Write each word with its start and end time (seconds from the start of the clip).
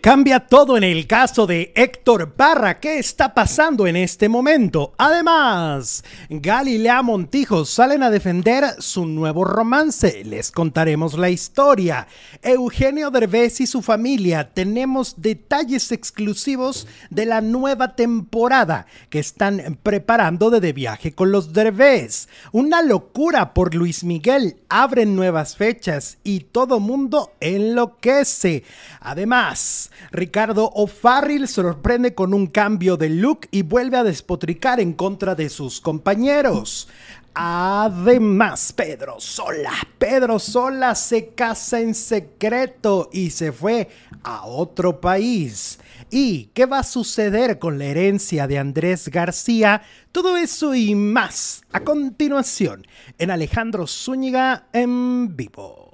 Cambia 0.00 0.40
todo 0.40 0.78
en 0.78 0.84
el 0.84 1.06
caso 1.06 1.46
de 1.46 1.74
Héctor 1.76 2.32
Parra. 2.32 2.80
¿Qué 2.80 2.98
está 2.98 3.34
pasando 3.34 3.86
en 3.86 3.96
este 3.96 4.30
momento? 4.30 4.94
Además, 4.96 6.04
Galilea 6.30 7.02
Montijo 7.02 7.66
salen 7.66 8.02
a 8.02 8.08
defender 8.08 8.64
su 8.78 9.04
nuevo 9.04 9.44
romance. 9.44 10.24
Les 10.24 10.52
contaremos 10.52 11.18
la 11.18 11.28
historia. 11.28 12.06
Eugenio 12.40 13.10
Derbez 13.10 13.60
y 13.60 13.66
su 13.66 13.82
familia. 13.82 14.54
Tenemos 14.54 15.16
detalles 15.18 15.92
exclusivos 15.92 16.86
de 17.10 17.26
la 17.26 17.42
nueva 17.42 17.94
temporada 17.94 18.86
que 19.10 19.18
están 19.18 19.78
preparando 19.82 20.48
de 20.48 20.60
De 20.60 20.72
Viaje 20.72 21.12
con 21.12 21.30
los 21.30 21.52
Derbez. 21.52 22.30
Una 22.52 22.80
locura 22.80 23.52
por 23.52 23.74
Luis 23.74 24.02
Miguel. 24.02 24.56
Abren 24.70 25.14
nuevas 25.14 25.56
fechas 25.56 26.16
y 26.24 26.40
todo 26.40 26.80
mundo 26.80 27.32
enloquece. 27.40 28.64
Además, 29.00 29.89
Ricardo 30.12 30.70
O'Farrill 30.74 31.48
sorprende 31.48 32.14
con 32.14 32.34
un 32.34 32.46
cambio 32.46 32.96
de 32.96 33.08
look 33.08 33.48
y 33.50 33.62
vuelve 33.62 33.96
a 33.96 34.04
despotricar 34.04 34.80
en 34.80 34.92
contra 34.92 35.34
de 35.34 35.48
sus 35.48 35.80
compañeros. 35.80 36.88
Además, 37.34 38.72
Pedro 38.72 39.20
Sola, 39.20 39.72
Pedro 39.98 40.38
Sola 40.38 40.94
se 40.96 41.28
casa 41.28 41.80
en 41.80 41.94
secreto 41.94 43.08
y 43.12 43.30
se 43.30 43.52
fue 43.52 43.88
a 44.24 44.46
otro 44.46 45.00
país. 45.00 45.78
¿Y 46.10 46.46
qué 46.54 46.66
va 46.66 46.80
a 46.80 46.84
suceder 46.84 47.60
con 47.60 47.78
la 47.78 47.84
herencia 47.84 48.48
de 48.48 48.58
Andrés 48.58 49.08
García? 49.08 49.82
Todo 50.10 50.36
eso 50.36 50.74
y 50.74 50.96
más 50.96 51.62
a 51.72 51.80
continuación 51.80 52.84
en 53.18 53.30
Alejandro 53.30 53.86
Zúñiga 53.86 54.66
en 54.72 55.36
vivo. 55.36 55.89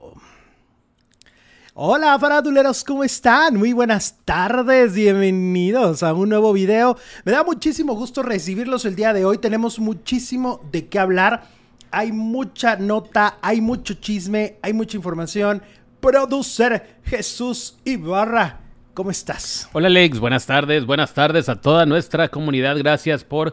Hola 1.78 2.18
faraduleros, 2.18 2.82
¿cómo 2.84 3.04
están? 3.04 3.58
Muy 3.58 3.74
buenas 3.74 4.16
tardes, 4.24 4.94
bienvenidos 4.94 6.02
a 6.02 6.14
un 6.14 6.30
nuevo 6.30 6.54
video. 6.54 6.96
Me 7.26 7.32
da 7.32 7.44
muchísimo 7.44 7.92
gusto 7.92 8.22
recibirlos 8.22 8.86
el 8.86 8.96
día 8.96 9.12
de 9.12 9.26
hoy, 9.26 9.36
tenemos 9.36 9.78
muchísimo 9.78 10.66
de 10.72 10.86
qué 10.88 10.98
hablar. 10.98 11.42
Hay 11.90 12.12
mucha 12.12 12.76
nota, 12.76 13.36
hay 13.42 13.60
mucho 13.60 13.92
chisme, 13.92 14.56
hay 14.62 14.72
mucha 14.72 14.96
información. 14.96 15.60
Producer 16.00 16.96
Jesús 17.04 17.76
Ibarra, 17.84 18.60
¿cómo 18.94 19.10
estás? 19.10 19.68
Hola 19.74 19.88
Alex, 19.88 20.18
buenas 20.18 20.46
tardes, 20.46 20.86
buenas 20.86 21.12
tardes 21.12 21.50
a 21.50 21.60
toda 21.60 21.84
nuestra 21.84 22.30
comunidad, 22.30 22.78
gracias 22.78 23.22
por 23.22 23.52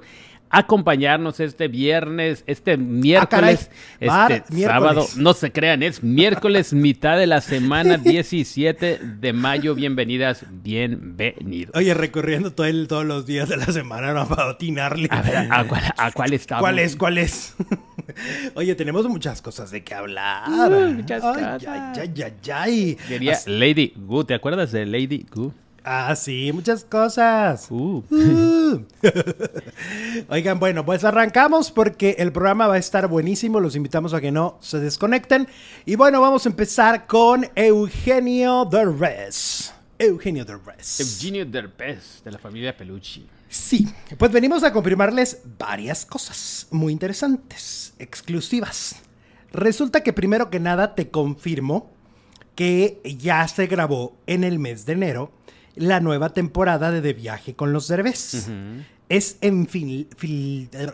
acompañarnos 0.54 1.40
este 1.40 1.68
viernes, 1.68 2.44
este 2.48 2.78
miércoles, 2.78 3.70
Ah, 4.08 4.28
este 4.30 4.54
miércoles. 4.54 4.64
sábado. 4.66 5.08
No 5.18 5.34
se 5.34 5.52
crean, 5.52 5.82
es 5.84 6.04
miércoles, 6.04 6.72
mitad 6.74 7.18
de 7.18 7.28
la 7.28 7.42
semana, 7.42 7.98
17 7.98 9.00
de 9.00 9.34
mayo. 9.34 9.74
Bienvenidas, 9.76 10.46
bienvenidos. 10.52 11.76
Oye, 11.76 11.94
recorriendo 11.94 12.54
todo 12.54 12.68
el- 12.68 12.88
todos 12.88 13.06
los 13.06 13.26
días 13.26 13.50
de 13.50 13.58
la 13.58 13.66
semana 13.66 14.14
¿no? 14.14 14.28
para 14.28 14.52
atinarle. 14.52 15.08
A 15.12 15.22
ver, 15.22 15.48
¿a 15.52 15.64
cuál, 15.68 15.82
a 15.98 16.12
cuál 16.12 16.34
estamos? 16.34 16.62
¿Cuál 16.62 16.80
es? 16.80 16.96
¿Cuál 16.96 17.18
es? 17.18 17.56
Oye, 18.56 18.76
tenemos 18.76 19.08
muchas 19.08 19.42
cosas 19.42 19.72
de 19.72 19.84
qué 19.84 19.96
hablar. 19.96 20.50
Muchas 20.94 21.24
ay, 21.24 21.34
cosas. 21.34 21.64
ay, 21.68 22.00
ay, 22.00 22.24
ay, 22.24 22.34
ay. 22.54 22.98
Diría 23.10 23.38
Lady 23.48 23.94
Gu, 23.96 24.24
¿te 24.24 24.34
acuerdas 24.36 24.72
de 24.72 24.86
Lady 24.86 25.26
Gu? 25.34 25.52
Ah, 25.86 26.16
sí, 26.16 26.52
muchas 26.54 26.86
cosas. 26.86 27.68
Uh. 27.70 28.04
Uh. 28.10 28.86
Oigan, 30.30 30.58
bueno, 30.58 30.86
pues 30.86 31.04
arrancamos 31.04 31.72
porque 31.72 32.16
el 32.20 32.32
programa 32.32 32.68
va 32.68 32.76
a 32.76 32.78
estar 32.78 33.08
buenísimo. 33.08 33.60
Los 33.60 33.76
invitamos 33.76 34.14
a 34.14 34.22
que 34.22 34.32
no 34.32 34.58
se 34.62 34.80
desconecten. 34.80 35.48
Y 35.86 35.96
bueno, 35.96 36.22
vamos 36.22 36.46
a 36.46 36.50
empezar 36.50 37.06
con 37.06 37.50
Eugenio 37.56 38.64
Derbez. 38.64 39.74
Eugenio 40.00 40.46
Derbez. 40.46 41.02
Eugenio 41.02 41.46
Derbez, 41.46 42.24
de 42.24 42.32
la 42.32 42.38
familia 42.38 42.78
Pelucci. 42.78 43.28
Sí, 43.50 43.88
pues 44.18 44.32
venimos 44.32 44.64
a 44.64 44.72
confirmarles 44.72 45.42
varias 45.60 46.06
cosas 46.06 46.66
muy 46.72 46.94
interesantes, 46.94 47.94
exclusivas. 48.00 48.96
Resulta 49.52 50.02
que 50.02 50.14
primero 50.14 50.50
que 50.50 50.60
nada 50.62 50.96
te 50.96 51.10
confirmo 51.10 51.92
que 52.56 53.02
ya 53.20 53.48
se 53.48 53.68
grabó 53.68 54.18
en 54.28 54.44
el 54.44 54.60
mes 54.60 54.86
de 54.86 54.94
enero 54.94 55.32
la 55.76 56.00
nueva 56.00 56.30
temporada 56.34 56.92
de 56.92 57.02
De 57.02 57.14
Viaje 57.14 57.56
con 57.56 57.74
los 57.74 57.88
Derbez. 57.88 58.48
Es 59.10 59.38
en 59.42 59.68
fin, 59.68 60.08
Finlandia. 60.18 60.94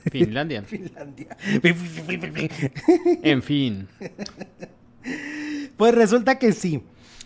Finlandia. 0.10 1.36
En 3.22 3.42
fin. 3.42 3.88
Pues 5.76 5.94
resulta 5.94 6.38
que 6.38 6.52
sí. 6.52 6.82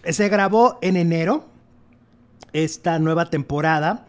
Se 0.08 0.28
grabó 0.28 0.78
en 0.82 0.96
enero 0.96 1.48
esta 2.52 2.98
nueva 2.98 3.30
temporada 3.30 4.06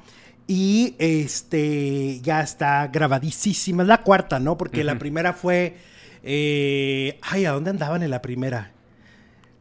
y 0.48 0.96
este 1.00 2.20
ya 2.22 2.42
está 2.42 2.88
grabadísima. 2.88 3.84
Es 3.84 3.88
la 3.90 4.02
cuarta, 4.02 4.40
¿no? 4.40 4.58
Porque 4.58 4.84
la 4.84 5.00
primera 5.00 5.34
fue. 5.34 5.78
eh, 6.24 7.18
ay, 7.22 7.46
¿a 7.46 7.52
dónde 7.52 7.70
andaban 7.72 8.04
en 8.04 8.10
la 8.12 8.22
primera? 8.22 8.72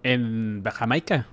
En 0.03 0.63
Jamaica. 0.65 1.27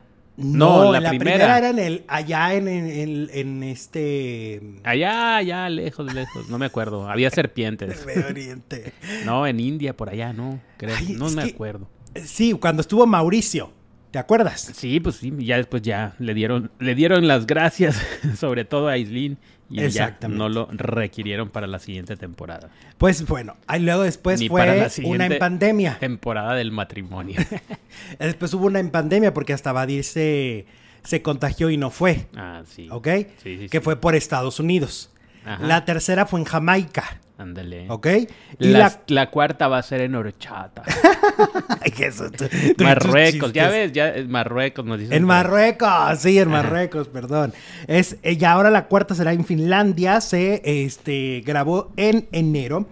No, 0.43 0.85
No, 0.85 0.91
la 0.91 0.99
la 0.99 1.09
primera. 1.09 1.33
primera. 1.35 1.57
era 1.57 1.69
en 1.69 1.79
el, 1.79 2.03
allá 2.07 2.53
en, 2.53 2.67
en- 2.67 3.63
este. 3.63 4.61
Allá, 4.83 5.37
allá, 5.37 5.69
lejos, 5.69 6.13
lejos. 6.13 6.49
No 6.49 6.57
me 6.57 6.65
acuerdo. 6.65 7.09
Había 7.09 7.29
serpientes. 7.31 8.05
Medio 8.05 8.27
Oriente. 8.27 8.93
No, 9.25 9.45
en 9.47 9.59
India, 9.59 9.95
por 9.95 10.09
allá, 10.09 10.33
no. 10.33 10.59
Creo. 10.77 10.95
Ay, 10.97 11.15
no 11.17 11.29
me 11.29 11.43
que- 11.45 11.51
acuerdo. 11.51 11.87
Sí, 12.25 12.53
cuando 12.53 12.81
estuvo 12.81 13.05
Mauricio. 13.07 13.71
¿Te 14.11 14.19
acuerdas? 14.19 14.71
Sí, 14.75 14.99
pues 14.99 15.15
sí. 15.15 15.31
Ya 15.39 15.55
después 15.55 15.81
ya 15.83 16.15
le 16.19 16.33
dieron, 16.33 16.69
le 16.79 16.95
dieron 16.95 17.27
las 17.29 17.47
gracias, 17.47 17.95
sobre 18.37 18.65
todo 18.65 18.89
a 18.89 18.93
Aislinn. 18.93 19.37
Y 19.71 19.77
ya 19.77 19.85
Exactamente. 19.85 20.37
no 20.37 20.49
lo 20.49 20.67
requirieron 20.71 21.49
para 21.49 21.65
la 21.65 21.79
siguiente 21.79 22.17
temporada. 22.17 22.69
Pues 22.97 23.25
bueno, 23.25 23.55
ahí 23.67 23.81
luego 23.81 24.03
después 24.03 24.39
Ni 24.41 24.49
fue 24.49 24.61
una 25.05 25.25
en 25.27 25.39
pandemia. 25.39 25.97
Temporada 25.99 26.55
del 26.55 26.71
matrimonio. 26.71 27.39
Después 28.19 28.53
hubo 28.53 28.65
una 28.65 28.79
en 28.79 28.89
pandemia 28.91 29.33
porque 29.33 29.53
hasta 29.53 29.71
Badir 29.71 30.03
se, 30.03 30.65
se 31.03 31.21
contagió 31.21 31.69
y 31.69 31.77
no 31.77 31.89
fue. 31.89 32.27
ah, 32.35 32.63
sí. 32.67 32.87
¿Ok? 32.91 33.07
Sí, 33.41 33.57
sí, 33.59 33.69
que 33.69 33.77
sí. 33.79 33.83
fue 33.83 33.95
por 33.95 34.15
Estados 34.15 34.59
Unidos. 34.59 35.09
Ajá. 35.45 35.65
La 35.65 35.85
tercera 35.85 36.25
fue 36.25 36.39
en 36.41 36.45
Jamaica. 36.45 37.19
Ándale. 37.41 37.85
¿Ok? 37.89 38.07
Y 38.59 38.67
la... 38.67 38.99
la... 39.07 39.29
cuarta 39.29 39.67
va 39.67 39.77
a 39.79 39.83
ser 39.83 40.01
en 40.01 40.15
Horchata. 40.15 40.83
Ay, 41.81 41.91
Jesús, 41.91 42.31
tú- 42.31 42.45
tú 42.77 42.83
Marruecos, 42.83 43.51
ya 43.53 43.69
ves, 43.69 43.91
ya 43.91 44.09
es 44.09 44.27
Marruecos 44.27 44.85
nos 44.85 44.99
dicen. 44.99 45.13
En 45.13 45.23
Marruecos, 45.23 46.19
sí, 46.19 46.37
en 46.37 46.49
Marruecos, 46.49 47.07
perdón. 47.07 47.53
Es, 47.87 48.17
eh, 48.23 48.37
y 48.39 48.45
ahora 48.45 48.69
la 48.69 48.85
cuarta 48.87 49.15
será 49.15 49.33
en 49.33 49.43
Finlandia, 49.45 50.21
se 50.21 50.61
este, 50.85 51.41
grabó 51.45 51.91
en 51.97 52.27
enero. 52.31 52.87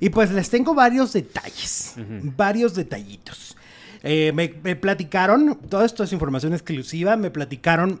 Y 0.00 0.10
pues 0.10 0.32
les 0.32 0.50
tengo 0.50 0.74
varios 0.74 1.12
detalles, 1.12 1.94
varios 2.36 2.74
detallitos. 2.74 3.56
Eh, 4.02 4.32
me, 4.34 4.52
me 4.64 4.74
platicaron, 4.74 5.56
todo 5.68 5.84
esto 5.84 6.02
es 6.02 6.12
información 6.12 6.52
exclusiva, 6.54 7.16
me 7.16 7.30
platicaron 7.30 8.00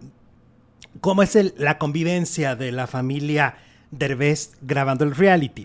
cómo 1.00 1.22
es 1.22 1.36
el- 1.36 1.54
la 1.58 1.78
convivencia 1.78 2.56
de 2.56 2.72
la 2.72 2.88
familia 2.88 3.54
Derbez 3.92 4.52
grabando 4.60 5.04
el 5.04 5.14
reality. 5.14 5.64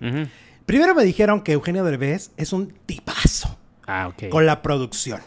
Primero 0.67 0.93
me 0.93 1.03
dijeron 1.03 1.41
que 1.41 1.53
Eugenio 1.53 1.83
Derbez 1.83 2.31
es 2.37 2.53
un 2.53 2.73
tipazo 2.85 3.57
Ah, 3.87 4.11
con 4.29 4.45
la 4.45 4.61
producción. 4.61 5.21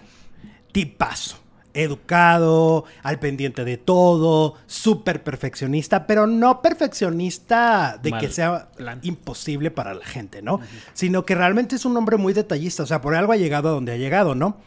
Tipazo. 0.70 1.38
Educado, 1.72 2.84
al 3.04 3.20
pendiente 3.20 3.64
de 3.64 3.76
todo, 3.76 4.56
súper 4.66 5.22
perfeccionista, 5.22 6.04
pero 6.06 6.26
no 6.26 6.60
perfeccionista 6.62 7.96
de 8.02 8.10
Mal 8.10 8.20
que 8.20 8.28
sea 8.28 8.70
plan. 8.76 8.98
imposible 9.02 9.70
para 9.70 9.94
la 9.94 10.04
gente, 10.04 10.42
¿no? 10.42 10.60
Sino 10.94 11.24
que 11.24 11.34
realmente 11.36 11.76
es 11.76 11.84
un 11.84 11.96
hombre 11.96 12.16
muy 12.16 12.32
detallista, 12.32 12.82
o 12.82 12.86
sea, 12.86 13.00
por 13.00 13.14
algo 13.14 13.32
ha 13.32 13.36
llegado 13.36 13.68
a 13.68 13.72
donde 13.72 13.92
ha 13.92 13.96
llegado, 13.96 14.34
¿no? 14.34 14.58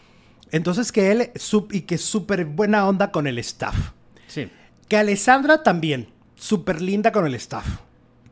Entonces 0.51 0.91
que 0.91 1.11
él, 1.11 1.31
y 1.71 1.81
que 1.81 1.97
súper 1.97 2.45
buena 2.45 2.87
onda 2.87 3.11
con 3.11 3.27
el 3.27 3.37
staff. 3.39 3.75
Sí. 4.27 4.49
Que 4.87 4.95
Alessandra 4.97 5.61
también, 5.61 6.07
súper 6.35 6.81
linda 6.81 7.11
con 7.11 7.25
el 7.25 7.35
staff. 7.35 7.65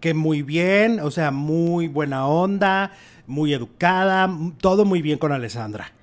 Que 0.02 0.14
muy 0.14 0.42
bien, 0.42 1.00
o 1.00 1.10
sea, 1.12 1.32
muy 1.32 1.88
buena 1.88 2.28
onda, 2.28 2.92
muy 3.28 3.54
educada, 3.54 4.30
todo 4.60 4.84
muy 4.84 5.02
bien 5.02 5.18
con 5.18 5.32
Alessandra. 5.32 5.94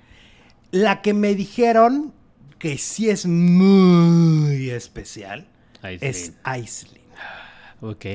La 0.71 1.01
que 1.01 1.13
me 1.13 1.35
dijeron 1.35 2.13
que 2.57 2.77
sí 2.77 3.09
es 3.09 3.25
muy 3.27 4.69
especial 4.71 5.47
es 5.83 6.33
Aislinn. 6.43 6.99
Ok. 7.81 8.05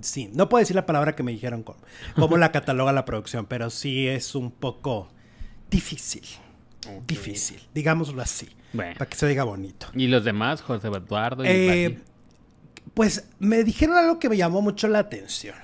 Sí, 0.00 0.30
no 0.34 0.48
puedo 0.48 0.60
decir 0.60 0.76
la 0.76 0.84
palabra 0.86 1.16
que 1.16 1.22
me 1.22 1.32
dijeron 1.32 1.62
cómo, 1.62 1.78
cómo 2.16 2.36
la 2.36 2.52
cataloga 2.52 2.92
la 2.92 3.04
producción, 3.06 3.46
pero 3.46 3.70
sí 3.70 4.06
es 4.06 4.34
un 4.34 4.50
poco 4.50 5.08
difícil. 5.70 6.22
Difícil, 7.06 7.60
digámoslo 7.74 8.22
así, 8.22 8.48
Bueno. 8.72 8.94
para 8.98 9.08
que 9.10 9.16
se 9.16 9.26
diga 9.26 9.42
bonito. 9.44 9.88
¿Y 9.94 10.06
los 10.06 10.22
demás? 10.24 10.60
José 10.62 10.86
Eduardo 10.88 11.44
y 11.44 11.48
Eh? 11.48 11.98
Pues 12.96 13.28
me 13.38 13.62
dijeron 13.62 13.98
algo 13.98 14.18
que 14.18 14.30
me 14.30 14.38
llamó 14.38 14.62
mucho 14.62 14.88
la 14.88 15.00
atención. 15.00 15.54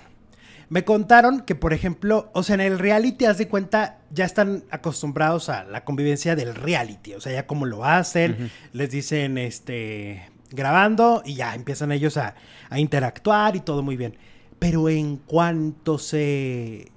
Me 0.69 0.85
contaron 0.85 1.41
que, 1.41 1.55
por 1.55 1.73
ejemplo, 1.73 2.31
o 2.35 2.43
sea, 2.43 2.57
en 2.57 2.61
el 2.61 2.79
reality, 2.79 3.25
haz 3.25 3.39
de 3.39 3.49
cuenta, 3.49 4.01
ya 4.11 4.27
están 4.27 4.65
acostumbrados 4.71 5.49
a 5.49 5.65
la 5.65 5.83
convivencia 5.83 6.37
del 6.37 6.55
reality, 6.55 7.15
o 7.15 7.23
sea, 7.23 7.33
ya 7.33 7.47
cómo 7.47 7.65
lo 7.65 7.87
hacen, 7.87 8.51
les 8.75 8.91
dicen, 8.91 9.39
este, 9.39 10.29
grabando 10.51 11.23
y 11.25 11.37
ya 11.37 11.55
empiezan 11.55 11.91
ellos 11.91 12.19
a, 12.19 12.35
a 12.69 12.79
interactuar 12.79 13.57
y 13.57 13.61
todo 13.61 13.83
muy 13.83 13.97
bien. 13.97 14.15
Pero 14.59 14.91
en 14.91 15.17
cuanto 15.17 15.99
se 15.99 16.93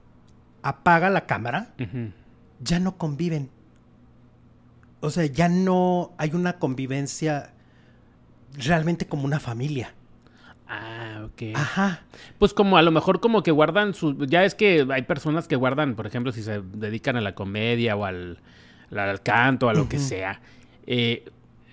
apaga 0.63 1.09
la 1.09 1.27
cámara, 1.27 1.69
ya 2.59 2.79
no 2.81 2.97
conviven. 2.97 3.49
O 4.99 5.09
sea, 5.09 5.27
ya 5.27 5.47
no 5.47 6.11
hay 6.17 6.31
una 6.33 6.59
convivencia 6.59 7.53
realmente 8.57 9.07
como 9.07 9.23
una 9.23 9.39
familia. 9.39 9.94
Ah, 10.67 11.23
ok. 11.25 11.55
Ajá. 11.55 12.01
Pues 12.39 12.53
como 12.53 12.77
a 12.77 12.81
lo 12.81 12.91
mejor 12.91 13.19
como 13.19 13.43
que 13.43 13.51
guardan 13.51 13.93
su... 13.93 14.25
Ya 14.25 14.43
es 14.45 14.55
que 14.55 14.85
hay 14.91 15.03
personas 15.03 15.47
que 15.47 15.55
guardan, 15.55 15.95
por 15.95 16.07
ejemplo, 16.07 16.31
si 16.31 16.41
se 16.41 16.61
dedican 16.61 17.15
a 17.17 17.21
la 17.21 17.35
comedia 17.35 17.95
o 17.95 18.05
al, 18.05 18.39
al 18.95 19.21
canto, 19.21 19.69
a 19.69 19.73
lo 19.73 19.87
que 19.87 19.99
sea. 19.99 20.41
eh, 20.87 21.25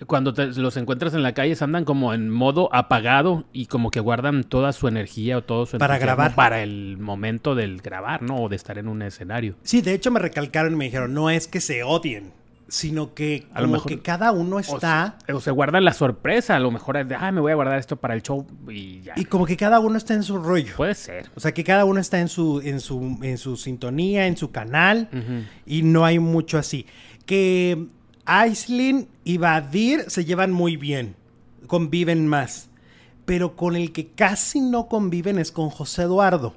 cuando 0.07 0.33
te- 0.33 0.47
los 0.47 0.75
encuentras 0.75 1.13
en 1.13 1.23
la 1.23 1.33
calle 1.33 1.55
andan 1.61 1.85
como 1.85 2.13
en 2.13 2.29
modo 2.29 2.67
apagado 2.75 3.45
y 3.53 3.67
como 3.67 3.89
que 3.89 4.01
guardan 4.01 4.43
toda 4.43 4.73
su 4.73 4.89
energía 4.89 5.37
o 5.37 5.43
todo 5.43 5.65
su 5.65 5.77
Para 5.77 5.97
grabar. 5.97 6.35
Para 6.35 6.61
el 6.61 6.97
momento 6.99 7.55
del 7.55 7.79
grabar, 7.81 8.21
¿no? 8.21 8.35
O 8.43 8.49
de 8.49 8.57
estar 8.57 8.77
en 8.77 8.89
un 8.89 9.01
escenario. 9.01 9.55
Sí, 9.63 9.81
de 9.81 9.93
hecho 9.93 10.11
me 10.11 10.19
recalcaron 10.19 10.73
y 10.73 10.75
me 10.75 10.85
dijeron, 10.85 11.13
no 11.13 11.29
es 11.29 11.47
que 11.47 11.61
se 11.61 11.83
odien, 11.83 12.33
sino 12.73 13.13
que 13.13 13.45
A 13.53 13.59
lo 13.61 13.67
como 13.67 13.73
mejor- 13.73 13.91
que 13.91 13.99
cada 14.01 14.31
uno 14.31 14.55
O 14.55 14.59
está 14.59 15.17
se, 15.27 15.31
o 15.33 15.39
se 15.39 15.51
guardan 15.51 15.85
la 15.85 15.93
sorpresa, 15.93 16.55
a 16.55 16.59
lo 16.59 16.71
mejor 16.71 16.97
es 16.97 17.07
de, 17.07 17.13
ah, 17.13 17.31
me 17.31 17.39
voy 17.39 17.51
a 17.51 17.55
guardar 17.55 17.77
esto 17.77 17.97
para 17.97 18.15
el 18.15 18.23
show 18.23 18.47
y 18.67 19.01
ya. 19.03 19.13
y 19.15 19.25
como 19.25 19.45
que 19.45 19.55
cada 19.55 19.79
uno 19.79 19.95
está 19.95 20.15
en 20.15 20.23
su 20.23 20.39
rollo. 20.39 20.73
Puede 20.75 20.95
ser. 20.95 21.29
O 21.35 21.39
sea, 21.39 21.53
que 21.53 21.63
cada 21.63 21.85
uno 21.85 21.99
está 21.99 22.19
en 22.19 22.29
su 22.29 22.61
en 22.61 22.79
su 22.79 23.19
en 23.21 23.37
su 23.37 23.57
sintonía, 23.57 24.25
en 24.25 24.37
su 24.37 24.49
canal 24.51 25.07
y 25.67 25.83
no 25.83 26.03
hay 26.03 26.17
mucho 26.17 26.57
así. 26.57 26.87
Que 27.27 27.85
Aislinn 28.25 29.07
y 29.23 29.37
Badir 29.37 30.05
se 30.07 30.25
llevan 30.25 30.51
muy 30.51 30.75
bien, 30.75 31.15
conviven 31.67 32.25
más. 32.27 32.69
Pero 33.25 33.55
con 33.55 33.75
el 33.77 33.93
que 33.93 34.07
casi 34.07 34.59
no 34.59 34.87
conviven 34.87 35.37
es 35.39 35.51
con 35.53 35.69
José 35.69 36.01
Eduardo. 36.01 36.55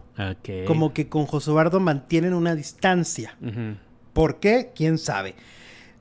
Como 0.66 0.92
que 0.94 1.08
con 1.08 1.26
José 1.26 1.50
Eduardo 1.50 1.78
mantienen 1.78 2.32
una 2.34 2.54
distancia. 2.56 3.36
¿Por 4.12 4.40
qué? 4.40 4.72
¿Quién 4.74 4.96
sabe? 4.98 5.34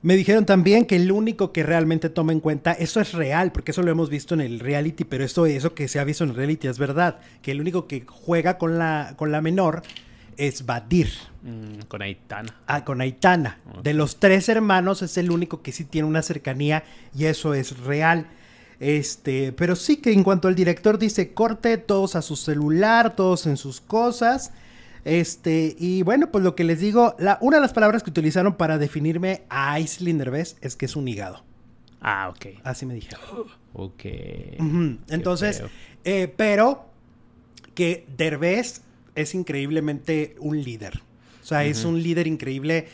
Me 0.06 0.14
dijeron 0.14 0.46
también 0.46 0.84
que 0.84 0.94
el 0.94 1.10
único 1.10 1.50
que 1.50 1.64
realmente 1.64 2.10
toma 2.10 2.30
en 2.30 2.38
cuenta, 2.38 2.70
eso 2.70 3.00
es 3.00 3.12
real, 3.12 3.50
porque 3.50 3.72
eso 3.72 3.82
lo 3.82 3.90
hemos 3.90 4.08
visto 4.08 4.34
en 4.34 4.40
el 4.40 4.60
reality, 4.60 5.02
pero 5.02 5.24
eso, 5.24 5.46
eso 5.46 5.74
que 5.74 5.88
se 5.88 5.98
ha 5.98 6.04
visto 6.04 6.22
en 6.22 6.30
el 6.30 6.36
reality 6.36 6.68
es 6.68 6.78
verdad, 6.78 7.18
que 7.42 7.50
el 7.50 7.60
único 7.60 7.88
que 7.88 8.04
juega 8.06 8.56
con 8.56 8.78
la, 8.78 9.14
con 9.16 9.32
la 9.32 9.40
menor 9.40 9.82
es 10.36 10.64
Badir, 10.64 11.08
Mm, 11.42 11.86
con 11.88 12.02
Aitana. 12.02 12.54
ah, 12.68 12.84
con 12.84 13.00
Aitana. 13.00 13.58
De 13.82 13.94
los 13.94 14.20
tres 14.20 14.48
hermanos 14.48 15.02
es 15.02 15.18
el 15.18 15.32
único 15.32 15.60
que 15.60 15.72
sí 15.72 15.82
tiene 15.82 16.06
una 16.06 16.22
cercanía 16.22 16.84
y 17.12 17.24
eso 17.24 17.52
es 17.52 17.76
real. 17.80 18.28
Este, 18.78 19.50
pero 19.50 19.74
sí 19.74 19.96
que 19.96 20.12
en 20.12 20.22
cuanto 20.22 20.48
el 20.48 20.54
director 20.54 20.98
dice 21.00 21.34
corte, 21.34 21.78
todos 21.78 22.14
a 22.14 22.22
su 22.22 22.36
celular, 22.36 23.16
todos 23.16 23.48
en 23.48 23.56
sus 23.56 23.80
cosas. 23.80 24.52
Este, 25.06 25.76
y 25.78 26.02
bueno, 26.02 26.32
pues 26.32 26.42
lo 26.42 26.56
que 26.56 26.64
les 26.64 26.80
digo, 26.80 27.14
la, 27.20 27.38
una 27.40 27.58
de 27.58 27.60
las 27.60 27.72
palabras 27.72 28.02
que 28.02 28.10
utilizaron 28.10 28.56
para 28.56 28.76
definirme 28.76 29.44
a 29.48 29.74
Aislinn 29.74 30.18
Derbez 30.18 30.56
es 30.62 30.74
que 30.74 30.86
es 30.86 30.96
un 30.96 31.06
hígado. 31.06 31.44
Ah, 32.00 32.28
ok. 32.28 32.58
Así 32.64 32.86
me 32.86 32.94
dijeron. 32.94 33.20
Ok. 33.72 34.04
Entonces, 35.08 35.62
eh, 36.02 36.34
pero 36.36 36.90
que 37.74 38.04
Derbez 38.16 38.82
es 39.14 39.36
increíblemente 39.36 40.34
un 40.40 40.60
líder. 40.60 41.00
O 41.40 41.46
sea, 41.46 41.64
es 41.64 41.84
un 41.84 42.02
líder 42.02 42.26
increíble 42.26 42.88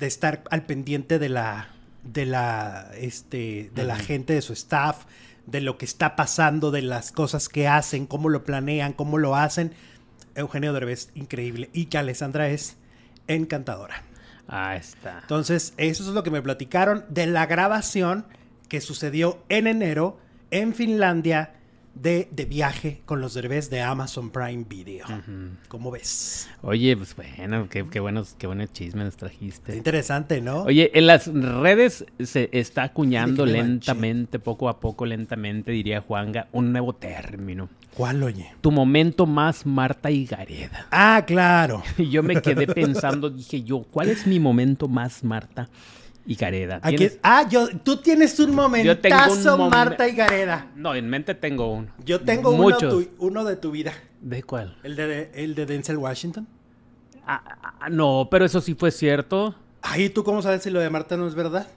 de 0.00 0.08
estar 0.08 0.42
al 0.50 0.66
pendiente 0.66 1.20
de 1.20 1.28
la, 1.28 1.68
de 2.02 2.26
la, 2.26 2.90
este, 2.98 3.70
de 3.72 3.84
la 3.84 3.94
gente, 3.94 4.32
de 4.32 4.42
su 4.42 4.54
staff, 4.54 5.04
de 5.46 5.60
lo 5.60 5.78
que 5.78 5.84
está 5.84 6.16
pasando, 6.16 6.72
de 6.72 6.82
las 6.82 7.12
cosas 7.12 7.48
que 7.48 7.68
hacen, 7.68 8.06
cómo 8.06 8.28
lo 8.28 8.42
planean, 8.42 8.92
cómo 8.92 9.18
lo 9.18 9.36
hacen. 9.36 9.72
Eugenio 10.34 10.72
Derbez, 10.72 11.10
increíble. 11.14 11.70
Y 11.72 11.86
que 11.86 11.98
Alessandra 11.98 12.48
es 12.48 12.76
encantadora. 13.26 14.02
Ah, 14.48 14.76
está. 14.76 15.20
Entonces, 15.22 15.74
eso 15.76 16.02
es 16.02 16.10
lo 16.10 16.22
que 16.22 16.30
me 16.30 16.42
platicaron 16.42 17.04
de 17.08 17.26
la 17.26 17.46
grabación 17.46 18.26
que 18.68 18.80
sucedió 18.80 19.42
en 19.48 19.66
enero 19.66 20.18
en 20.50 20.74
Finlandia 20.74 21.54
de, 21.94 22.28
de 22.32 22.44
viaje 22.44 23.02
con 23.04 23.20
los 23.20 23.34
Derbez 23.34 23.70
de 23.70 23.80
Amazon 23.80 24.30
Prime 24.30 24.64
Video. 24.68 25.06
¿Cómo 25.68 25.90
ves? 25.90 26.48
Oye, 26.62 26.96
pues 26.96 27.14
bueno, 27.14 27.68
qué, 27.68 27.86
qué 27.88 28.00
buenos, 28.00 28.34
qué 28.38 28.46
buenos 28.46 28.72
chismes 28.72 29.04
nos 29.04 29.16
trajiste. 29.16 29.76
interesante, 29.76 30.40
¿no? 30.40 30.62
Oye, 30.62 30.90
en 30.94 31.06
las 31.06 31.26
redes 31.26 32.04
se 32.22 32.48
está 32.52 32.82
acuñando 32.82 33.46
lentamente, 33.46 34.38
poco 34.38 34.68
a 34.68 34.80
poco, 34.80 35.06
lentamente, 35.06 35.72
diría 35.72 36.00
Juanga, 36.00 36.48
un 36.52 36.72
nuevo 36.72 36.94
término. 36.94 37.68
¿Cuál, 37.96 38.22
oye? 38.22 38.52
Tu 38.60 38.70
momento 38.72 39.24
más 39.26 39.64
Marta 39.64 40.10
y 40.10 40.26
Gareda. 40.26 40.86
Ah, 40.90 41.22
claro. 41.26 41.82
Y 41.98 42.10
yo 42.10 42.22
me 42.22 42.40
quedé 42.42 42.66
pensando, 42.66 43.30
dije 43.30 43.62
yo, 43.62 43.84
¿cuál 43.90 44.08
es 44.08 44.26
mi 44.26 44.40
momento 44.40 44.88
más 44.88 45.22
Marta 45.22 45.68
y 46.26 46.34
Gareda? 46.34 46.80
Ah, 47.22 47.46
yo, 47.48 47.68
tú 47.84 47.98
tienes 47.98 48.38
un 48.40 48.54
momentazo, 48.54 49.56
momen- 49.56 49.70
Marta 49.70 50.08
y 50.08 50.12
Gareda. 50.16 50.66
No, 50.74 50.94
en 50.94 51.08
mente 51.08 51.34
tengo 51.34 51.70
uno. 51.72 51.88
Yo 52.04 52.20
tengo 52.20 52.50
uno, 52.50 52.78
tu- 52.78 53.08
uno 53.18 53.44
de 53.44 53.56
tu 53.56 53.70
vida. 53.70 53.92
¿De 54.20 54.42
cuál? 54.42 54.76
El 54.82 54.96
de, 54.96 55.30
el 55.34 55.54
de 55.54 55.66
Denzel 55.66 55.98
Washington. 55.98 56.48
Ah, 57.26 57.42
ah, 57.80 57.88
no, 57.90 58.26
pero 58.30 58.44
eso 58.44 58.60
sí 58.60 58.74
fue 58.74 58.90
cierto. 58.90 59.54
Ay, 59.82 60.08
¿tú 60.08 60.24
cómo 60.24 60.42
sabes 60.42 60.62
si 60.62 60.70
lo 60.70 60.80
de 60.80 60.90
Marta 60.90 61.16
no 61.16 61.28
es 61.28 61.34
verdad? 61.34 61.68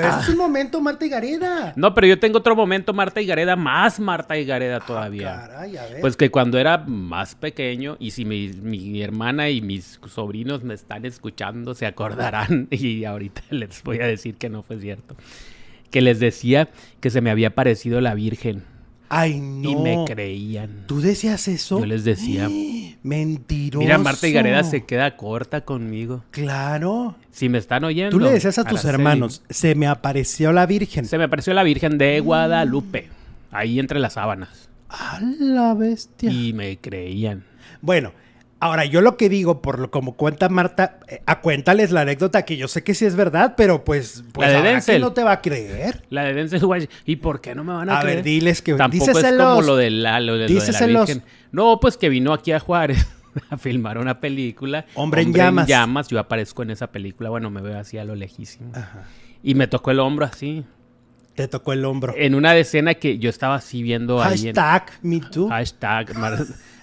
Pero 0.00 0.12
Ah. 0.14 0.20
es 0.22 0.28
un 0.28 0.36
momento, 0.36 0.80
Marta 0.80 1.04
y 1.04 1.08
Gareda. 1.08 1.72
No, 1.76 1.92
pero 1.94 2.06
yo 2.06 2.18
tengo 2.18 2.38
otro 2.38 2.54
momento 2.54 2.92
Marta 2.92 3.20
y 3.20 3.26
Gareda, 3.26 3.56
más 3.56 3.98
Marta 3.98 4.38
y 4.38 4.44
Gareda 4.44 4.80
todavía. 4.80 5.34
Ah, 5.44 5.48
caray, 5.48 5.76
a 5.76 5.82
ver. 5.86 6.00
Pues 6.00 6.16
que 6.16 6.30
cuando 6.30 6.56
era 6.58 6.78
más 6.78 7.34
pequeño, 7.34 7.96
y 7.98 8.12
si 8.12 8.24
mi, 8.24 8.48
mi 8.48 9.02
hermana 9.02 9.50
y 9.50 9.60
mis 9.60 9.98
sobrinos 10.06 10.62
me 10.62 10.74
están 10.74 11.04
escuchando, 11.04 11.74
se 11.74 11.86
acordarán, 11.86 12.68
y 12.70 13.04
ahorita 13.04 13.42
les 13.50 13.82
voy 13.82 13.98
a 14.00 14.06
decir 14.06 14.36
que 14.36 14.48
no 14.48 14.62
fue 14.62 14.78
cierto, 14.80 15.16
que 15.90 16.00
les 16.00 16.20
decía 16.20 16.68
que 17.00 17.10
se 17.10 17.20
me 17.20 17.30
había 17.30 17.54
parecido 17.54 18.00
la 18.00 18.14
Virgen, 18.14 18.62
Ay, 19.08 19.40
no. 19.40 19.70
y 19.70 19.76
me 19.76 20.04
creían. 20.06 20.84
¿Tú 20.86 21.00
decías 21.00 21.48
eso? 21.48 21.78
Yo 21.80 21.86
les 21.86 22.04
decía, 22.04 22.48
Mentiroso. 23.02 23.80
mira, 23.82 23.98
Marta 23.98 24.26
y 24.28 24.32
Gareda 24.32 24.64
se 24.64 24.84
queda 24.84 25.16
corta 25.16 25.62
conmigo. 25.62 26.24
Claro. 26.30 27.14
Si 27.30 27.48
me 27.48 27.58
están 27.58 27.84
oyendo. 27.84 28.10
Tú 28.16 28.22
le 28.22 28.30
decías 28.32 28.58
a 28.58 28.64
tus 28.64 28.84
hermanos, 28.84 29.42
se 29.48 29.74
me 29.74 29.86
apareció 29.86 30.52
la 30.52 30.66
Virgen. 30.66 31.06
Se 31.06 31.16
me 31.18 31.24
apareció 31.24 31.54
la 31.54 31.62
Virgen 31.62 31.96
de 31.98 32.20
Guadalupe, 32.20 33.08
ahí 33.50 33.78
entre 33.78 33.98
las 33.98 34.14
sábanas, 34.14 34.68
A 34.88 35.20
la 35.20 35.74
bestia. 35.74 36.30
y 36.30 36.52
me 36.52 36.76
creían. 36.78 37.44
Bueno, 37.80 38.12
ahora 38.60 38.84
yo 38.84 39.00
lo 39.00 39.16
que 39.16 39.28
digo, 39.28 39.62
por 39.62 39.78
lo 39.78 39.90
como 39.90 40.14
cuenta 40.16 40.48
Marta, 40.48 40.98
eh, 41.08 41.22
a 41.26 41.40
cuéntales 41.40 41.90
la 41.90 42.00
anécdota 42.02 42.42
que 42.44 42.56
yo 42.56 42.68
sé 42.68 42.82
que 42.82 42.94
sí 42.94 43.04
es 43.04 43.14
verdad, 43.16 43.54
pero 43.56 43.84
pues, 43.84 44.24
pues 44.32 44.50
La 44.52 44.60
de 44.62 44.68
Denzel. 44.68 44.94
¿quién 44.96 45.02
no 45.02 45.12
te 45.12 45.22
va 45.24 45.32
a 45.32 45.40
creer. 45.40 46.04
La 46.10 46.24
de 46.24 46.34
Denzel 46.34 46.64
Washington. 46.64 46.96
¿Y 47.04 47.16
por 47.16 47.40
qué 47.40 47.54
no 47.54 47.64
me 47.64 47.72
van 47.72 47.88
a, 47.90 47.98
A 47.98 48.02
creer? 48.02 48.16
ver, 48.16 48.24
diles 48.24 48.62
que 48.62 48.74
Tampoco 48.74 49.10
es 49.18 49.34
como 49.34 49.62
lo 49.62 49.76
de 49.76 49.90
la, 49.90 50.20
lo 50.20 50.36
de, 50.36 50.48
lo 50.48 50.60
de 50.60 50.72
la. 50.72 50.86
Virgen. 50.86 51.22
No, 51.52 51.78
pues 51.80 51.96
que 51.96 52.08
vino 52.08 52.32
aquí 52.32 52.52
a 52.52 52.60
Juárez 52.60 53.06
a 53.50 53.56
filmar 53.58 53.98
una 53.98 54.20
película. 54.20 54.86
Hombre 54.94 55.22
en 55.22 55.32
llamas. 55.32 56.08
Yo 56.08 56.18
aparezco 56.18 56.62
en 56.62 56.70
esa 56.70 56.88
película. 56.92 57.30
Bueno, 57.30 57.50
me 57.50 57.60
veo 57.60 57.78
así 57.78 57.98
a 57.98 58.04
lo 58.04 58.14
lejísimo. 58.14 58.72
Ajá. 58.74 59.04
Y 59.42 59.54
me 59.54 59.66
tocó 59.68 59.90
el 59.92 60.00
hombro 60.00 60.26
así. 60.26 60.64
Te 61.36 61.46
tocó 61.46 61.72
el 61.72 61.84
hombro. 61.84 62.14
En 62.16 62.34
una 62.34 62.56
escena 62.56 62.94
que 62.94 63.18
yo 63.18 63.30
estaba 63.30 63.54
así 63.54 63.80
viendo 63.82 64.20
ahí. 64.20 64.48
en- 64.48 64.56
Hashtag 64.56 64.90
me 65.02 65.20
too. 65.20 65.48
Hashtag. 65.48 66.12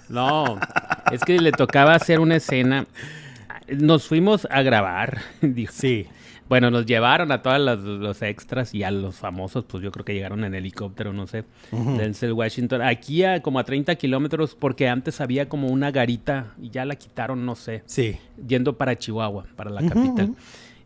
No, 0.08 0.58
es 1.12 1.22
que 1.22 1.38
le 1.38 1.52
tocaba 1.52 1.94
hacer 1.94 2.20
una 2.20 2.36
escena. 2.36 2.86
Nos 3.68 4.06
fuimos 4.06 4.46
a 4.50 4.62
grabar. 4.62 5.18
dijo. 5.40 5.72
Sí. 5.74 6.06
Bueno, 6.48 6.70
nos 6.70 6.86
llevaron 6.86 7.32
a 7.32 7.42
todos 7.42 7.58
los, 7.58 8.22
extras 8.22 8.72
y 8.72 8.84
a 8.84 8.92
los 8.92 9.16
famosos, 9.16 9.64
pues 9.64 9.82
yo 9.82 9.90
creo 9.90 10.04
que 10.04 10.14
llegaron 10.14 10.44
en 10.44 10.54
helicóptero, 10.54 11.12
no 11.12 11.26
sé, 11.26 11.42
Denzel 11.72 12.32
Washington. 12.34 12.82
Aquí 12.82 13.24
a 13.24 13.42
como 13.42 13.58
a 13.58 13.64
30 13.64 13.96
kilómetros, 13.96 14.54
porque 14.54 14.88
antes 14.88 15.20
había 15.20 15.48
como 15.48 15.66
una 15.66 15.90
garita 15.90 16.54
y 16.62 16.70
ya 16.70 16.84
la 16.84 16.94
quitaron, 16.94 17.44
no 17.44 17.56
sé, 17.56 17.82
Sí. 17.86 18.16
yendo 18.46 18.76
para 18.78 18.96
Chihuahua, 18.96 19.46
para 19.56 19.70
la 19.70 19.80
capital. 19.88 20.36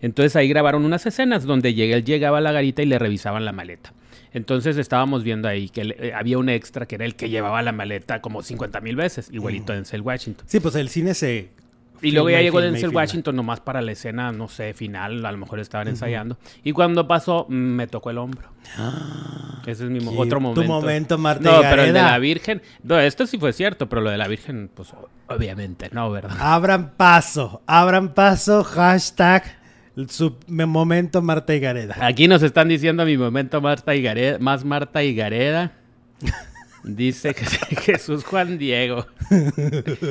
Entonces 0.00 0.34
ahí 0.34 0.48
grabaron 0.48 0.82
unas 0.86 1.04
escenas 1.04 1.44
donde 1.44 1.68
él 1.68 2.04
llegaba 2.06 2.38
a 2.38 2.40
la 2.40 2.52
garita 2.52 2.80
y 2.80 2.86
le 2.86 2.98
revisaban 2.98 3.44
la 3.44 3.52
maleta. 3.52 3.92
Entonces 4.32 4.76
estábamos 4.76 5.24
viendo 5.24 5.48
ahí 5.48 5.68
que 5.68 5.84
le- 5.84 6.08
eh, 6.08 6.14
había 6.14 6.38
un 6.38 6.48
extra 6.48 6.86
que 6.86 6.94
era 6.94 7.04
el 7.04 7.16
que 7.16 7.28
llevaba 7.30 7.60
la 7.62 7.72
maleta 7.72 8.20
como 8.20 8.42
50 8.42 8.80
mil 8.80 8.96
veces, 8.96 9.28
igualito 9.32 9.72
a 9.72 9.76
Denzel 9.76 10.02
Washington. 10.02 10.46
Sí, 10.48 10.60
pues 10.60 10.74
el 10.76 10.88
cine 10.88 11.14
se. 11.14 11.50
Y 12.02 12.12
luego 12.12 12.30
ya 12.30 12.40
llegó 12.40 12.62
Denzel. 12.62 12.94
Washington 12.94 13.36
nomás 13.36 13.60
para 13.60 13.82
la 13.82 13.92
escena, 13.92 14.32
no 14.32 14.48
sé, 14.48 14.72
final, 14.72 15.26
a 15.26 15.32
lo 15.32 15.36
mejor 15.36 15.60
estaban 15.60 15.86
ensayando. 15.88 16.38
Y 16.64 16.72
cuando 16.72 17.06
pasó, 17.06 17.44
mm, 17.48 17.52
me 17.54 17.86
tocó 17.88 18.08
el 18.10 18.16
hombro. 18.16 18.48
Ese 19.66 19.84
es 19.84 19.90
mi 19.90 20.00
mo- 20.00 20.12
otro 20.12 20.38
tu 20.38 20.40
momento. 20.40 20.64
momento, 20.66 21.18
Marta 21.18 21.50
No, 21.50 21.60
pero 21.60 21.82
el 21.82 21.92
de 21.92 22.00
la 22.00 22.18
Virgen, 22.18 22.62
no, 22.82 22.98
esto 22.98 23.26
sí 23.26 23.36
fue 23.38 23.52
cierto, 23.52 23.88
pero 23.88 24.00
lo 24.00 24.10
de 24.10 24.16
la 24.16 24.28
Virgen, 24.28 24.70
pues 24.74 24.88
obviamente 25.28 25.90
no, 25.92 26.10
¿verdad? 26.10 26.36
Abran 26.40 26.92
paso, 26.96 27.60
abran 27.66 28.14
paso, 28.14 28.64
hashtag 28.64 29.58
Su 30.08 30.36
me- 30.46 30.66
momento 30.66 31.20
Marta 31.22 31.54
y 31.54 31.60
Gareda. 31.60 31.96
Aquí 32.00 32.28
nos 32.28 32.42
están 32.42 32.68
diciendo 32.68 33.04
mi 33.04 33.16
momento 33.18 33.60
Marta 33.60 33.94
y 33.94 34.02
Gareda, 34.02 34.38
más 34.38 34.64
Marta 34.64 35.02
y 35.02 35.14
Gareda. 35.14 35.72
Dice 36.82 37.34
Jesús 37.82 38.24
Juan 38.24 38.56
Diego. 38.56 39.06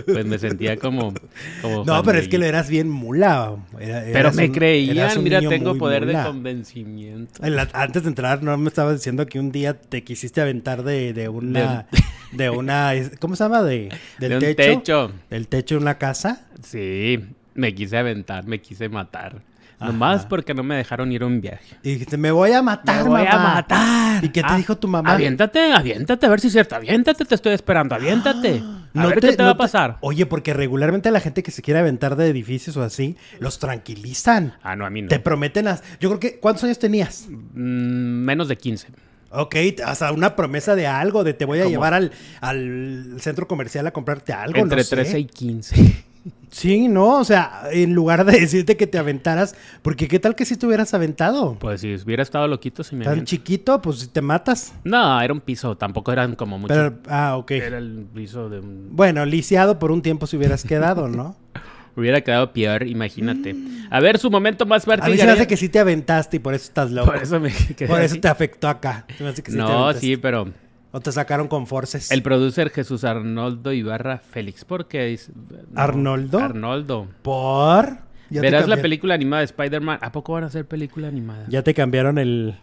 Pues 0.06 0.26
me 0.26 0.38
sentía 0.38 0.78
como. 0.78 1.14
como 1.62 1.78
No, 1.78 1.84
Juan 1.94 2.06
pero 2.06 2.20
es 2.20 2.28
que 2.28 2.38
lo 2.38 2.46
eras 2.46 2.70
bien 2.70 2.90
mula. 2.90 3.56
Era- 3.80 4.04
Pero 4.14 4.34
me 4.34 4.46
un- 4.46 4.52
creían, 4.54 5.24
mira, 5.24 5.40
tengo 5.42 5.76
poder 5.78 6.06
de 6.06 6.14
convencimiento. 6.24 7.42
La- 7.48 7.68
antes 7.74 8.04
de 8.04 8.10
entrar, 8.10 8.44
no 8.44 8.56
me 8.58 8.68
estabas 8.68 8.96
diciendo 8.98 9.26
que 9.26 9.40
un 9.40 9.52
día 9.52 9.74
te 9.80 10.04
quisiste 10.04 10.42
aventar 10.42 10.84
de, 10.84 11.14
de 11.14 11.28
una. 11.30 11.88
De 12.32 12.50
una. 12.52 12.94
¿Cómo 13.20 13.36
se 13.36 13.44
llama? 13.44 13.64
De, 13.64 13.90
del 14.20 14.30
De 14.30 14.36
un 14.36 14.42
techo, 14.56 14.56
techo. 14.80 15.12
Del 15.32 15.48
techo 15.48 15.76
de 15.76 15.82
una 15.82 15.98
casa. 15.98 16.46
Sí, 16.64 17.20
me 17.56 17.74
quise 17.74 17.98
aventar, 17.98 18.46
me 18.46 18.62
quise 18.62 18.88
matar. 18.90 19.42
Nomás 19.80 20.26
porque 20.26 20.54
no 20.54 20.62
me 20.64 20.76
dejaron 20.76 21.12
ir 21.12 21.24
a 21.24 21.26
un 21.26 21.40
viaje. 21.42 21.78
Y 21.84 21.92
dijiste, 21.94 22.18
me 22.18 22.32
voy 22.32 22.52
a 22.52 22.62
matar, 22.62 23.04
Me 23.04 23.10
voy 23.10 23.22
a 23.28 23.36
mamá". 23.38 23.54
matar. 23.56 24.24
¿Y 24.24 24.30
qué 24.30 24.42
te 24.42 24.48
Ah, 24.50 24.58
dijo 24.58 24.78
tu 24.78 24.88
mamá? 24.88 25.12
Aviéntate, 25.14 25.72
aviéntate, 25.74 26.26
a 26.26 26.30
ver 26.30 26.40
si 26.42 26.48
es 26.48 26.54
cierto. 26.54 26.76
Aviéntate, 26.76 27.24
te 27.26 27.36
estoy 27.36 27.54
esperando. 27.54 27.96
Aviéntate. 27.96 28.62
A 28.96 29.06
ver 29.06 29.20
qué 29.20 29.34
te 29.34 29.44
va 29.44 29.52
a 29.52 29.58
pasar. 29.58 29.98
Oye, 30.02 30.26
porque 30.26 30.52
regularmente 30.54 31.12
la 31.12 31.20
gente 31.20 31.44
que 31.44 31.52
se 31.52 31.62
quiere 31.62 31.80
aventar 31.80 32.16
de 32.16 32.28
edificios 32.28 32.76
o 32.76 32.82
así, 32.82 33.16
los 33.40 33.60
tranquilizan. 33.60 34.56
Ah, 34.64 34.76
no, 34.76 34.84
a 34.84 34.90
mí 34.90 35.04
no. 35.04 35.10
Te 35.10 35.20
prometen. 35.20 35.68
as- 35.68 35.84
Yo 36.00 36.10
creo 36.10 36.20
que. 36.20 36.40
¿Cuántos 36.40 36.64
años 36.64 36.80
tenías? 36.80 37.28
Mm, 37.30 38.24
menos 38.26 38.48
de 38.48 38.58
15. 38.58 38.88
Ok, 39.30 39.56
hasta 39.86 40.12
una 40.12 40.36
promesa 40.36 40.76
de 40.76 40.88
algo, 40.88 41.24
de 41.24 41.36
te 41.36 41.46
voy 41.46 41.60
a 41.60 41.66
llevar 41.66 41.94
al, 41.94 42.12
al 42.42 43.18
centro 43.20 43.48
comercial 43.48 43.86
a 43.86 43.92
comprarte 43.92 44.34
algo. 44.34 44.58
Entre 44.60 44.78
no 44.78 44.84
sé. 44.84 44.96
13 44.96 45.20
y 45.20 45.26
15. 45.26 46.06
Sí, 46.52 46.88
no, 46.88 47.20
o 47.20 47.24
sea, 47.24 47.64
en 47.72 47.94
lugar 47.94 48.26
de 48.26 48.40
decirte 48.40 48.76
que 48.76 48.88
te 48.88 48.98
aventaras, 48.98 49.56
porque 49.82 50.08
qué 50.08 50.20
tal 50.20 50.36
que 50.36 50.46
si 50.46 50.58
te 50.58 50.66
hubieras 50.66 50.94
aventado. 50.94 51.58
Pues 51.60 51.82
si 51.82 51.94
hubiera 51.96 52.24
estado 52.24 52.48
loquito, 52.48 52.84
se 52.84 52.96
me 52.96 53.06
Tan 53.06 53.24
chiquito, 53.24 53.82
pues 53.82 54.00
si 54.00 54.08
te 54.08 54.22
matas. 54.22 54.74
No, 54.84 55.22
era 55.22 55.32
un 55.32 55.42
piso. 55.42 55.78
Tampoco 55.78 56.12
eran 56.12 56.36
como 56.36 56.58
mucho. 56.58 56.74
Pero, 56.74 56.98
ah, 57.08 57.38
ok. 57.38 57.52
Era 57.52 57.78
el 57.78 58.08
piso 58.14 58.50
de 58.50 58.60
un... 58.60 58.90
Bueno, 58.92 59.26
lisiado 59.26 59.78
por 59.78 59.92
un 59.92 60.02
tiempo 60.02 60.26
si 60.26 60.38
hubieras 60.38 60.64
quedado, 60.64 61.08
¿no? 61.08 61.36
Hubiera 61.96 62.22
quedado 62.22 62.54
peor, 62.54 62.88
imagínate. 62.88 63.56
A 63.90 64.00
ver, 64.00 64.20
su 64.20 64.32
momento 64.32 64.66
más 64.66 64.86
fuerte. 64.86 65.06
A 65.06 65.10
mí 65.10 65.18
se 65.18 65.26
me 65.26 65.32
hace 65.32 65.48
que 65.48 65.58
sí 65.58 65.68
te 65.68 65.80
aventaste 65.80 66.38
y 66.38 66.40
por 66.40 66.54
eso 66.54 66.66
estás 66.66 66.92
loco. 66.92 67.12
Por 67.12 67.22
eso 67.22 67.40
me 67.40 67.52
quedé 67.76 67.90
Por 67.90 68.02
eso 68.02 68.18
te 68.20 68.28
afectó 68.28 68.70
acá. 68.70 69.06
Se 69.18 69.24
me 69.24 69.30
hace 69.30 69.44
que 69.44 69.52
sí 69.52 69.58
te 69.58 69.64
No, 69.64 69.94
sí, 69.94 70.18
pero... 70.18 70.48
O 70.92 71.00
te 71.00 71.12
sacaron 71.12 71.48
con 71.48 71.68
forces. 71.68 72.12
El 72.12 72.24
producer 72.24 72.72
Jesús 72.72 73.04
Arnoldo 73.04 73.72
Ibarra 73.74 74.18
Félix. 74.18 74.66
¿Por 74.66 74.88
qué? 74.88 75.14
es- 75.14 75.30
no, 75.72 75.80
¿Arnoldo? 75.80 76.40
Arnoldo. 76.40 77.08
¿Por? 77.22 78.00
Ya 78.32 78.42
Verás 78.42 78.68
la 78.68 78.78
película 78.78 79.14
animada 79.16 79.40
de 79.42 79.46
Spider-Man. 79.46 80.00
¿A 80.02 80.12
poco 80.12 80.34
van 80.34 80.44
a 80.44 80.48
hacer 80.48 80.66
película 80.66 81.08
animada? 81.08 81.46
Ya 81.48 81.64
te 81.64 81.74
cambiaron 81.74 82.18
el... 82.18 82.56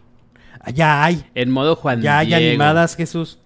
Ah, 0.59 0.71
Ya 0.71 1.03
hay. 1.03 1.23
En 1.35 1.51
modo 1.51 1.75
Juan 1.75 2.01
Ya 2.01 2.19
hay 2.19 2.33
animadas, 2.33 2.95
Jesús. 2.95 3.39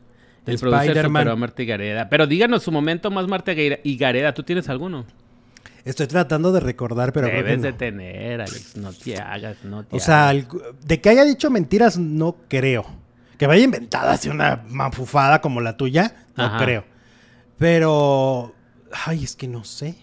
El 0.47 0.57
producer 0.57 1.05
superó 1.05 1.31
a 1.31 1.35
Marta 1.35 1.61
y 1.61 1.65
Gareda. 1.67 2.09
Pero 2.09 2.25
díganos 2.25 2.63
su 2.63 2.71
momento 2.71 3.11
más 3.11 3.27
Marta 3.27 3.53
y 3.53 3.97
Gareda. 3.97 4.33
¿Tú 4.33 4.41
tienes 4.43 4.67
alguno? 4.69 5.05
Estoy 5.85 6.07
tratando 6.07 6.51
de 6.51 6.59
recordar, 6.59 7.11
pero 7.13 7.27
creo 7.27 7.39
que 7.39 7.43
Debes 7.43 7.59
no. 7.61 7.65
de 7.67 7.73
tener, 7.73 8.41
Alex. 8.41 8.77
No 8.77 8.91
te 8.93 9.17
hagas, 9.17 9.57
no 9.63 9.83
te 9.83 9.95
O 9.95 9.99
sea, 9.99 10.29
hagas. 10.29 10.45
el- 10.51 10.61
de 10.87 11.01
que 11.01 11.09
haya 11.09 11.23
dicho 11.23 11.49
mentiras, 11.49 11.97
no 11.97 12.35
creo. 12.47 12.85
Que 13.41 13.47
vaya 13.47 13.63
inventada 13.63 14.11
así 14.11 14.29
una 14.29 14.61
mafufada 14.69 15.41
como 15.41 15.61
la 15.61 15.75
tuya, 15.75 16.13
no 16.37 16.43
Ajá. 16.43 16.63
creo. 16.63 16.85
Pero... 17.57 18.53
Ay, 18.91 19.23
es 19.23 19.35
que 19.35 19.47
no 19.47 19.63
sé. 19.63 19.95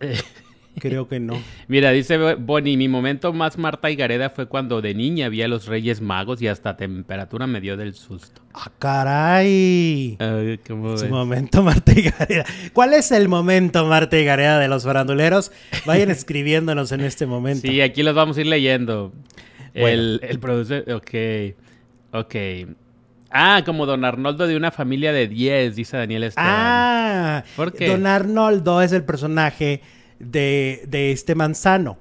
Creo 0.78 1.08
que 1.08 1.18
no. 1.18 1.42
Mira, 1.66 1.92
dice 1.92 2.34
Bonnie, 2.34 2.76
mi 2.76 2.86
momento 2.86 3.32
más 3.32 3.56
Marta 3.56 3.90
y 3.90 3.96
Gareda 3.96 4.28
fue 4.28 4.48
cuando 4.48 4.82
de 4.82 4.92
niña 4.92 5.30
vi 5.30 5.40
a 5.40 5.48
los 5.48 5.64
Reyes 5.64 6.02
Magos 6.02 6.42
y 6.42 6.48
hasta 6.48 6.76
temperatura 6.76 7.46
me 7.46 7.62
dio 7.62 7.78
del 7.78 7.94
susto. 7.94 8.42
¡Ah, 8.52 8.70
caray! 8.78 10.18
Ay, 10.20 10.60
¿cómo 10.68 10.94
Su 10.98 11.04
ves? 11.04 11.10
momento 11.10 11.62
Marta 11.62 11.92
y 11.98 12.02
Gareda. 12.02 12.44
¿Cuál 12.74 12.92
es 12.92 13.12
el 13.12 13.30
momento 13.30 13.86
Marta 13.86 14.18
y 14.18 14.26
Gareda 14.26 14.58
de 14.58 14.68
los 14.68 14.84
faranduleros? 14.84 15.52
Vayan 15.86 16.10
escribiéndonos 16.12 16.92
en 16.92 17.00
este 17.00 17.24
momento. 17.24 17.66
Sí, 17.66 17.80
aquí 17.80 18.02
los 18.02 18.14
vamos 18.14 18.36
a 18.36 18.42
ir 18.42 18.46
leyendo. 18.46 19.14
Bueno. 19.72 19.88
El, 19.88 20.20
el 20.22 20.38
producer, 20.38 20.84
ok, 20.92 21.56
ok. 22.12 22.34
Ah, 23.30 23.62
como 23.64 23.84
Don 23.86 24.04
Arnoldo 24.04 24.46
de 24.46 24.56
una 24.56 24.70
familia 24.70 25.12
de 25.12 25.28
10, 25.28 25.76
dice 25.76 25.96
Daniel 25.96 26.24
Esteban. 26.24 26.50
Ah, 26.50 27.44
¿Por 27.56 27.72
qué? 27.72 27.88
Don 27.88 28.06
Arnoldo 28.06 28.80
es 28.80 28.92
el 28.92 29.04
personaje 29.04 29.82
de, 30.18 30.84
de 30.88 31.12
este 31.12 31.34
manzano. 31.34 31.98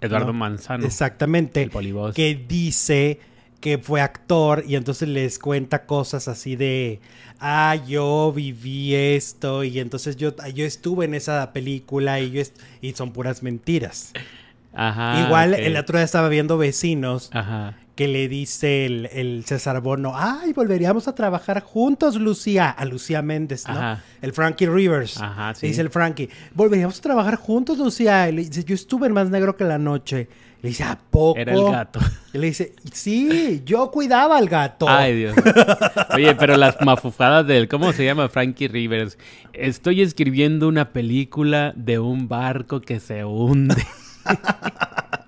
Eduardo 0.00 0.28
no. 0.28 0.32
Manzano. 0.34 0.86
Exactamente. 0.86 1.62
El 1.62 1.70
polivoz. 1.70 2.14
Que 2.14 2.34
dice 2.34 3.20
que 3.60 3.78
fue 3.78 4.00
actor 4.00 4.64
y 4.66 4.76
entonces 4.76 5.08
les 5.08 5.38
cuenta 5.38 5.84
cosas 5.84 6.28
así 6.28 6.56
de, 6.56 7.00
ah, 7.40 7.76
yo 7.86 8.32
viví 8.34 8.94
esto 8.94 9.64
y 9.64 9.78
entonces 9.78 10.16
yo, 10.16 10.34
yo 10.54 10.64
estuve 10.64 11.04
en 11.04 11.14
esa 11.14 11.52
película 11.52 12.20
y, 12.20 12.30
yo 12.30 12.42
y 12.80 12.92
son 12.92 13.12
puras 13.12 13.42
mentiras. 13.42 14.12
Ajá. 14.72 15.26
Igual 15.26 15.54
el 15.54 15.76
otro 15.76 15.98
día 15.98 16.04
estaba 16.04 16.28
viendo 16.28 16.56
vecinos 16.56 17.28
Ajá. 17.32 17.76
Que 18.00 18.08
le 18.08 18.28
dice 18.28 18.86
el, 18.86 19.10
el 19.12 19.44
César 19.44 19.82
Bono, 19.82 20.14
ay, 20.16 20.54
volveríamos 20.54 21.06
a 21.06 21.14
trabajar 21.14 21.60
juntos, 21.60 22.16
Lucía, 22.16 22.70
a 22.70 22.86
Lucía 22.86 23.20
Méndez, 23.20 23.68
¿no? 23.68 23.74
Ajá. 23.74 24.02
El 24.22 24.32
Frankie 24.32 24.64
Rivers. 24.64 25.20
Ajá, 25.20 25.54
sí. 25.54 25.66
Le 25.66 25.68
dice 25.68 25.82
el 25.82 25.90
Frankie, 25.90 26.30
volveríamos 26.54 26.98
a 26.98 27.02
trabajar 27.02 27.36
juntos, 27.36 27.76
Lucía. 27.76 28.26
Y 28.30 28.32
le 28.32 28.44
dice, 28.44 28.64
yo 28.64 28.74
estuve 28.74 29.08
en 29.08 29.12
Más 29.12 29.28
Negro 29.28 29.54
que 29.54 29.64
la 29.64 29.76
Noche. 29.76 30.30
Le 30.62 30.70
dice, 30.70 30.82
¿a 30.82 30.98
poco? 30.98 31.38
Era 31.38 31.52
el 31.52 31.62
gato. 31.62 32.00
Y 32.32 32.38
le 32.38 32.46
dice, 32.46 32.72
sí, 32.90 33.60
yo 33.66 33.90
cuidaba 33.90 34.38
al 34.38 34.48
gato. 34.48 34.88
Ay, 34.88 35.16
Dios. 35.16 35.36
Oye, 36.14 36.34
pero 36.36 36.56
las 36.56 36.80
mafufadas 36.80 37.46
del, 37.46 37.68
¿cómo 37.68 37.92
se 37.92 38.06
llama? 38.06 38.30
Frankie 38.30 38.68
Rivers. 38.68 39.18
Estoy 39.52 40.00
escribiendo 40.00 40.68
una 40.68 40.94
película 40.94 41.74
de 41.76 41.98
un 41.98 42.28
barco 42.28 42.80
que 42.80 42.98
se 42.98 43.26
hunde. 43.26 43.84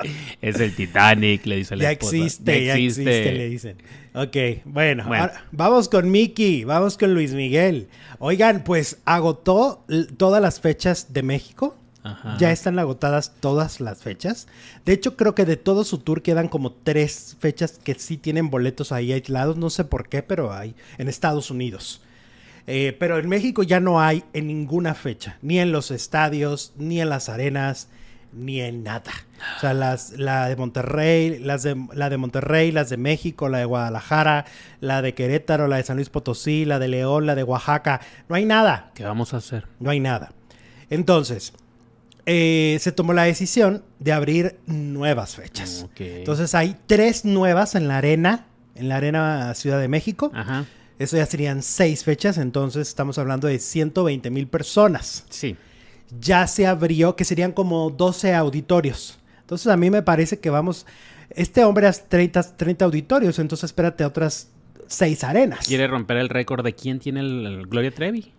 es 0.42 0.60
el 0.60 0.74
Titanic, 0.74 1.44
le 1.46 1.56
dice 1.56 1.76
la 1.76 1.82
ya 1.84 1.90
esposa. 1.92 2.16
existe, 2.16 2.64
ya 2.64 2.74
existe, 2.76 3.32
le 3.32 3.48
dicen. 3.48 3.76
Ok, 4.14 4.36
bueno, 4.64 5.04
Bueno. 5.06 5.24
ahora 5.24 5.44
vamos 5.52 5.88
con 5.88 6.10
Mickey, 6.10 6.64
vamos 6.64 6.96
con 6.98 7.14
Luis 7.14 7.32
Miguel. 7.34 7.88
Oigan, 8.18 8.64
pues 8.64 8.98
agotó 9.04 9.84
todas 10.16 10.42
las 10.42 10.60
fechas 10.60 11.12
de 11.12 11.22
México. 11.22 11.76
Ajá. 12.04 12.36
Ya 12.38 12.52
están 12.52 12.78
agotadas 12.78 13.34
todas 13.40 13.80
las 13.80 14.02
fechas. 14.02 14.46
De 14.86 14.92
hecho, 14.92 15.16
creo 15.16 15.34
que 15.34 15.44
de 15.44 15.56
todo 15.56 15.84
su 15.84 15.98
tour 15.98 16.22
quedan 16.22 16.48
como 16.48 16.72
tres 16.72 17.36
fechas 17.40 17.78
que 17.82 17.94
sí 17.94 18.16
tienen 18.16 18.50
boletos 18.50 18.92
ahí 18.92 19.12
aislados. 19.12 19.56
No 19.56 19.68
sé 19.68 19.84
por 19.84 20.08
qué, 20.08 20.22
pero 20.22 20.52
hay 20.52 20.74
en 20.96 21.08
Estados 21.08 21.50
Unidos. 21.50 22.00
Eh, 22.66 22.96
pero 22.98 23.18
en 23.18 23.28
México 23.28 23.62
ya 23.62 23.80
no 23.80 24.00
hay 24.00 24.24
en 24.32 24.46
ninguna 24.46 24.94
fecha, 24.94 25.38
ni 25.42 25.58
en 25.58 25.72
los 25.72 25.90
estadios, 25.90 26.72
ni 26.76 27.00
en 27.00 27.08
las 27.08 27.28
arenas, 27.28 27.88
ni 28.32 28.60
en 28.60 28.82
nada. 28.82 29.12
O 29.56 29.60
sea, 29.60 29.74
las, 29.74 30.10
la 30.12 30.48
de 30.48 30.56
Monterrey, 30.56 31.38
las 31.38 31.62
de, 31.62 31.76
la 31.94 32.10
de 32.10 32.16
Monterrey, 32.16 32.72
las 32.72 32.90
de 32.90 32.96
México, 32.96 33.48
la 33.48 33.58
de 33.58 33.64
Guadalajara, 33.64 34.44
la 34.80 35.02
de 35.02 35.14
Querétaro, 35.14 35.68
la 35.68 35.76
de 35.76 35.82
San 35.82 35.96
Luis 35.96 36.10
Potosí, 36.10 36.64
la 36.64 36.78
de 36.78 36.88
León, 36.88 37.26
la 37.26 37.34
de 37.34 37.42
Oaxaca. 37.42 38.00
No 38.28 38.36
hay 38.36 38.44
nada. 38.44 38.90
¿Qué 38.94 39.04
vamos 39.04 39.34
a 39.34 39.38
hacer? 39.38 39.66
No 39.80 39.90
hay 39.90 40.00
nada. 40.00 40.32
Entonces, 40.90 41.52
eh, 42.26 42.76
se 42.80 42.92
tomó 42.92 43.12
la 43.12 43.24
decisión 43.24 43.84
de 43.98 44.12
abrir 44.12 44.58
nuevas 44.66 45.36
fechas. 45.36 45.86
Entonces 45.98 46.54
hay 46.54 46.76
tres 46.86 47.24
nuevas 47.24 47.74
en 47.74 47.88
la 47.88 47.98
arena, 47.98 48.46
en 48.74 48.88
la 48.88 48.96
arena 48.96 49.54
Ciudad 49.54 49.80
de 49.80 49.88
México. 49.88 50.30
Ajá. 50.34 50.66
Eso 50.98 51.16
ya 51.16 51.26
serían 51.26 51.62
seis 51.62 52.02
fechas, 52.02 52.38
entonces 52.38 52.88
estamos 52.88 53.18
hablando 53.18 53.46
de 53.46 53.60
120 53.60 54.30
mil 54.30 54.48
personas. 54.48 55.24
Sí. 55.30 55.56
Ya 56.20 56.46
se 56.46 56.66
abrió, 56.66 57.16
que 57.16 57.24
serían 57.24 57.52
como 57.52 57.90
12 57.90 58.34
auditorios. 58.34 59.18
Entonces 59.40 59.66
a 59.68 59.76
mí 59.76 59.90
me 59.90 60.02
parece 60.02 60.38
que 60.38 60.50
vamos, 60.50 60.86
este 61.30 61.64
hombre 61.64 61.86
hace 61.86 62.04
30, 62.08 62.56
30 62.56 62.84
auditorios, 62.84 63.38
entonces 63.38 63.64
espérate 63.64 64.04
otras 64.04 64.48
seis 64.86 65.24
arenas. 65.24 65.66
¿Quiere 65.66 65.86
romper 65.86 66.18
el 66.18 66.28
récord 66.28 66.64
de 66.64 66.74
quién 66.74 66.98
tiene 66.98 67.20
el, 67.20 67.46
el 67.46 67.66
Gloria 67.66 67.90
Trevi? 67.90 68.32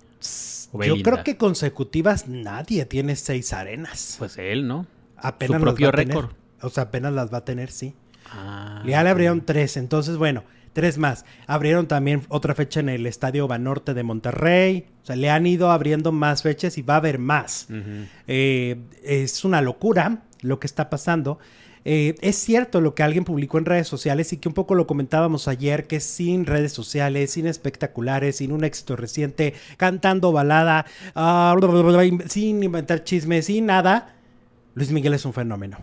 ¿O 0.72 0.84
Yo 0.84 1.02
creo 1.02 1.24
que 1.24 1.38
consecutivas 1.38 2.28
nadie 2.28 2.86
tiene 2.86 3.16
seis 3.16 3.54
arenas. 3.54 4.16
Pues 4.20 4.38
él, 4.38 4.68
¿no? 4.68 4.86
apenas 5.22 5.60
su 5.60 5.64
propio 5.64 5.92
récord. 5.92 6.30
O 6.62 6.70
sea, 6.70 6.84
apenas 6.84 7.14
las 7.14 7.34
va 7.34 7.40
a 7.40 7.46
tener, 7.46 7.72
sí. 7.72 7.94
Ah, 8.32 8.84
Ya 8.86 9.04
le 9.04 9.10
abrieron 9.10 9.42
tres, 9.46 9.78
entonces 9.78 10.18
bueno, 10.18 10.44
tres 10.74 10.98
más. 10.98 11.26
Abrieron 11.48 11.88
también 11.88 12.24
otra 12.30 12.56
fecha 12.56 12.80
en 12.80 12.90
el 12.90 13.06
Estadio 13.06 13.48
Banorte 13.48 13.94
de 13.94 14.04
Monterrey. 14.04 14.86
O 15.04 15.06
sea, 15.06 15.16
le 15.16 15.30
han 15.30 15.46
ido 15.48 15.72
abriendo 15.72 16.12
más 16.12 16.44
fechas 16.44 16.78
y 16.78 16.82
va 16.82 16.96
a 16.96 16.98
haber 16.98 17.20
más. 17.20 17.68
Eh, 18.28 18.78
es 19.04 19.44
una 19.44 19.62
locura 19.62 20.24
lo 20.42 20.60
que 20.60 20.68
está 20.68 20.90
pasando. 20.90 21.40
Eh, 21.86 22.16
es 22.22 22.36
cierto 22.36 22.82
lo 22.82 22.94
que 22.94 23.04
alguien 23.04 23.24
publicó 23.24 23.58
en 23.58 23.66
redes 23.66 23.88
sociales 23.88 24.34
y 24.34 24.38
que 24.38 24.48
un 24.48 24.54
poco 24.54 24.76
lo 24.76 24.86
comentábamos 24.86 25.48
ayer, 25.48 25.88
que 25.88 26.00
sin 26.00 26.46
redes 26.46 26.74
sociales, 26.74 27.32
sin 27.32 27.48
espectaculares, 27.48 28.38
sin 28.38 28.52
un 28.52 28.64
éxito 28.64 28.96
reciente, 28.96 29.54
cantando 29.78 30.32
balada, 30.32 30.86
ah, 31.16 31.56
sin 32.28 32.64
inventar 32.64 33.04
chismes, 33.04 33.46
sin 33.46 33.66
nada, 33.66 34.16
Luis 34.76 34.92
Miguel 34.92 35.14
es 35.14 35.26
un 35.26 35.34
fenómeno. 35.34 35.78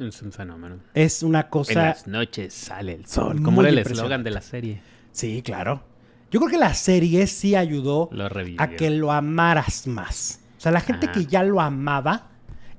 Es 0.00 0.22
un 0.22 0.32
fenómeno. 0.32 0.78
Es 0.94 1.22
una 1.22 1.42
En 1.42 1.46
cosa... 1.48 1.74
las 1.84 2.06
noches 2.06 2.54
sale 2.54 2.94
el 2.94 3.06
sol. 3.06 3.42
Como 3.42 3.60
era 3.60 3.70
el 3.70 3.78
eslogan 3.78 4.24
de 4.24 4.30
la 4.30 4.40
serie. 4.40 4.80
Sí, 5.12 5.42
claro. 5.42 5.84
Yo 6.30 6.40
creo 6.40 6.50
que 6.50 6.58
la 6.58 6.74
serie 6.74 7.26
sí 7.26 7.54
ayudó 7.54 8.08
a 8.58 8.68
que 8.70 8.90
lo 8.90 9.12
amaras 9.12 9.86
más. 9.86 10.40
O 10.56 10.60
sea, 10.60 10.72
la 10.72 10.80
gente 10.80 11.06
Ajá. 11.06 11.12
que 11.14 11.26
ya 11.26 11.42
lo 11.42 11.60
amaba 11.60 12.28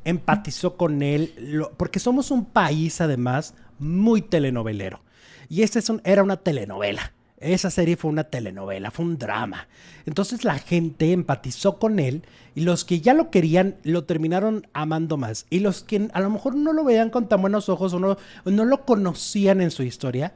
empatizó 0.03 0.77
con 0.77 1.01
él, 1.03 1.33
lo- 1.37 1.71
porque 1.73 1.99
somos 1.99 2.31
un 2.31 2.45
país 2.45 3.01
además 3.01 3.53
muy 3.77 4.21
telenovelero. 4.21 5.01
Y 5.49 5.61
esta 5.63 5.79
es 5.79 5.89
un- 5.89 6.01
era 6.05 6.23
una 6.23 6.37
telenovela. 6.37 7.13
Esa 7.41 7.69
serie 7.71 7.98
fue 7.98 8.12
una 8.12 8.24
telenovela, 8.25 8.91
fue 8.91 9.05
un 9.05 9.17
drama. 9.17 9.67
Entonces 10.05 10.43
la 10.43 10.60
gente 10.60 11.12
empatizó 11.12 11.79
con 11.79 12.00
él 12.00 12.24
y 12.55 12.62
los 12.62 12.86
que 12.86 13.01
ya 13.01 13.13
lo 13.13 13.31
querían 13.31 13.75
lo 13.83 14.03
terminaron 14.03 14.67
amando 14.74 15.17
más. 15.17 15.45
Y 15.50 15.60
los 15.60 15.83
que 15.83 16.07
a 16.13 16.21
lo 16.21 16.29
mejor 16.29 16.55
no 16.55 16.71
lo 16.71 16.83
veían 16.83 17.10
con 17.10 17.27
tan 17.27 17.41
buenos 17.41 17.67
ojos 17.67 17.93
o 17.93 18.00
no, 18.00 18.17
no 18.45 18.65
lo 18.65 18.86
conocían 18.86 19.60
en 19.62 19.71
su 19.71 19.83
historia, 19.83 20.33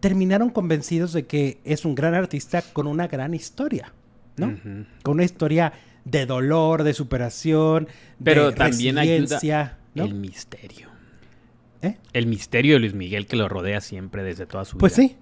terminaron 0.00 0.50
convencidos 0.50 1.12
de 1.12 1.26
que 1.26 1.60
es 1.64 1.84
un 1.84 1.94
gran 1.94 2.14
artista 2.14 2.62
con 2.62 2.86
una 2.86 3.06
gran 3.06 3.32
historia, 3.34 3.92
¿no? 4.36 4.58
Con 5.02 5.14
una 5.14 5.24
historia 5.24 5.72
de 6.04 6.26
dolor, 6.26 6.82
de 6.82 6.94
superación, 6.94 7.86
Pero 8.24 8.50
de 8.50 8.56
también 8.56 8.98
ayuda 8.98 9.78
¿no? 9.94 10.04
el 10.04 10.14
misterio. 10.14 10.88
¿Eh? 11.82 11.96
El 12.12 12.26
misterio 12.26 12.74
de 12.74 12.80
Luis 12.80 12.94
Miguel 12.94 13.26
que 13.26 13.36
lo 13.36 13.48
rodea 13.48 13.80
siempre 13.80 14.22
desde 14.22 14.46
toda 14.46 14.64
su 14.64 14.78
Pues 14.78 14.96
vida. 14.96 15.08
sí, 15.08 15.16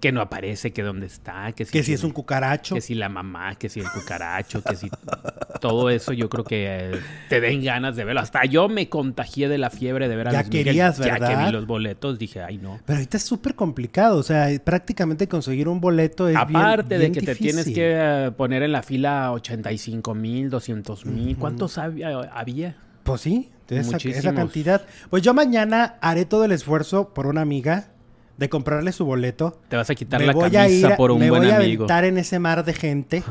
Que 0.00 0.12
no 0.12 0.20
aparece, 0.20 0.72
que 0.72 0.82
dónde 0.82 1.06
está, 1.06 1.52
que 1.52 1.64
si, 1.64 1.72
que 1.72 1.82
si 1.82 1.94
es 1.94 2.04
un 2.04 2.10
cucaracho. 2.10 2.74
que 2.74 2.82
si 2.82 2.94
la 2.94 3.08
mamá, 3.08 3.54
que 3.54 3.70
si 3.70 3.80
el 3.80 3.86
cucaracho, 3.90 4.62
que 4.62 4.76
si 4.76 4.90
todo 5.60 5.88
eso 5.88 6.12
yo 6.12 6.28
creo 6.28 6.44
que 6.44 6.66
eh, 6.92 7.00
te 7.30 7.40
den 7.40 7.62
ganas 7.64 7.96
de 7.96 8.04
verlo. 8.04 8.20
Hasta 8.20 8.44
yo 8.44 8.68
me 8.68 8.88
contagié 8.90 9.48
de 9.48 9.56
la 9.56 9.70
fiebre 9.70 10.08
de 10.08 10.16
ver 10.16 10.28
a 10.28 10.32
Ya 10.32 10.38
Luis 10.40 10.48
Miguel. 10.50 10.64
querías, 10.64 10.98
Ya 10.98 11.18
que 11.18 11.36
vi 11.36 11.50
los 11.52 11.66
boletos 11.66 12.18
dije, 12.18 12.42
ay 12.42 12.58
no. 12.58 12.80
Pero 12.84 12.98
ahorita 12.98 13.16
es 13.16 13.22
súper 13.22 13.54
complicado, 13.54 14.18
o 14.18 14.22
sea, 14.22 14.48
prácticamente 14.62 15.26
conseguir 15.26 15.68
un 15.68 15.80
boleto 15.80 16.28
es 16.28 16.34
bien- 16.48 16.56
Aparte 16.60 16.98
de 16.98 17.10
que 17.10 17.22
te 17.22 17.34
tienes 17.34 17.64
que 17.66 17.94
eh, 17.96 18.30
poner 18.36 18.62
en 18.62 18.72
la 18.72 18.82
fila 18.82 19.32
85 19.32 20.14
mil, 20.14 20.50
200 20.50 21.06
mil. 21.06 21.36
¿Cuántos 21.38 21.78
había? 21.78 22.08
había? 22.32 22.76
Pues 23.04 23.22
sí, 23.22 23.50
de 23.68 23.78
esa, 23.80 23.92
Muchísimos. 23.92 24.18
esa 24.18 24.34
cantidad. 24.34 24.82
Pues 25.08 25.22
yo 25.22 25.32
mañana 25.32 25.96
haré 26.02 26.24
todo 26.26 26.44
el 26.44 26.52
esfuerzo 26.52 27.14
por 27.14 27.26
una 27.26 27.40
amiga 27.40 27.88
de 28.36 28.48
comprarle 28.48 28.92
su 28.92 29.04
boleto. 29.04 29.60
Te 29.68 29.76
vas 29.76 29.88
a 29.90 29.94
quitar 29.94 30.20
me 30.20 30.26
la 30.26 30.32
camisa 30.34 30.62
a 30.62 30.68
ir, 30.68 30.86
a- 30.86 30.96
por 30.96 31.10
un 31.10 31.20
me 31.20 31.30
buen 31.30 31.42
voy 31.42 31.50
a 31.50 31.56
amigo. 31.56 31.84
aventar 31.84 32.04
en 32.04 32.18
ese 32.18 32.38
mar 32.38 32.64
de 32.64 32.72
gente 32.74 33.22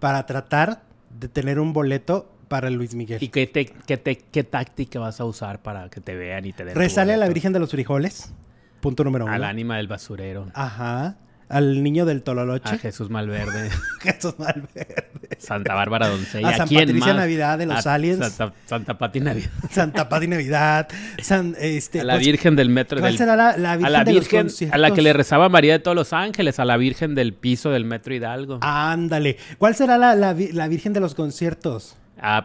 para 0.00 0.24
tratar 0.26 0.82
de 1.18 1.28
tener 1.28 1.58
un 1.60 1.72
boleto 1.72 2.28
para 2.48 2.68
Luis 2.70 2.94
Miguel. 2.94 3.18
¿Y 3.22 3.28
qué, 3.28 3.46
te, 3.46 3.66
qué, 3.66 3.96
te- 3.96 4.16
qué 4.18 4.44
táctica 4.44 4.98
vas 5.00 5.20
a 5.20 5.24
usar 5.24 5.60
para 5.62 5.88
que 5.88 6.00
te 6.00 6.14
vean 6.16 6.44
y 6.44 6.52
te 6.52 6.64
den 6.64 6.74
tu 6.74 6.80
Resale 6.80 7.14
a 7.14 7.16
la? 7.16 7.28
Virgen 7.28 7.52
de 7.52 7.58
los 7.60 7.70
Frijoles. 7.70 8.32
Punto 8.80 9.04
número 9.04 9.24
uno. 9.26 9.32
Al 9.34 9.44
ánima 9.44 9.76
del 9.76 9.86
basurero. 9.88 10.48
Ajá. 10.54 11.16
Al 11.48 11.82
niño 11.82 12.06
del 12.06 12.22
Tololoche. 12.22 12.74
A 12.74 12.78
Jesús 12.78 13.10
Malverde. 13.10 13.70
Jesús 14.00 14.34
Malverde. 14.38 15.08
Santa 15.38 15.74
Bárbara 15.74 16.08
Doncella. 16.08 16.48
A 16.48 16.56
San 16.56 16.68
quién 16.68 16.80
Patricia 16.86 17.06
más? 17.08 17.16
Navidad 17.16 17.58
de 17.58 17.66
los 17.66 17.86
A 17.86 17.94
aliens. 17.94 18.18
Santa, 18.34 18.54
Santa 18.64 18.98
Pati 18.98 19.20
Navidad. 19.20 19.50
Santa 19.70 20.08
Paz 20.08 20.22
y 20.22 20.28
Navidad. 20.28 20.88
San, 21.20 21.54
este, 21.58 22.00
A 22.00 22.04
la 22.04 22.14
pues, 22.14 22.26
Virgen 22.26 22.56
del 22.56 22.68
metro 22.70 23.00
¿Cuál 23.00 23.12
del... 23.12 23.18
será 23.18 23.36
la, 23.36 23.56
la 23.56 23.76
Virgen 23.76 23.86
a 23.86 23.90
la 23.98 24.04
de 24.04 24.12
los 24.14 24.28
Virgen, 24.30 24.48
a 24.72 24.78
la 24.78 24.90
que 24.92 25.02
le 25.02 25.12
rezaba 25.12 25.48
María 25.48 25.72
de 25.74 25.78
todos 25.80 25.94
los 25.96 26.12
ángeles, 26.12 26.58
a 26.58 26.64
la 26.64 26.76
Virgen 26.76 27.14
del 27.14 27.34
piso 27.34 27.70
del 27.70 27.84
metro 27.84 28.14
Hidalgo. 28.14 28.58
Ah, 28.62 28.92
Ándale. 28.92 29.36
¿Cuál 29.58 29.74
será 29.74 29.98
la, 29.98 30.14
la 30.14 30.32
vi- 30.32 30.52
la 30.52 30.68
Virgen 30.68 30.92
de 30.92 31.00
los 31.00 31.14
conciertos? 31.14 31.96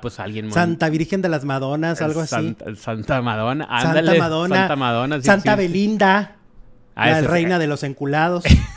pues 0.01 0.19
alguien 0.19 0.45
muy- 0.45 0.53
Santa 0.53 0.89
Virgen 0.89 1.21
de 1.21 1.29
las 1.29 1.45
Madonas, 1.45 2.01
algo 2.01 2.21
así. 2.21 2.55
Santa, 2.75 3.21
Madonna. 3.21 3.67
Santa 3.79 4.01
Madonna. 4.17 4.55
Santa 4.55 4.75
Madonna. 4.75 5.17
sí, 5.17 5.23
Santa 5.23 5.51
sí. 5.53 5.57
Belinda. 5.57 6.35
Ah, 6.95 7.09
la 7.11 7.21
reina 7.21 7.59
de 7.59 7.67
los 7.67 7.83
enculados. 7.83 8.43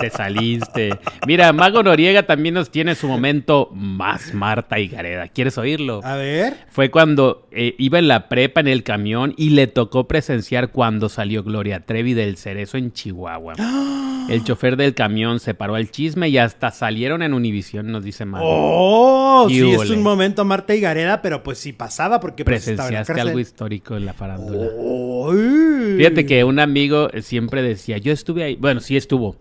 Te 0.00 0.10
saliste. 0.10 0.98
Mira, 1.26 1.52
Mago 1.52 1.82
Noriega 1.82 2.22
también 2.22 2.54
nos 2.54 2.70
tiene 2.70 2.94
su 2.94 3.06
momento 3.06 3.68
más 3.74 4.32
Marta 4.32 4.78
y 4.78 4.88
Gareda. 4.88 5.28
¿Quieres 5.28 5.58
oírlo? 5.58 6.00
A 6.04 6.16
ver. 6.16 6.56
Fue 6.70 6.90
cuando 6.90 7.46
eh, 7.50 7.74
iba 7.78 7.98
en 7.98 8.08
la 8.08 8.28
prepa 8.28 8.60
en 8.60 8.68
el 8.68 8.82
camión 8.82 9.34
y 9.36 9.50
le 9.50 9.66
tocó 9.66 10.08
presenciar 10.08 10.70
cuando 10.70 11.08
salió 11.08 11.42
Gloria 11.42 11.80
Trevi 11.84 12.14
del 12.14 12.36
Cerezo 12.36 12.78
en 12.78 12.92
Chihuahua. 12.92 13.54
El 14.28 14.44
chofer 14.44 14.76
del 14.76 14.94
camión 14.94 15.40
se 15.40 15.54
paró 15.54 15.74
al 15.74 15.90
chisme 15.90 16.28
y 16.28 16.38
hasta 16.38 16.70
salieron 16.70 17.22
en 17.22 17.34
Univisión, 17.34 17.90
nos 17.90 18.04
dice 18.04 18.24
Mago. 18.24 18.44
Oh, 18.46 19.48
sí, 19.48 19.72
es 19.72 19.90
un 19.90 20.02
momento 20.02 20.44
Marta 20.44 20.72
y 20.74 20.80
Gareda, 20.80 21.20
pero 21.20 21.42
pues 21.42 21.58
sí 21.58 21.72
pasaba 21.72 22.20
porque 22.20 22.44
pues, 22.44 22.68
estaba 22.68 22.88
en 22.88 22.94
la 22.94 23.00
Presenciaste 23.00 23.20
algo 23.28 23.40
histórico 23.40 23.96
en 23.96 24.06
la 24.06 24.12
farándula. 24.12 24.68
Uy. 24.76 25.96
Fíjate 25.96 26.26
que 26.26 26.44
un 26.44 26.60
amigo 26.60 27.08
siempre 27.22 27.62
decía, 27.62 27.98
yo 27.98 28.12
estuve 28.12 28.44
ahí, 28.44 28.56
bueno, 28.56 28.80
sí 28.80 28.96
estuvo, 28.96 29.36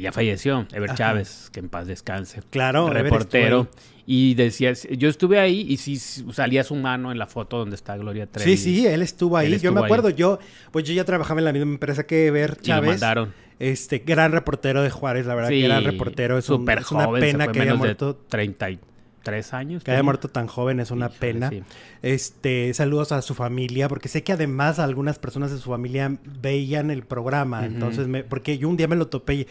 ya 0.00 0.12
falleció, 0.12 0.66
Ever 0.72 0.90
Ajá. 0.90 0.96
Chávez, 0.98 1.50
que 1.52 1.60
en 1.60 1.68
paz 1.68 1.86
descanse. 1.86 2.42
Claro, 2.50 2.90
reportero. 2.90 3.68
Y 4.06 4.34
decía, 4.34 4.72
yo 4.72 5.08
estuve 5.08 5.38
ahí 5.38 5.64
y 5.68 5.76
sí 5.76 5.96
salía 5.96 6.64
su 6.64 6.74
mano 6.74 7.12
en 7.12 7.18
la 7.18 7.26
foto 7.26 7.58
donde 7.58 7.76
está 7.76 7.96
Gloria 7.96 8.26
Trevi. 8.26 8.56
Sí, 8.56 8.74
sí, 8.76 8.86
él 8.86 9.02
estuvo 9.02 9.36
ahí. 9.36 9.52
Él 9.52 9.60
yo 9.60 9.72
me 9.72 9.78
ahí. 9.80 9.84
acuerdo, 9.84 10.10
yo, 10.10 10.40
pues 10.72 10.84
yo 10.84 10.92
ya 10.94 11.04
trabajaba 11.04 11.38
en 11.40 11.44
la 11.44 11.52
misma 11.52 11.70
empresa 11.72 12.04
que 12.06 12.26
Ever 12.26 12.50
Y 12.54 12.56
lo 12.56 12.62
Chávez. 12.62 12.90
mandaron. 12.90 13.32
Este, 13.60 13.98
gran 13.98 14.32
reportero 14.32 14.82
de 14.82 14.90
Juárez, 14.90 15.26
la 15.26 15.34
verdad 15.34 15.50
Sí, 15.50 15.60
que 15.60 15.68
gran 15.68 15.84
reportero. 15.84 16.38
Es, 16.38 16.48
un- 16.48 16.58
súper 16.60 16.78
es 16.78 16.90
una 16.90 17.04
joven, 17.04 17.20
pena 17.20 17.52
que 17.52 17.60
haya 17.60 17.74
muerto. 17.74 18.16
33 18.28 19.52
años. 19.54 19.84
Que 19.84 19.90
haya 19.92 20.02
muerto 20.02 20.28
tan 20.28 20.46
joven 20.46 20.80
es 20.80 20.90
una 20.90 21.06
Híjole, 21.06 21.18
pena. 21.20 21.50
sí. 21.50 21.62
Este, 22.02 22.72
saludos 22.74 23.12
a 23.12 23.22
su 23.22 23.34
familia, 23.34 23.88
porque 23.88 24.08
sé 24.08 24.22
que 24.24 24.32
además 24.32 24.78
algunas 24.78 25.18
personas 25.18 25.50
de 25.52 25.58
su 25.58 25.70
familia 25.70 26.16
veían 26.40 26.90
el 26.90 27.02
programa. 27.04 27.64
Entonces, 27.66 28.08
me, 28.08 28.24
porque 28.24 28.58
yo 28.58 28.68
un 28.68 28.76
día 28.76 28.88
me 28.88 28.96
lo 28.96 29.08
topé 29.08 29.46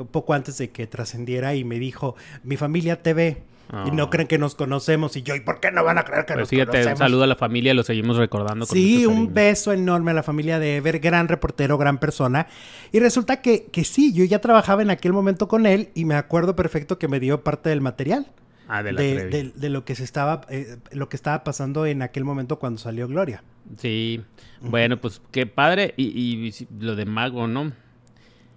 un 0.00 0.08
poco 0.08 0.34
antes 0.34 0.58
de 0.58 0.70
que 0.70 0.86
trascendiera 0.86 1.54
y 1.54 1.64
me 1.64 1.78
dijo, 1.78 2.16
mi 2.42 2.56
familia 2.56 3.02
te 3.02 3.14
ve. 3.14 3.42
Y 3.86 3.92
no 3.92 4.04
Ah. 4.04 4.10
creen 4.10 4.26
que 4.26 4.36
nos 4.36 4.56
conocemos. 4.56 5.16
Y 5.16 5.22
yo, 5.22 5.36
¿y 5.36 5.40
por 5.40 5.60
qué 5.60 5.70
no 5.70 5.84
van 5.84 5.96
a 5.96 6.02
creer 6.04 6.24
que 6.26 6.32
Pues 6.32 6.40
nos 6.42 6.48
fíjate, 6.48 6.70
un 6.70 6.82
conocemos? 6.82 6.98
saludo 6.98 7.22
a 7.22 7.26
la 7.28 7.36
familia, 7.36 7.72
lo 7.72 7.84
seguimos 7.84 8.16
recordando 8.16 8.66
con 8.66 8.76
Sí, 8.76 9.06
un 9.06 9.32
beso 9.32 9.72
enorme 9.72 10.10
a 10.10 10.14
la 10.14 10.24
familia 10.24 10.58
de 10.58 10.78
Ever, 10.78 10.98
gran 10.98 11.28
reportero, 11.28 11.78
gran 11.78 11.98
persona. 11.98 12.48
Y 12.90 12.98
resulta 12.98 13.40
que, 13.42 13.66
que 13.66 13.84
sí, 13.84 14.12
yo 14.12 14.24
ya 14.24 14.40
trabajaba 14.40 14.82
en 14.82 14.90
aquel 14.90 15.12
momento 15.12 15.46
con 15.46 15.66
él 15.66 15.90
y 15.94 16.04
me 16.04 16.16
acuerdo 16.16 16.56
perfecto 16.56 16.98
que 16.98 17.06
me 17.06 17.20
dio 17.20 17.44
parte 17.44 17.68
del 17.70 17.80
material 17.80 18.26
Ah, 18.66 18.82
de 18.82 18.90
la 18.92 19.00
de, 19.02 19.26
de- 19.28 19.52
de 19.54 19.68
lo 19.70 19.84
que 19.84 19.94
se 19.94 20.02
estaba, 20.02 20.40
eh, 20.48 20.76
lo 20.90 21.08
que 21.08 21.14
estaba 21.16 21.44
pasando 21.44 21.86
en 21.86 22.02
aquel 22.02 22.24
momento 22.24 22.58
cuando 22.58 22.78
salió 22.80 23.06
Gloria. 23.06 23.44
Sí, 23.78 24.20
bueno, 24.60 25.00
pues 25.00 25.22
qué 25.30 25.46
padre. 25.46 25.94
Y, 25.96 26.52
lo 26.80 26.96
de 26.96 27.04
Mago, 27.04 27.46
¿no? 27.46 27.70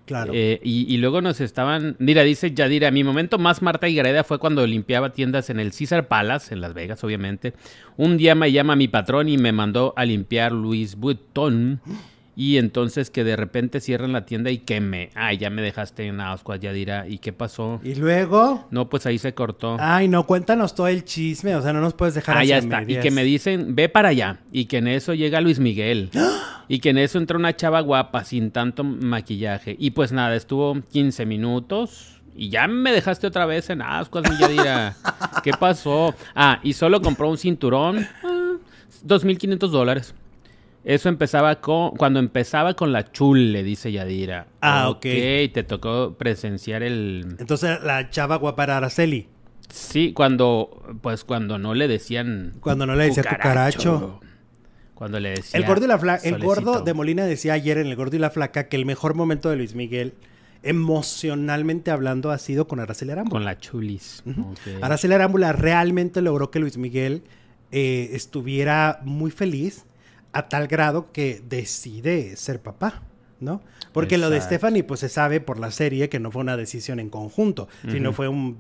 Claro. 0.06 0.34
Eh, 0.36 0.60
y, 0.64 0.94
y 0.94 0.98
luego 0.98 1.22
nos 1.22 1.40
estaban. 1.40 1.96
Mira, 2.00 2.24
dice 2.24 2.54
Yadira: 2.54 2.92
Mi 2.92 3.04
momento 3.04 3.38
más 3.38 3.62
Marta 3.62 3.88
y 3.88 3.96
Gareda 3.96 4.24
fue 4.24 4.38
cuando 4.38 4.68
limpiaba 4.68 5.14
tiendas 5.14 5.50
en 5.50 5.60
el 5.60 5.72
Caesar 5.72 6.08
Palace, 6.08 6.54
en 6.54 6.62
Las 6.62 6.74
Vegas, 6.74 7.04
obviamente. 7.04 7.54
Un 7.96 8.18
día 8.18 8.36
me 8.36 8.52
llama 8.52 8.76
mi 8.76 8.88
patrón 8.88 9.30
y 9.30 9.38
me 9.38 9.52
mandó 9.52 9.94
a 9.96 10.06
limpiar 10.06 10.52
Louis 10.52 10.96
Vuitton. 10.96 11.80
Y 12.36 12.58
entonces 12.58 13.12
que 13.12 13.24
de 13.24 13.36
repente 13.36 13.80
cierran 13.80 14.12
la 14.12 14.26
tienda 14.26 14.50
y 14.50 14.58
que 14.58 14.82
me. 14.82 15.12
Ay, 15.14 15.38
ya 15.38 15.50
me 15.52 15.62
dejaste 15.62 16.08
en 16.08 16.20
ascuas, 16.20 16.60
Yadira. 16.60 17.08
¿Y 17.08 17.20
qué 17.20 17.32
pasó? 17.32 17.80
y 17.84 17.94
luego, 17.96 18.68
No, 18.72 18.90
pues 18.90 19.06
ahí 19.06 19.18
se 19.20 19.34
cortó. 19.36 19.78
ay, 19.80 20.08
no, 20.08 20.26
cuéntanos 20.26 20.74
todo 20.74 20.88
el 20.88 21.04
chisme, 21.06 21.56
o 21.56 21.62
sea, 21.62 21.74
no 21.74 21.82
nos 21.82 21.94
puedes 21.94 22.16
dejar 22.16 22.38
Ah, 22.38 22.44
ya 22.44 22.58
está. 22.58 22.82
Y 22.88 23.00
que 23.00 23.12
me 23.12 23.24
dicen, 23.24 23.76
ve 23.76 23.88
para 23.90 24.10
allá. 24.10 24.40
Y 24.52 24.66
que 24.66 24.78
en 24.78 24.88
eso 24.88 25.14
llega 25.14 25.42
Luis 25.42 25.60
Miguel. 25.60 26.10
Y 26.70 26.80
que 26.80 26.92
en 26.92 26.98
eso 26.98 27.18
entra 27.18 27.38
una 27.38 27.54
chava 27.56 27.82
guapa, 27.82 28.24
sin 28.24 28.50
tanto 28.50 28.86
maquillaje. 28.86 29.76
Y 29.78 29.92
pues 29.92 30.14
nada, 30.14 30.34
estuvo 30.34 30.82
15 30.94 31.26
minutos. 31.26 32.22
Y 32.36 32.50
ya 32.50 32.68
me 32.70 32.92
dejaste 32.94 33.28
otra 33.28 33.46
vez 33.46 33.70
en 33.70 33.82
ascuas, 33.82 34.24
mi 34.30 34.38
Yadira. 34.38 34.96
¿Qué 35.44 35.52
pasó? 35.52 36.16
Ah, 36.34 36.60
y 36.64 36.72
solo 36.74 37.02
compró 37.02 37.30
un 37.30 37.38
cinturón. 37.38 38.08
ah, 38.24 38.54
2.500 39.06 39.58
dólares. 39.70 40.16
Eso 40.84 41.10
empezaba 41.10 41.62
con... 41.62 41.92
Cuando 41.92 42.20
empezaba 42.20 42.74
con 42.74 42.92
la 42.92 43.12
chule, 43.12 43.64
dice 43.64 43.92
Yadira. 43.92 44.48
Ah, 44.62 44.90
ok. 44.90 45.02
te 45.02 45.64
tocó 45.68 46.16
presenciar 46.18 46.84
el... 46.84 47.36
Entonces 47.40 47.82
la 47.84 48.10
chava 48.10 48.36
guapa 48.36 48.64
era 48.66 48.78
Araceli, 48.78 49.28
Sí, 49.70 50.14
cuando... 50.14 50.84
Pues 51.02 51.24
cuando 51.24 51.58
no 51.58 51.74
le 51.74 51.88
decían... 51.88 52.54
cuando 52.60 52.86
no 52.86 52.96
le 52.96 53.06
decía 53.06 53.24
cucaracho. 53.24 54.20
Cuando 54.94 55.20
le 55.20 55.30
decía. 55.32 55.60
El 55.60 55.66
gordo 55.66 55.86
y 55.86 55.88
la 55.88 55.98
flaca, 55.98 56.28
el 56.28 56.38
gordo 56.38 56.82
de 56.82 56.94
Molina 56.94 57.26
decía 57.26 57.54
ayer 57.54 57.78
en 57.80 57.88
el 57.88 57.96
gordo 57.96 58.16
y 58.16 58.20
la 58.20 58.30
flaca 58.30 58.68
que 58.68 58.76
el 58.76 58.86
mejor 58.86 59.16
momento 59.16 59.50
de 59.50 59.56
Luis 59.56 59.74
Miguel, 59.74 60.14
emocionalmente 60.62 61.90
hablando, 61.90 62.30
ha 62.30 62.38
sido 62.38 62.68
con 62.68 62.80
Araceli 62.80 63.12
Arámbula. 63.12 63.32
Con 63.32 63.46
la 63.46 63.58
chulis. 63.58 64.22
Ujú. 64.26 64.52
Ok. 64.52 64.84
Araceli 64.84 65.16
Arámbula 65.16 65.54
realmente 65.54 66.22
logró 66.22 66.52
que 66.52 66.60
Luis 66.60 66.78
Miguel 66.78 67.24
eh, 67.72 68.12
estuviera 68.14 69.00
muy 69.04 69.32
feliz 69.32 69.86
a 70.34 70.50
tal 70.50 70.68
grado 70.68 71.12
que 71.12 71.42
decide 71.48 72.36
ser 72.36 72.62
papá, 72.62 73.04
¿no? 73.40 73.62
Porque 73.94 74.18
lo 74.18 74.30
de. 74.30 74.42
Stephanie, 74.42 74.84
pues 74.84 75.00
se 75.00 75.10
sabe 75.10 75.40
por 75.40 75.60
la 75.60 75.72
serie 75.72 76.10
que 76.10 76.20
no 76.20 76.32
fue 76.32 76.42
una 76.42 76.58
decisión 76.58 77.00
en 77.00 77.10
conjunto, 77.10 77.68
sino 77.90 78.12
fue 78.14 78.28
un, 78.28 78.58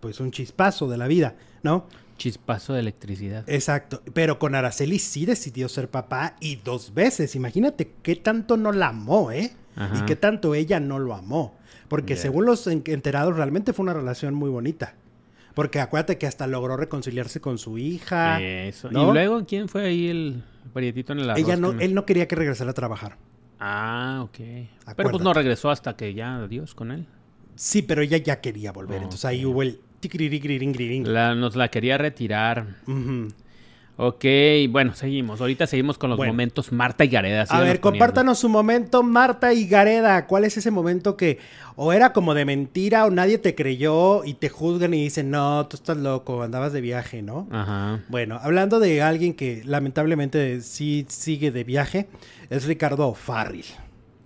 pues 0.00 0.20
un 0.20 0.30
chispazo 0.30 0.88
de 0.88 0.96
la 0.98 1.06
vida, 1.06 1.34
¿no? 1.62 1.86
Chispazo 2.16 2.72
de 2.74 2.80
electricidad. 2.80 3.44
Exacto. 3.48 4.02
Pero 4.12 4.38
con 4.38 4.54
Araceli 4.54 4.98
sí 4.98 5.24
decidió 5.26 5.68
ser 5.68 5.88
papá 5.90 6.36
y 6.40 6.56
dos 6.56 6.92
veces. 6.94 7.34
Imagínate 7.34 7.92
qué 8.02 8.16
tanto 8.16 8.56
no 8.56 8.72
la 8.72 8.88
amó, 8.88 9.30
¿eh? 9.30 9.52
Ajá. 9.76 9.98
Y 9.98 10.06
qué 10.06 10.16
tanto 10.16 10.54
ella 10.54 10.80
no 10.80 10.98
lo 10.98 11.14
amó. 11.14 11.56
Porque 11.88 12.16
según 12.16 12.44
los 12.46 12.66
en- 12.66 12.82
enterados, 12.86 13.36
realmente 13.36 13.72
fue 13.72 13.82
una 13.84 13.94
relación 13.94 14.34
muy 14.34 14.50
bonita. 14.50 14.94
Porque 15.54 15.80
acuérdate 15.80 16.18
que 16.18 16.26
hasta 16.26 16.46
logró 16.46 16.76
reconciliarse 16.76 17.40
con 17.40 17.58
su 17.58 17.78
hija. 17.78 18.40
Eso. 18.40 18.90
¿no? 18.90 19.10
Y 19.10 19.12
luego, 19.12 19.44
¿quién 19.46 19.68
fue 19.68 19.86
ahí 19.86 20.08
el 20.08 20.44
en 20.74 21.18
el 21.18 21.30
arroz? 21.30 21.42
ella 21.42 21.56
no, 21.56 21.72
él 21.72 21.94
no 21.94 22.06
quería 22.06 22.28
que 22.28 22.36
regresara 22.36 22.70
a 22.70 22.74
trabajar. 22.74 23.16
Ah, 23.58 24.20
ok. 24.22 24.38
Pero 24.96 25.10
pues 25.10 25.22
no 25.22 25.34
regresó 25.34 25.70
hasta 25.70 25.96
que 25.96 26.14
ya, 26.14 26.36
adiós 26.36 26.74
con 26.74 26.90
él. 26.90 27.06
Sí, 27.54 27.82
pero 27.82 28.02
ella 28.02 28.16
ya 28.16 28.40
quería 28.40 28.72
volver. 28.72 29.02
Entonces 29.02 29.24
ahí 29.26 29.44
hubo 29.44 29.62
el. 29.62 29.80
La, 31.12 31.34
nos 31.34 31.56
la 31.56 31.68
quería 31.68 31.98
retirar. 31.98 32.76
Ujú. 32.86 33.28
Ok, 33.96 34.24
bueno, 34.70 34.94
seguimos. 34.94 35.42
Ahorita 35.42 35.66
seguimos 35.66 35.98
con 35.98 36.08
los 36.08 36.16
Bueno. 36.16 36.32
momentos 36.32 36.72
Marta 36.72 37.04
y 37.04 37.08
Gareda. 37.08 37.44
A 37.50 37.60
ver, 37.60 37.80
compártanos 37.80 38.38
su 38.38 38.48
momento, 38.48 39.02
Marta 39.02 39.52
y 39.52 39.66
Gareda. 39.66 40.26
¿Cuál 40.26 40.44
es 40.44 40.56
ese 40.56 40.70
momento 40.70 41.18
que 41.18 41.38
o 41.76 41.92
era 41.92 42.12
como 42.14 42.32
de 42.32 42.46
mentira 42.46 43.04
o 43.04 43.10
nadie 43.10 43.36
te 43.36 43.54
creyó 43.54 44.24
y 44.24 44.34
te 44.34 44.48
juzgan 44.48 44.94
y 44.94 45.02
dicen, 45.02 45.30
no, 45.30 45.66
tú 45.66 45.76
estás 45.76 45.98
loco, 45.98 46.42
andabas 46.42 46.72
de 46.72 46.80
viaje, 46.80 47.20
¿no? 47.20 47.46
Ajá. 47.50 48.00
Bueno, 48.08 48.38
hablando 48.42 48.80
de 48.80 49.02
alguien 49.02 49.34
que 49.34 49.62
lamentablemente 49.66 50.62
sí 50.62 51.04
sigue 51.08 51.50
de 51.50 51.64
viaje, 51.64 52.08
es 52.48 52.64
Ricardo 52.64 53.12
Farril. 53.14 53.66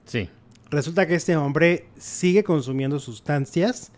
Sí. 0.05 0.29
Resulta 0.70 1.07
que 1.07 1.16
este 1.16 1.37
hombre 1.37 1.87
sigue 1.98 2.44
consumiendo 2.44 2.98
sustancias 3.00 3.90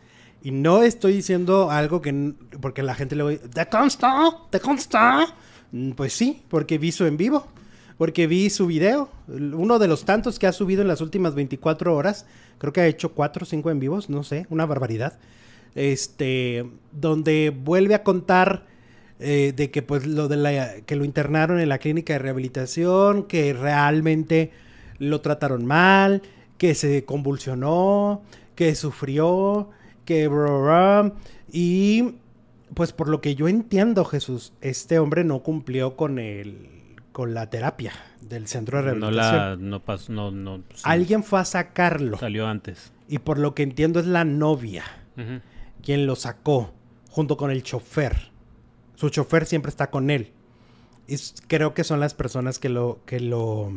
y 0.42 0.50
no 0.52 0.82
estoy 0.82 1.14
diciendo 1.14 1.70
algo 1.70 2.00
que... 2.00 2.32
porque 2.60 2.82
la 2.82 2.94
gente 2.94 3.16
le 3.16 3.28
dice, 3.28 3.48
¿te 3.48 3.66
consta? 3.66 4.30
¿Te 4.50 4.60
consta? 4.60 5.26
Mm, 5.72 5.92
Pues 5.92 6.12
sí, 6.12 6.42
porque 6.48 6.78
vi 6.78 6.92
su 6.92 7.06
en 7.06 7.16
vivo, 7.16 7.46
porque 7.98 8.26
vi 8.26 8.50
su 8.50 8.66
video, 8.66 9.08
uno 9.28 9.78
de 9.78 9.88
los 9.88 10.04
tantos 10.04 10.38
que 10.38 10.46
ha 10.46 10.52
subido 10.52 10.82
en 10.82 10.88
las 10.88 11.00
últimas 11.00 11.34
24 11.34 11.94
horas, 11.94 12.26
creo 12.58 12.72
que 12.72 12.80
ha 12.82 12.86
hecho 12.86 13.12
4 13.12 13.44
o 13.44 13.46
5 13.46 13.70
en 13.70 13.80
vivos, 13.80 14.10
no 14.10 14.22
sé, 14.22 14.46
una 14.50 14.66
barbaridad, 14.66 15.18
este, 15.74 16.64
donde 16.92 17.50
vuelve 17.50 17.94
a 17.94 18.02
contar 18.02 18.66
eh, 19.18 19.52
de 19.56 19.70
que 19.70 19.82
pues 19.82 20.06
lo 20.06 20.28
de 20.28 20.36
la, 20.36 20.80
que 20.82 20.96
lo 20.96 21.04
internaron 21.04 21.58
en 21.60 21.68
la 21.70 21.78
clínica 21.78 22.12
de 22.14 22.18
rehabilitación, 22.20 23.24
que 23.24 23.52
realmente 23.54 24.50
lo 24.98 25.20
trataron 25.20 25.64
mal, 25.66 26.22
que 26.58 26.74
se 26.74 27.04
convulsionó, 27.04 28.22
que 28.54 28.74
sufrió, 28.74 29.70
que 30.04 30.28
bla. 30.28 31.12
y 31.52 32.14
pues 32.74 32.92
por 32.92 33.08
lo 33.08 33.20
que 33.20 33.34
yo 33.34 33.48
entiendo, 33.48 34.04
Jesús, 34.04 34.52
este 34.60 34.98
hombre 34.98 35.24
no 35.24 35.40
cumplió 35.42 35.96
con 35.96 36.18
el 36.18 36.70
con 37.12 37.32
la 37.32 37.48
terapia 37.48 37.92
del 38.20 38.46
centro 38.46 38.76
de 38.82 38.84
No 38.94 39.08
rehabilitación. 39.10 39.38
la, 39.38 39.56
no 39.56 39.80
pasó, 39.80 40.12
no, 40.12 40.30
no. 40.30 40.58
sí, 40.74 40.82
Alguien 40.84 41.24
fue 41.24 41.40
a 41.40 41.44
sacarlo 41.46 42.18
Salió 42.18 42.46
antes. 42.46 42.92
y 43.08 43.20
por 43.20 43.38
lo 43.38 43.54
que 43.54 43.62
entiendo 43.62 44.00
es 44.00 44.06
la 44.06 44.24
novia 44.24 44.84
quien 45.82 46.06
lo 46.06 46.14
sacó 46.14 46.72
junto 47.10 47.38
con 47.38 47.50
el 47.50 47.62
chofer. 47.62 48.30
Su 48.96 49.08
chofer 49.08 49.46
siempre 49.46 49.70
está 49.70 49.88
con 49.90 50.10
él. 50.10 50.32
Y 51.08 51.16
creo 51.46 51.72
que 51.72 51.84
son 51.84 52.00
las 52.00 52.12
personas 52.12 52.58
que 52.58 52.68
lo 52.68 53.00
que 53.06 53.20
lo 53.20 53.72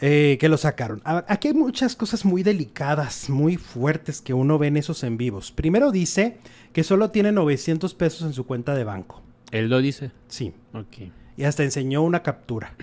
eh, 0.00 0.36
que 0.40 0.48
lo 0.48 0.56
sacaron. 0.56 1.00
A- 1.04 1.24
Aquí 1.28 1.48
hay 1.48 1.54
muchas 1.54 1.96
cosas 1.96 2.24
muy 2.24 2.42
delicadas, 2.42 3.28
muy 3.30 3.56
fuertes 3.56 4.20
que 4.20 4.34
uno 4.34 4.58
ve 4.58 4.68
en 4.68 4.76
esos 4.76 5.02
en 5.04 5.16
vivos. 5.16 5.50
Primero 5.52 5.90
dice 5.90 6.38
que 6.72 6.84
solo 6.84 7.10
tiene 7.10 7.32
900 7.32 7.94
pesos 7.94 8.22
en 8.22 8.32
su 8.32 8.46
cuenta 8.46 8.74
de 8.74 8.84
banco. 8.84 9.22
Él 9.50 9.68
lo 9.70 9.78
dice. 9.80 10.10
Sí. 10.28 10.52
Ok. 10.74 11.10
Y 11.36 11.44
hasta 11.44 11.62
enseñó 11.64 12.02
una 12.02 12.22
captura. 12.22 12.74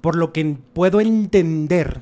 Por 0.00 0.16
lo 0.16 0.32
que 0.32 0.56
puedo 0.74 1.00
entender 1.00 2.00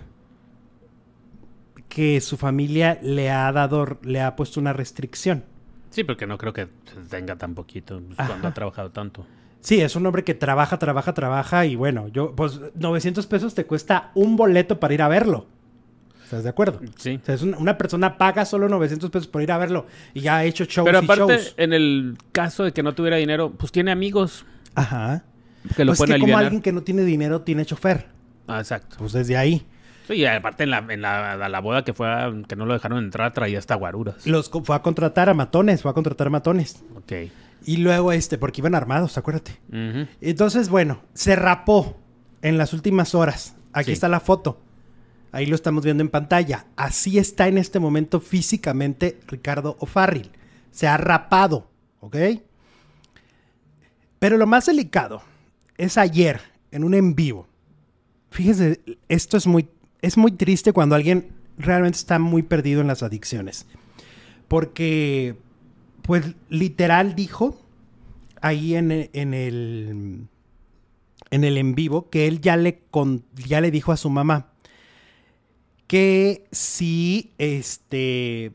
que 1.89 2.21
su 2.21 2.37
familia 2.37 2.99
le 3.03 3.31
ha 3.31 3.51
dado, 3.53 3.99
le 4.03 4.21
ha 4.21 4.37
puesto 4.37 4.61
una 4.61 4.73
restricción. 4.73 5.45
Sí, 5.91 6.05
porque 6.05 6.27
no 6.27 6.37
creo 6.37 6.53
que 6.53 6.69
tenga 7.09 7.37
tan 7.37 7.55
poquito 7.55 8.03
pues, 8.05 8.17
cuando 8.29 8.49
ha 8.49 8.55
trabajado 8.55 8.91
tanto. 8.91 9.27
Sí, 9.61 9.81
es 9.81 9.97
un 9.97 10.07
hombre 10.07 10.23
que 10.23 10.35
trabaja, 10.35 10.79
trabaja, 10.79 11.13
trabaja 11.15 11.67
y 11.67 11.75
bueno, 11.77 12.09
yo, 12.09 12.35
pues 12.37 12.61
900 12.77 13.27
pesos 13.27 13.55
te 13.55 13.67
cuesta 13.67 14.11
un 14.15 14.37
boleto 14.37 14.79
para 14.79 14.95
ir 14.95 15.03
a 15.03 15.09
verlo. 15.09 15.47
¿Estás 16.23 16.43
de 16.45 16.51
acuerdo? 16.51 16.81
Sí. 16.97 17.19
O 17.23 17.25
sea, 17.25 17.35
es 17.35 17.43
una, 17.43 17.57
una 17.59 17.79
persona 17.79 18.19
paga 18.19 18.45
solo 18.45 18.69
900 18.69 19.11
pesos 19.11 19.27
por 19.29 19.43
ir 19.43 19.53
a 19.53 19.59
verlo 19.59 19.87
y 20.15 20.21
ya 20.23 20.37
ha 20.39 20.45
hecho 20.45 20.65
shows 20.65 20.85
Pero 20.87 21.01
y 21.01 21.05
aparte, 21.05 21.23
shows. 21.39 21.55
en 21.57 21.73
el 21.73 22.17
caso 22.33 22.65
de 22.65 22.73
que 22.73 22.83
no 22.83 22.95
tuviera 22.95 23.17
dinero, 23.17 23.53
pues 23.57 23.71
tiene 23.73 23.91
amigos 23.93 24.45
Ajá. 24.75 25.23
que 25.77 25.85
lo 25.85 25.91
pues 25.91 25.99
pueden 25.99 26.17
que 26.17 26.21
como 26.21 26.37
alguien 26.39 26.63
que 26.63 26.73
no 26.73 26.83
tiene 26.83 27.03
dinero 27.03 27.43
tiene 27.43 27.65
chofer. 27.65 28.07
Ah, 28.49 28.59
exacto. 28.59 28.97
Pues 28.99 29.13
desde 29.13 29.37
ahí. 29.37 29.67
Sí, 30.09 30.15
y 30.15 30.27
aparte 30.27 30.63
en 30.65 30.71
la, 30.71 30.79
en 30.89 31.01
la, 31.03 31.33
a 31.33 31.49
la 31.49 31.61
boda 31.61 31.83
que 31.85 31.93
fue, 31.93 32.09
a- 32.09 32.33
que 32.49 32.55
no 32.55 32.67
lo 32.67 32.75
dejaron 32.75 33.03
entrar, 33.05 33.33
traía 33.33 33.59
hasta 33.59 33.75
guaruras. 33.75 34.25
Los 34.27 34.49
fue 34.51 34.77
a 34.77 34.83
contratar 34.83 35.29
a 35.29 35.35
matones, 35.35 35.83
fue 35.83 35.91
a 35.91 35.95
contratar 35.95 36.29
a 36.29 36.31
matones. 36.31 36.85
Ok. 36.97 37.13
Y 37.65 37.79
luego 37.79 38.13
este, 38.13 38.39
porque 38.39 38.61
iban 38.61 38.75
armados, 38.75 39.19
acuérdate. 39.19 39.59
Entonces, 40.21 40.69
bueno, 40.69 41.01
se 41.15 41.35
rapó 41.37 41.97
en 42.43 42.59
las 42.59 42.73
últimas 42.73 43.15
horas. 43.15 43.55
Aquí 43.73 43.87
Sí. 43.87 43.93
está 43.93 44.09
la 44.09 44.21
foto. 44.21 44.61
Ahí 45.33 45.47
lo 45.47 45.55
estamos 45.57 45.85
viendo 45.85 46.03
en 46.03 46.09
pantalla. 46.09 46.67
Así 46.77 47.19
está 47.19 47.49
en 47.49 47.59
este 47.59 47.79
momento 47.79 48.21
físicamente 48.21 49.19
Ricardo 49.27 49.77
O'Farrill. 49.81 50.31
Se 50.71 50.87
ha 50.87 50.97
rapado, 50.97 51.69
¿ok? 52.01 52.17
Pero 54.19 54.37
lo 54.39 54.47
más 54.47 54.67
delicado 54.67 55.23
es 55.77 55.99
ayer, 55.99 56.41
en 56.71 56.85
un 56.85 56.95
en 56.95 57.15
vivo. 57.15 57.47
Fíjense, 58.31 58.81
esto 59.09 59.37
es 59.37 59.47
muy, 59.47 59.69
es 60.03 60.17
muy 60.17 60.33
triste 60.33 60.73
cuando 60.73 60.95
alguien 60.95 61.29
realmente 61.59 61.99
está 61.99 62.19
muy 62.19 62.43
perdido 62.43 62.81
en 62.81 62.87
las 62.87 63.03
adicciones. 63.03 63.67
Porque, 64.49 65.37
pues, 66.07 66.35
literal 66.49 67.15
dijo 67.15 67.61
ahí 68.41 68.75
en, 68.77 68.91
en 69.13 69.35
el 69.35 70.29
en 71.31 71.45
el 71.45 71.57
en 71.59 71.75
vivo 71.75 72.09
que 72.09 72.29
él 72.29 72.41
ya 72.41 72.57
le 72.57 72.79
con- 72.91 73.25
ya 73.35 73.61
le 73.61 73.71
dijo 73.71 73.91
a 73.93 73.97
su 73.97 74.09
mamá 74.11 74.47
que 75.89 76.47
si 76.53 77.33
este 77.39 78.53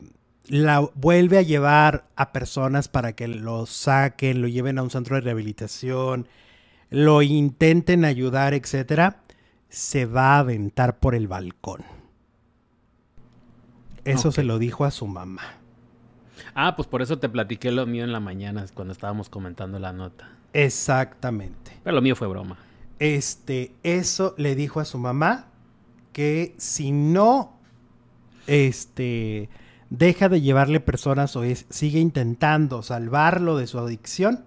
la 0.48 0.80
vuelve 0.94 1.38
a 1.38 1.42
llevar 1.42 2.06
a 2.16 2.32
personas 2.32 2.88
para 2.88 3.14
que 3.14 3.28
lo 3.28 3.66
saquen, 3.66 4.42
lo 4.42 4.48
lleven 4.48 4.78
a 4.78 4.82
un 4.82 4.90
centro 4.90 5.14
de 5.16 5.22
rehabilitación, 5.22 6.28
lo 6.90 7.22
intenten 7.22 8.04
ayudar, 8.04 8.52
etcétera, 8.52 9.22
se 9.70 10.04
va 10.04 10.36
a 10.36 10.40
aventar 10.40 10.98
por 10.98 11.14
el 11.14 11.26
balcón. 11.28 11.82
Eso 14.04 14.32
se 14.32 14.42
lo 14.42 14.58
dijo 14.58 14.84
a 14.84 14.90
su 14.90 15.06
mamá. 15.06 15.61
Ah, 16.54 16.76
pues 16.76 16.86
por 16.88 17.02
eso 17.02 17.18
te 17.18 17.28
platiqué 17.28 17.70
lo 17.72 17.86
mío 17.86 18.04
en 18.04 18.12
la 18.12 18.20
mañana 18.20 18.64
cuando 18.74 18.92
estábamos 18.92 19.28
comentando 19.28 19.78
la 19.78 19.92
nota. 19.92 20.28
Exactamente. 20.52 21.72
Pero 21.82 21.94
lo 21.96 22.02
mío 22.02 22.14
fue 22.16 22.28
broma. 22.28 22.58
Este, 22.98 23.72
eso 23.82 24.34
le 24.36 24.54
dijo 24.54 24.80
a 24.80 24.84
su 24.84 24.98
mamá 24.98 25.46
que 26.12 26.54
si 26.58 26.92
no, 26.92 27.56
este, 28.46 29.48
deja 29.90 30.28
de 30.28 30.40
llevarle 30.40 30.80
personas 30.80 31.34
o 31.36 31.42
es- 31.44 31.66
sigue 31.70 32.00
intentando 32.00 32.82
salvarlo 32.82 33.56
de 33.56 33.66
su 33.66 33.78
adicción, 33.78 34.44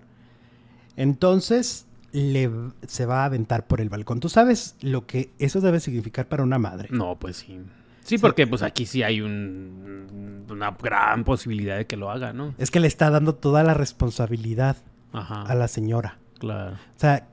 entonces 0.95 1.85
le, 2.11 2.49
se 2.87 3.05
va 3.05 3.23
a 3.23 3.25
aventar 3.25 3.67
por 3.67 3.81
el 3.81 3.89
balcón. 3.89 4.19
¿Tú 4.19 4.29
sabes 4.29 4.75
lo 4.81 5.05
que 5.05 5.31
eso 5.39 5.59
debe 5.59 5.79
significar 5.79 6.27
para 6.27 6.43
una 6.43 6.59
madre? 6.59 6.87
No, 6.91 7.17
pues 7.17 7.37
sí. 7.37 7.59
Sí, 8.05 8.19
porque 8.19 8.45
pues 8.45 8.61
aquí 8.61 8.85
sí 8.85 9.01
hay 9.01 9.19
un, 9.19 10.45
una 10.49 10.71
gran 10.71 11.23
posibilidad 11.23 11.75
de 11.75 11.87
que 11.87 11.97
lo 11.97 12.11
haga, 12.11 12.33
¿no? 12.33 12.53
Es 12.59 12.69
que 12.69 12.79
le 12.79 12.87
está 12.87 13.09
dando 13.09 13.33
toda 13.33 13.63
la 13.63 13.73
responsabilidad 13.73 14.77
Ajá. 15.11 15.41
a 15.41 15.55
la 15.55 15.67
señora. 15.67 16.19
Claro. 16.37 16.75
O 16.75 16.99
sea, 16.99 17.27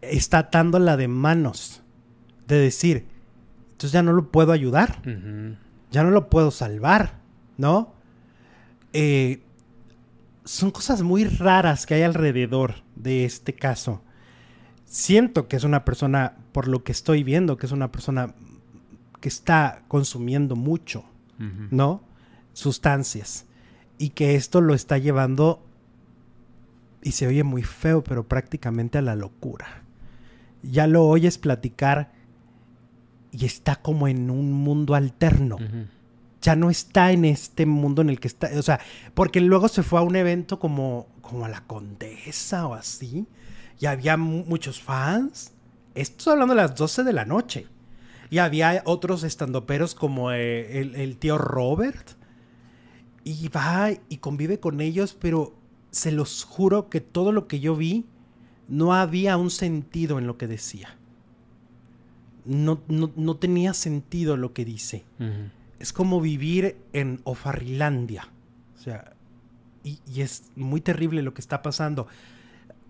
está 0.00 0.38
atándola 0.38 0.96
de 0.96 1.08
manos 1.08 1.82
de 2.48 2.58
decir, 2.58 3.06
entonces 3.72 3.92
ya 3.92 4.02
no 4.02 4.12
lo 4.12 4.30
puedo 4.30 4.52
ayudar. 4.52 5.02
Ya 5.90 6.02
no 6.02 6.10
lo 6.10 6.30
puedo 6.30 6.50
salvar, 6.50 7.18
¿no? 7.58 7.92
Eh, 8.92 9.42
son 10.44 10.70
cosas 10.70 11.02
muy 11.02 11.24
raras 11.24 11.84
que 11.84 11.94
hay 11.94 12.02
alrededor 12.02 12.76
de 12.96 13.24
este 13.24 13.54
caso. 13.54 14.02
Siento 14.84 15.48
que 15.48 15.56
es 15.56 15.64
una 15.64 15.84
persona, 15.84 16.36
por 16.52 16.68
lo 16.68 16.82
que 16.82 16.92
estoy 16.92 17.24
viendo, 17.24 17.56
que 17.56 17.66
es 17.66 17.72
una 17.72 17.90
persona 17.92 18.34
que 19.24 19.30
está 19.30 19.84
consumiendo 19.88 20.54
mucho. 20.54 21.02
¿no? 21.70 22.02
Sustancias. 22.52 23.46
Y 23.96 24.10
que 24.10 24.34
esto 24.34 24.60
lo 24.60 24.74
está 24.74 24.98
llevando, 24.98 25.64
y 27.02 27.12
se 27.12 27.26
oye 27.26 27.42
muy 27.42 27.62
feo, 27.62 28.04
pero 28.04 28.28
prácticamente 28.28 28.98
a 28.98 29.02
la 29.02 29.16
locura. 29.16 29.82
Ya 30.62 30.86
lo 30.86 31.06
oyes 31.06 31.38
platicar 31.38 32.12
y 33.30 33.46
está 33.46 33.76
como 33.76 34.08
en 34.08 34.28
un 34.28 34.52
mundo 34.52 34.94
alterno 34.94 35.56
ya 36.42 36.54
no 36.54 36.68
está 36.68 37.10
en 37.10 37.24
este 37.24 37.64
mundo 37.64 38.02
en 38.02 38.10
el 38.10 38.20
que 38.20 38.28
está, 38.28 38.50
o 38.58 38.62
sea, 38.62 38.78
porque 39.14 39.40
luego 39.40 39.68
se 39.68 39.82
fue 39.82 40.00
a 40.00 40.02
un 40.02 40.14
evento 40.14 40.58
como, 40.58 41.08
como 41.22 41.46
a 41.46 41.48
la 41.48 41.62
Condesa 41.62 42.66
o 42.66 42.74
así, 42.74 43.26
y 43.80 43.86
había 43.86 44.18
muchos 44.18 44.78
fans. 44.78 45.54
Esto 45.94 46.32
hablando 46.32 46.54
de 46.54 46.60
las 46.60 46.76
12 46.76 47.02
de 47.02 47.12
la 47.14 47.24
noche. 47.24 47.66
Y 48.30 48.38
había 48.38 48.82
otros 48.84 49.22
estandoperos 49.22 49.94
como 49.94 50.32
eh, 50.32 50.80
el, 50.80 50.94
el, 50.94 51.16
tío 51.16 51.38
Robert. 51.38 52.10
Y 53.24 53.48
va 53.48 53.90
y 54.08 54.18
convive 54.18 54.60
con 54.60 54.80
ellos, 54.80 55.16
pero 55.18 55.54
se 55.90 56.12
los 56.12 56.44
juro 56.44 56.90
que 56.90 57.00
todo 57.00 57.32
lo 57.32 57.46
que 57.46 57.60
yo 57.60 57.76
vi 57.76 58.04
no 58.68 58.94
había 58.94 59.36
un 59.36 59.50
sentido 59.50 60.18
en 60.18 60.26
lo 60.26 60.36
que 60.36 60.46
decía. 60.46 60.96
No, 62.44 62.82
no, 62.88 63.36
tenía 63.36 63.72
sentido 63.72 64.36
lo 64.36 64.52
que 64.52 64.66
dice. 64.66 65.04
Es 65.78 65.92
como 65.92 66.20
vivir 66.20 66.76
en 66.92 67.20
Ofarrilandia. 67.24 68.28
O 68.78 68.82
sea, 68.82 69.14
y, 69.82 69.98
y, 70.12 70.20
es 70.20 70.44
muy 70.54 70.82
terrible 70.82 71.22
lo 71.22 71.32
que 71.32 71.40
está 71.40 71.62
pasando. 71.62 72.06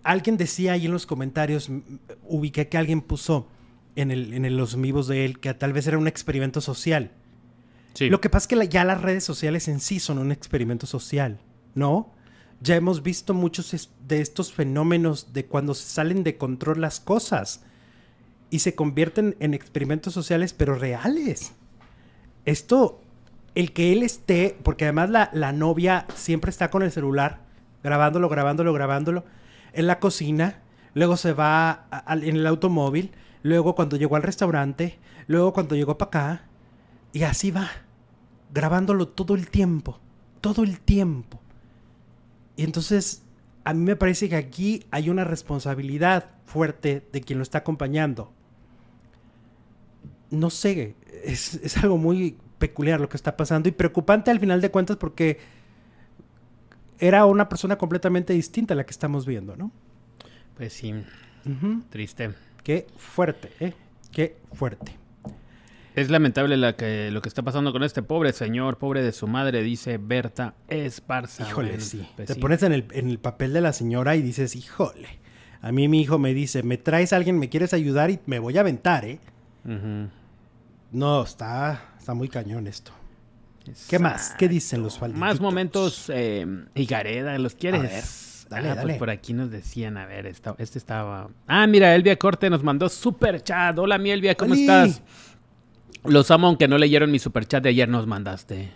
Alguien 0.03 0.35
decía 0.35 0.73
ahí 0.73 0.85
en 0.85 0.91
los 0.91 1.05
comentarios, 1.05 1.69
ubiqué 2.27 2.67
que 2.67 2.77
alguien 2.77 3.01
puso 3.01 3.47
en, 3.95 4.11
el, 4.11 4.33
en 4.33 4.57
los 4.57 4.79
vivos 4.79 5.07
de 5.07 5.25
él 5.25 5.39
que 5.39 5.53
tal 5.53 5.73
vez 5.73 5.87
era 5.87 5.97
un 5.97 6.07
experimento 6.07 6.61
social. 6.61 7.11
Sí. 7.93 8.09
Lo 8.09 8.19
que 8.19 8.29
pasa 8.29 8.43
es 8.43 8.47
que 8.47 8.67
ya 8.67 8.83
las 8.83 9.01
redes 9.01 9.23
sociales 9.23 9.67
en 9.67 9.79
sí 9.79 9.99
son 9.99 10.17
un 10.17 10.31
experimento 10.31 10.85
social, 10.85 11.39
¿no? 11.75 12.13
Ya 12.61 12.75
hemos 12.75 13.03
visto 13.03 13.33
muchos 13.33 13.89
de 14.07 14.21
estos 14.21 14.51
fenómenos 14.51 15.33
de 15.33 15.45
cuando 15.45 15.73
se 15.73 15.87
salen 15.87 16.23
de 16.23 16.37
control 16.37 16.81
las 16.81 16.99
cosas 16.99 17.63
y 18.49 18.59
se 18.59 18.75
convierten 18.75 19.35
en 19.39 19.53
experimentos 19.53 20.13
sociales, 20.13 20.53
pero 20.53 20.75
reales. 20.75 21.53
Esto, 22.45 23.01
el 23.55 23.71
que 23.71 23.91
él 23.91 24.03
esté, 24.03 24.57
porque 24.63 24.85
además 24.85 25.09
la, 25.09 25.29
la 25.33 25.51
novia 25.51 26.05
siempre 26.15 26.49
está 26.49 26.69
con 26.69 26.83
el 26.83 26.91
celular, 26.91 27.41
grabándolo, 27.83 28.29
grabándolo, 28.29 28.73
grabándolo, 28.73 29.25
en 29.73 29.87
la 29.87 29.99
cocina, 29.99 30.61
luego 30.93 31.17
se 31.17 31.33
va 31.33 31.87
en 32.09 32.37
el 32.37 32.47
automóvil, 32.47 33.11
luego 33.45 33.75
cuando 33.75 33.95
llegó 33.95 34.15
al 34.15 34.23
restaurante, 34.23 34.97
luego 35.27 35.53
cuando 35.53 35.75
llegó 35.75 35.99
para 35.99 36.07
acá, 36.07 36.45
y 37.13 37.21
así 37.21 37.51
va, 37.51 37.69
grabándolo 38.51 39.07
todo 39.07 39.35
el 39.35 39.51
tiempo, 39.51 39.99
todo 40.41 40.63
el 40.63 40.79
tiempo. 40.79 41.39
Y 42.57 42.63
entonces 42.63 43.21
a 43.63 43.75
mí 43.75 43.83
me 43.83 43.95
parece 43.95 44.29
que 44.29 44.35
aquí 44.35 44.83
hay 44.89 45.11
una 45.11 45.25
responsabilidad 45.25 46.31
fuerte 46.45 47.07
de 47.13 47.21
quien 47.21 47.37
lo 47.37 47.43
está 47.43 47.59
acompañando. 47.59 48.33
No 50.31 50.49
sé, 50.49 50.95
es, 51.23 51.77
algo 51.77 51.99
muy 51.99 52.39
peculiar 52.57 52.99
lo 52.99 53.09
que 53.09 53.17
está 53.17 53.37
pasando 53.37 53.69
y 53.69 53.73
preocupante 53.73 54.31
al 54.31 54.39
final 54.39 54.59
de 54.59 54.71
cuentas 54.71 54.97
porque 54.97 55.37
era 56.97 57.27
una 57.27 57.47
persona 57.47 57.77
completamente 57.77 58.33
distinta 58.33 58.73
a 58.73 58.77
la 58.77 58.87
que 58.87 58.91
estamos 58.91 59.27
viendo, 59.27 59.55
¿no? 59.55 59.71
Pues 60.57 60.73
sí, 60.73 60.95
triste. 61.91 62.33
Qué 62.65 62.87
fuerte, 62.97 63.51
¿eh? 63.59 63.73
Qué 64.11 64.37
fuerte. 64.51 64.97
Es 65.93 66.09
lamentable 66.09 66.57
la 66.57 66.75
que, 66.75 67.11
lo 67.11 67.21
que 67.21 67.29
está 67.29 67.43
pasando 67.43 67.71
con 67.71 67.83
este 67.83 68.01
pobre 68.01 68.33
señor, 68.33 68.79
pobre 68.79 69.03
de 69.03 69.11
su 69.11 69.27
madre, 69.27 69.61
dice 69.61 69.99
Berta 69.99 70.55
Esparza. 70.67 71.47
Híjole, 71.47 71.79
sí. 71.79 72.05
Pues 72.15 72.27
Te 72.27 72.35
pones 72.35 72.63
en 72.63 72.73
el, 72.73 72.87
en 72.91 73.07
el 73.07 73.19
papel 73.19 73.53
de 73.53 73.61
la 73.61 73.71
señora 73.71 74.15
y 74.15 74.23
dices, 74.23 74.55
híjole. 74.55 75.19
A 75.61 75.71
mí 75.71 75.87
mi 75.87 76.01
hijo 76.01 76.17
me 76.17 76.33
dice, 76.33 76.63
me 76.63 76.79
traes 76.79 77.13
a 77.13 77.17
alguien, 77.17 77.37
me 77.37 77.49
quieres 77.49 77.71
ayudar 77.71 78.09
y 78.09 78.19
me 78.25 78.39
voy 78.39 78.57
a 78.57 78.61
aventar, 78.61 79.05
¿eh? 79.05 79.19
No, 80.91 81.23
está, 81.23 81.93
está 81.99 82.15
muy 82.15 82.29
cañón 82.29 82.65
esto. 82.65 82.91
¿Qué 83.87 83.99
más? 83.99 84.33
¿Qué 84.39 84.47
dicen 84.47 84.81
los 84.81 84.97
falditos? 84.97 85.19
Más 85.19 85.39
momentos, 85.39 86.11
eh, 86.13 86.47
Gareda, 86.73 87.37
¿los 87.37 87.53
quieres? 87.53 88.24
Dale, 88.49 88.69
ah, 88.69 88.73
pues 88.73 88.85
dale. 88.87 88.99
por 88.99 89.09
aquí 89.09 89.33
nos 89.33 89.51
decían, 89.51 89.97
a 89.97 90.05
ver, 90.05 90.25
este 90.25 90.77
estaba... 90.77 91.29
Ah, 91.47 91.67
mira, 91.67 91.95
Elvia 91.95 92.17
Corte 92.17 92.49
nos 92.49 92.63
mandó 92.63 92.89
super 92.89 93.43
chat. 93.43 93.77
Hola, 93.77 93.97
mi 93.97 94.11
Elvia, 94.11 94.35
¿cómo 94.35 94.53
estás? 94.53 95.01
Los 96.07 96.29
amo, 96.29 96.47
aunque 96.47 96.67
no 96.67 96.77
leyeron 96.77 97.11
mi 97.11 97.19
superchat 97.19 97.63
de 97.63 97.69
ayer, 97.69 97.89
nos 97.89 98.05
mandaste. 98.05 98.71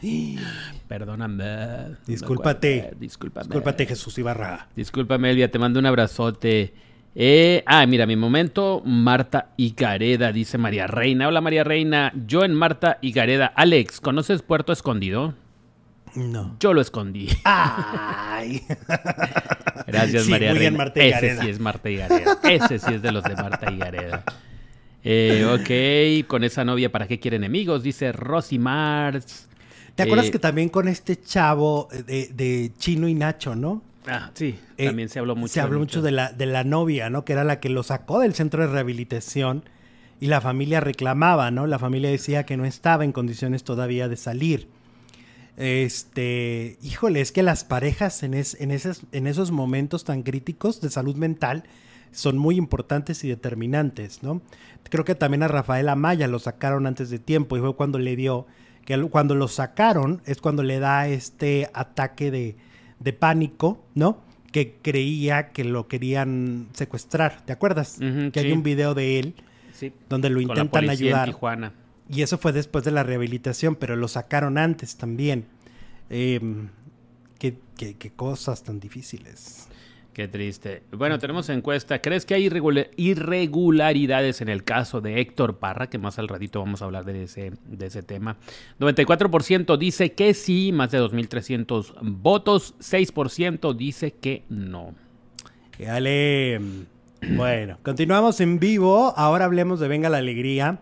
Perdóname. 0.88 1.98
Discúlpate. 2.08 2.92
discúlpame. 3.00 3.46
Discúlpate, 3.46 3.86
Jesús 3.86 4.18
Ibarra. 4.18 4.68
Discúlpame, 4.76 5.30
Elvia, 5.30 5.52
te 5.52 5.60
mando 5.60 5.80
un 5.80 5.86
abrazote. 5.86 6.74
Eh, 7.16 7.64
ah, 7.66 7.86
mira, 7.86 8.06
mi 8.06 8.16
momento, 8.16 8.82
Marta 8.86 9.50
y 9.58 9.74
Gareda, 9.76 10.32
dice 10.32 10.58
María 10.58 10.88
Reina. 10.88 11.28
Hola, 11.28 11.42
María 11.42 11.64
Reina. 11.64 12.12
Yo 12.26 12.44
en 12.44 12.54
Marta 12.54 12.98
y 13.02 13.12
Gareda. 13.12 13.48
Alex, 13.48 14.00
¿conoces 14.00 14.42
Puerto 14.42 14.72
Escondido? 14.72 15.34
No. 16.16 16.56
Yo 16.60 16.74
lo 16.74 16.82
escondí. 16.82 17.30
Ay. 17.44 18.64
Gracias, 19.88 20.28
María. 20.28 20.72
Marta 20.72 21.04
y 21.04 21.10
Ese 21.10 21.42
sí 21.42 21.50
es 21.50 21.60
Marta 21.60 21.90
y 21.90 21.98
Gareda. 21.98 22.40
Ese 22.44 22.80
sí 22.80 22.94
es 22.94 23.02
de 23.02 23.12
los 23.12 23.24
de 23.24 23.36
Marta 23.36 23.72
y 23.72 23.78
Gareda. 23.78 24.24
Eh, 25.04 26.22
ok, 26.24 26.28
con 26.28 26.44
esa 26.44 26.66
novia, 26.66 26.92
¿para 26.92 27.08
qué 27.08 27.20
quiere 27.20 27.38
enemigos? 27.38 27.84
Dice 27.84 28.12
Rosy 28.12 28.60
Mars. 28.60 29.48
¿Te 29.96 30.04
acuerdas 30.04 30.28
eh, 30.28 30.32
que 30.32 30.40
también 30.40 30.70
con 30.70 30.88
este 30.88 31.22
chavo 31.22 31.90
de, 31.92 32.72
Chino 32.78 33.08
y 33.08 33.14
Nacho, 33.14 33.56
no? 33.56 33.82
Ah, 34.08 34.32
sí, 34.34 34.58
eh, 34.78 34.86
también 34.88 35.10
se 35.10 35.20
habló 35.20 35.36
mucho. 35.36 35.54
Se 35.54 35.62
habló 35.62 35.80
mucho 35.80 36.02
de 36.02 36.12
la, 36.12 36.32
de 36.32 36.46
la 36.46 36.64
novia, 36.64 37.10
¿no? 37.10 37.26
Que 37.26 37.34
era 37.34 37.44
la 37.44 37.60
que 37.60 37.70
lo 37.70 37.84
sacó 37.84 38.20
del 38.20 38.34
centro 38.34 38.62
de 38.62 38.72
rehabilitación 38.72 39.64
y 40.20 40.28
la 40.28 40.42
familia 40.42 40.80
reclamaba, 40.80 41.52
¿no? 41.52 41.68
La 41.68 41.80
familia 41.80 42.10
decía 42.10 42.46
que 42.46 42.58
no 42.58 42.66
estaba 42.66 43.04
en 43.04 43.12
condiciones 43.12 43.64
todavía 43.64 44.08
de 44.08 44.18
salir. 44.18 44.68
Este, 45.60 46.78
híjole, 46.82 47.20
es 47.20 47.34
que 47.34 47.44
las 47.44 47.66
parejas 47.66 48.24
en, 48.24 48.34
en, 48.34 48.72
esos, 48.72 49.02
en 49.12 49.28
esos 49.28 49.52
momentos 49.52 50.06
tan 50.06 50.24
críticos 50.24 50.80
de 50.80 50.90
salud 50.90 51.18
mental 51.18 51.66
son 52.14 52.38
muy 52.38 52.56
importantes 52.56 53.26
y 53.26 53.28
determinantes, 53.28 54.24
¿no? 54.24 54.42
Creo 54.90 55.04
que 55.04 55.16
también 55.16 55.44
a 55.44 55.50
Rafael 55.50 55.90
Amaya 55.90 56.28
lo 56.30 56.40
sacaron 56.40 56.88
antes 56.88 57.10
de 57.10 57.20
tiempo 57.20 57.58
y 57.58 57.60
fue 57.60 57.76
cuando 57.76 58.00
le 58.00 58.16
dio, 58.16 58.48
que 58.86 59.00
cuando 59.10 59.36
lo 59.36 59.50
sacaron 59.50 60.22
es 60.26 60.40
cuando 60.40 60.64
le 60.64 60.80
da 60.80 61.10
este 61.10 61.70
ataque 61.74 62.32
de, 62.32 62.56
de 63.00 63.12
pánico, 63.12 63.84
¿no? 63.96 64.22
Que 64.54 64.78
creía 64.82 65.50
que 65.50 65.66
lo 65.66 65.90
querían 65.90 66.70
secuestrar, 66.72 67.46
¿te 67.46 67.52
acuerdas? 67.52 67.98
que 68.32 68.40
hay 68.40 68.54
un 68.54 68.64
video 68.64 68.94
de 68.94 69.20
él 69.20 69.36
donde 70.08 70.30
lo 70.30 70.40
intentan 70.40 70.90
ayudar. 70.90 71.36
Y 72.10 72.22
eso 72.24 72.38
fue 72.38 72.52
después 72.52 72.84
de 72.84 72.92
la 72.92 73.04
rehabilitación, 73.04 73.76
pero 73.76 73.96
lo 73.96 74.08
sacaron 74.08 74.58
antes 74.58 74.98
también. 74.98 75.46
Em, 76.10 76.70
qué, 77.38 77.58
qué 77.78 78.12
cosas 78.12 78.64
tan 78.64 78.80
difíciles. 78.80 79.70
Qué 80.20 80.28
triste. 80.28 80.84
Bueno, 80.92 81.18
tenemos 81.18 81.48
encuesta. 81.48 82.02
¿Crees 82.02 82.26
que 82.26 82.34
hay 82.34 82.50
irregularidades 82.98 84.42
en 84.42 84.50
el 84.50 84.66
caso 84.66 85.00
de 85.00 85.22
Héctor 85.22 85.60
Parra? 85.60 85.90
Que 85.90 85.98
más 85.98 86.20
al 86.20 86.28
ratito 86.28 86.60
vamos 86.60 86.82
a 86.82 86.86
hablar 86.86 87.06
de 87.06 87.24
ese, 87.24 87.54
de 87.66 87.86
ese 87.86 88.04
tema. 88.04 88.36
94% 88.82 89.78
dice 89.78 90.12
que 90.12 90.34
sí, 90.34 90.72
más 90.74 90.92
de 90.92 91.00
2.300 91.00 91.94
votos. 92.02 92.76
6% 92.80 93.74
dice 93.76 94.12
que 94.12 94.44
no. 94.50 94.94
Dale. 95.78 96.60
Bueno, 97.22 97.78
continuamos 97.82 98.42
en 98.42 98.60
vivo. 98.60 99.14
Ahora 99.16 99.46
hablemos 99.46 99.80
de 99.80 99.88
Venga 99.88 100.10
la 100.10 100.18
Alegría. 100.18 100.80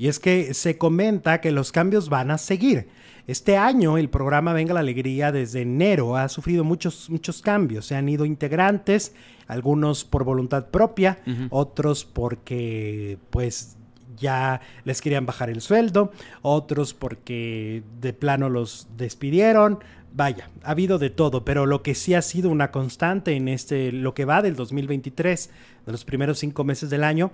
Y 0.00 0.08
es 0.08 0.18
que 0.18 0.54
se 0.54 0.78
comenta 0.78 1.42
que 1.42 1.50
los 1.50 1.72
cambios 1.72 2.08
van 2.08 2.30
a 2.30 2.38
seguir. 2.38 2.88
Este 3.26 3.58
año 3.58 3.98
el 3.98 4.08
programa 4.08 4.54
Venga 4.54 4.72
la 4.72 4.80
Alegría 4.80 5.30
desde 5.30 5.60
enero 5.60 6.16
ha 6.16 6.30
sufrido 6.30 6.64
muchos, 6.64 7.10
muchos 7.10 7.42
cambios. 7.42 7.84
Se 7.84 7.96
han 7.96 8.08
ido 8.08 8.24
integrantes, 8.24 9.12
algunos 9.46 10.06
por 10.06 10.24
voluntad 10.24 10.70
propia, 10.70 11.18
otros 11.50 12.06
porque 12.06 13.18
pues 13.28 13.76
ya 14.16 14.62
les 14.84 15.02
querían 15.02 15.26
bajar 15.26 15.50
el 15.50 15.60
sueldo, 15.60 16.12
otros 16.40 16.94
porque 16.94 17.82
de 18.00 18.14
plano 18.14 18.48
los 18.48 18.88
despidieron. 18.96 19.80
Vaya, 20.14 20.48
ha 20.62 20.70
habido 20.70 20.98
de 20.98 21.10
todo, 21.10 21.44
pero 21.44 21.66
lo 21.66 21.82
que 21.82 21.94
sí 21.94 22.14
ha 22.14 22.22
sido 22.22 22.48
una 22.48 22.70
constante 22.70 23.36
en 23.36 23.48
este, 23.48 23.92
lo 23.92 24.14
que 24.14 24.24
va 24.24 24.40
del 24.40 24.56
2023, 24.56 25.50
de 25.84 25.92
los 25.92 26.06
primeros 26.06 26.38
cinco 26.38 26.64
meses 26.64 26.88
del 26.88 27.04
año, 27.04 27.32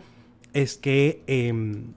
es 0.52 0.76
que 0.76 1.22
em, 1.28 1.92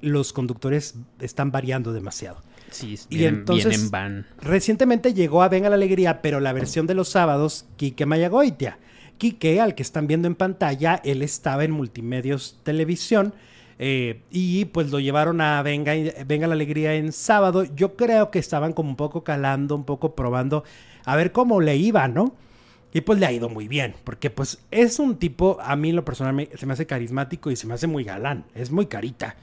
los 0.00 0.32
conductores 0.32 0.94
están 1.20 1.50
variando 1.50 1.92
demasiado. 1.92 2.42
Sí, 2.70 2.98
y 3.08 3.24
entonces, 3.24 3.90
van. 3.90 4.26
Recientemente 4.40 5.12
llegó 5.12 5.42
a 5.42 5.48
Venga 5.48 5.68
la 5.68 5.74
Alegría, 5.74 6.22
pero 6.22 6.40
la 6.40 6.52
versión 6.52 6.86
de 6.86 6.94
los 6.94 7.08
sábados, 7.08 7.66
Quique 7.76 8.06
Mayagoitia. 8.06 8.78
Quique, 9.18 9.60
al 9.60 9.74
que 9.74 9.82
están 9.82 10.06
viendo 10.06 10.28
en 10.28 10.34
pantalla, 10.34 11.00
él 11.04 11.22
estaba 11.22 11.64
en 11.64 11.72
Multimedios 11.72 12.58
Televisión. 12.62 13.34
Eh, 13.78 14.22
y 14.30 14.66
pues 14.66 14.90
lo 14.90 15.00
llevaron 15.00 15.40
a 15.40 15.62
Venga, 15.62 15.94
Venga 16.26 16.46
la 16.46 16.54
Alegría 16.54 16.94
en 16.94 17.12
sábado. 17.12 17.64
Yo 17.64 17.96
creo 17.96 18.30
que 18.30 18.38
estaban 18.38 18.72
como 18.72 18.90
un 18.90 18.96
poco 18.96 19.24
calando, 19.24 19.74
un 19.74 19.84
poco 19.84 20.14
probando 20.14 20.64
a 21.04 21.16
ver 21.16 21.32
cómo 21.32 21.60
le 21.60 21.76
iba, 21.76 22.06
¿no? 22.08 22.34
Y 22.92 23.00
pues 23.02 23.18
le 23.18 23.26
ha 23.26 23.32
ido 23.32 23.48
muy 23.48 23.68
bien, 23.68 23.94
porque 24.04 24.30
pues 24.30 24.58
es 24.70 24.98
un 24.98 25.16
tipo, 25.16 25.58
a 25.62 25.76
mí 25.76 25.92
lo 25.92 26.04
personal 26.04 26.48
se 26.56 26.66
me 26.66 26.72
hace 26.72 26.86
carismático 26.86 27.50
y 27.50 27.56
se 27.56 27.66
me 27.66 27.74
hace 27.74 27.86
muy 27.86 28.04
galán, 28.04 28.44
es 28.54 28.70
muy 28.70 28.86
carita. 28.86 29.36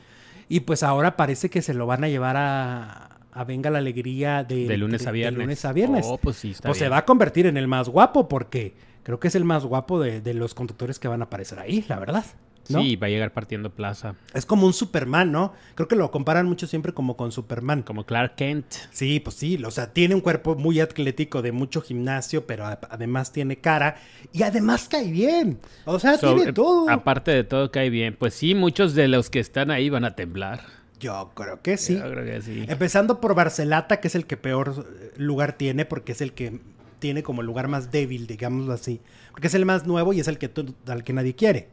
Y 0.49 0.61
pues 0.61 0.83
ahora 0.83 1.17
parece 1.17 1.49
que 1.49 1.61
se 1.61 1.73
lo 1.73 1.85
van 1.87 2.03
a 2.03 2.07
llevar 2.09 2.37
a, 2.37 3.19
a 3.31 3.43
Venga 3.43 3.69
la 3.69 3.79
Alegría 3.79 4.43
de, 4.43 4.67
De 4.67 4.77
lunes 4.77 5.05
a 5.07 5.11
viernes. 5.11 5.39
lunes 5.41 5.65
a 5.65 5.73
viernes. 5.73 6.05
Oh, 6.09 6.17
pues 6.17 6.37
sí, 6.37 6.51
está 6.51 6.69
pues 6.69 6.77
se 6.77 6.85
bien. 6.85 6.93
va 6.93 6.97
a 6.99 7.05
convertir 7.05 7.45
en 7.47 7.57
el 7.57 7.67
más 7.67 7.89
guapo 7.89 8.27
porque 8.29 8.75
creo 9.03 9.19
que 9.19 9.27
es 9.27 9.35
el 9.35 9.43
más 9.45 9.65
guapo 9.65 9.99
de, 9.99 10.21
de 10.21 10.33
los 10.33 10.53
conductores 10.53 10.99
que 10.99 11.07
van 11.07 11.21
a 11.21 11.25
aparecer 11.25 11.59
ahí, 11.59 11.83
la 11.87 11.99
verdad. 11.99 12.25
¿No? 12.69 12.81
Sí, 12.81 12.95
va 12.95 13.07
a 13.07 13.09
llegar 13.09 13.33
partiendo 13.33 13.69
plaza. 13.69 14.15
Es 14.33 14.45
como 14.45 14.65
un 14.65 14.73
Superman, 14.73 15.31
¿no? 15.31 15.53
Creo 15.75 15.87
que 15.87 15.95
lo 15.95 16.09
comparan 16.11 16.47
mucho 16.47 16.67
siempre 16.67 16.93
como 16.93 17.17
con 17.17 17.31
Superman. 17.31 17.83
Como 17.83 18.05
Clark 18.05 18.35
Kent. 18.35 18.65
Sí, 18.91 19.19
pues 19.19 19.35
sí, 19.35 19.61
o 19.63 19.71
sea, 19.71 19.93
tiene 19.93 20.15
un 20.15 20.21
cuerpo 20.21 20.55
muy 20.55 20.79
atlético 20.79 21.41
de 21.41 21.51
mucho 21.51 21.81
gimnasio, 21.81 22.45
pero 22.45 22.65
además 22.65 23.31
tiene 23.31 23.57
cara 23.57 23.97
y 24.33 24.43
además 24.43 24.87
cae 24.89 25.11
bien. 25.11 25.59
O 25.85 25.99
sea, 25.99 26.17
So, 26.17 26.35
tiene 26.35 26.53
todo. 26.53 26.89
Aparte 26.89 27.31
de 27.31 27.43
todo, 27.43 27.71
cae 27.71 27.89
bien. 27.89 28.15
Pues 28.17 28.33
sí, 28.33 28.55
muchos 28.55 28.93
de 28.93 29.07
los 29.07 29.29
que 29.29 29.39
están 29.39 29.71
ahí 29.71 29.89
van 29.89 30.05
a 30.05 30.15
temblar. 30.15 30.61
Yo 30.99 31.31
creo 31.35 31.61
que 31.61 31.77
sí. 31.77 31.95
Yo 31.95 32.09
creo 32.09 32.25
que 32.25 32.41
sí. 32.41 32.65
Empezando 32.67 33.21
por 33.21 33.35
Barcelata, 33.35 33.99
que 33.99 34.07
es 34.07 34.15
el 34.15 34.25
que 34.25 34.37
peor 34.37 34.85
eh, 34.87 35.11
lugar 35.17 35.53
tiene, 35.53 35.85
porque 35.85 36.13
es 36.13 36.21
el 36.21 36.33
que 36.33 36.59
tiene 36.99 37.23
como 37.23 37.41
el 37.41 37.47
lugar 37.47 37.67
más 37.67 37.91
débil, 37.91 38.27
digámoslo 38.27 38.73
así. 38.73 39.01
Porque 39.31 39.47
es 39.47 39.53
el 39.53 39.65
más 39.65 39.85
nuevo 39.85 40.13
y 40.13 40.19
es 40.19 40.27
el 40.27 40.37
que 40.37 40.51
al 40.87 41.03
que 41.03 41.13
nadie 41.13 41.35
quiere. 41.35 41.69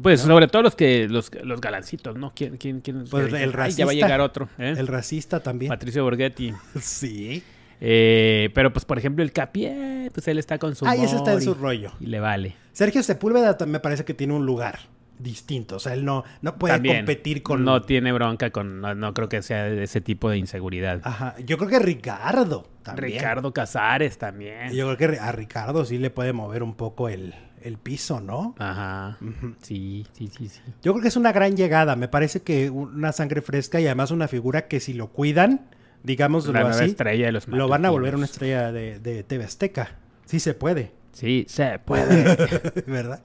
Pues 0.00 0.20
sobre 0.20 0.48
todo 0.48 0.62
los 0.62 0.74
que 0.74 1.08
los, 1.08 1.30
los 1.42 1.60
galancitos, 1.60 2.16
¿no? 2.16 2.32
¿Quién, 2.34 2.56
quién, 2.56 2.80
quién? 2.80 3.04
Pues 3.10 3.28
que 3.28 3.42
el 3.42 3.50
dicen, 3.50 3.60
"Ay, 3.60 3.72
ya 3.72 3.84
va 3.86 3.90
a 3.90 3.94
racista. 3.94 4.06
llegar 4.06 4.20
otro. 4.20 4.48
¿eh? 4.58 4.74
El 4.76 4.86
racista 4.86 5.40
también. 5.40 5.70
Patricio 5.70 6.02
Borghetti. 6.04 6.52
Sí. 6.80 7.42
Eh, 7.80 8.50
pero 8.54 8.72
pues 8.72 8.84
por 8.86 8.96
ejemplo 8.96 9.22
el 9.22 9.32
Capié, 9.32 10.10
pues 10.12 10.26
él 10.28 10.38
está 10.38 10.58
con 10.58 10.74
su 10.74 10.86
Ahí 10.86 11.02
ese 11.04 11.16
está 11.16 11.34
en 11.34 11.42
su 11.42 11.54
rollo. 11.54 11.92
Y 12.00 12.06
le 12.06 12.20
vale. 12.20 12.56
Sergio 12.72 13.02
Sepúlveda 13.02 13.56
me 13.66 13.80
parece 13.80 14.04
que 14.04 14.14
tiene 14.14 14.32
un 14.32 14.46
lugar 14.46 14.78
distinto. 15.18 15.76
O 15.76 15.78
sea, 15.78 15.94
él 15.94 16.04
no, 16.04 16.24
no 16.42 16.56
puede 16.56 16.74
También 16.74 16.98
competir 16.98 17.42
con. 17.42 17.64
No 17.64 17.82
tiene 17.82 18.12
bronca 18.12 18.50
con... 18.50 18.80
No, 18.80 18.94
no 18.94 19.14
creo 19.14 19.28
que 19.28 19.42
sea 19.42 19.64
de 19.64 19.82
ese 19.82 20.00
tipo 20.00 20.30
de 20.30 20.38
inseguridad. 20.38 21.00
Ajá. 21.04 21.34
Yo 21.44 21.58
creo 21.58 21.68
que 21.70 21.78
Ricardo 21.78 22.66
también. 22.82 23.12
Ricardo 23.12 23.52
Casares 23.52 24.18
también. 24.18 24.72
Yo 24.72 24.94
creo 24.96 25.12
que 25.12 25.18
a 25.18 25.32
Ricardo 25.32 25.84
sí 25.84 25.98
le 25.98 26.10
puede 26.10 26.32
mover 26.32 26.62
un 26.62 26.74
poco 26.74 27.08
el, 27.08 27.34
el 27.66 27.78
piso, 27.78 28.20
¿no? 28.20 28.54
Ajá. 28.58 29.18
Sí, 29.62 30.06
sí, 30.12 30.28
sí, 30.28 30.48
sí. 30.48 30.60
Yo 30.82 30.92
creo 30.92 31.02
que 31.02 31.08
es 31.08 31.16
una 31.16 31.32
gran 31.32 31.56
llegada. 31.56 31.96
Me 31.96 32.08
parece 32.08 32.42
que 32.42 32.70
una 32.70 33.12
sangre 33.12 33.42
fresca 33.42 33.80
y 33.80 33.86
además 33.86 34.10
una 34.10 34.28
figura 34.28 34.68
que 34.68 34.80
si 34.80 34.92
lo 34.94 35.08
cuidan, 35.08 35.66
digámoslo 36.02 36.52
La 36.52 36.68
así, 36.70 36.84
estrella 36.84 37.26
de 37.26 37.32
los 37.32 37.48
lo 37.48 37.68
van 37.68 37.84
a 37.84 37.90
volver 37.90 38.14
una 38.14 38.24
estrella 38.26 38.72
de, 38.72 39.00
de 39.00 39.22
TV 39.24 39.44
Azteca. 39.44 39.96
Sí 40.24 40.40
se 40.40 40.54
puede, 40.54 40.92
Sí, 41.12 41.44
se 41.48 41.78
puede. 41.84 42.36
¿verdad? 42.86 43.22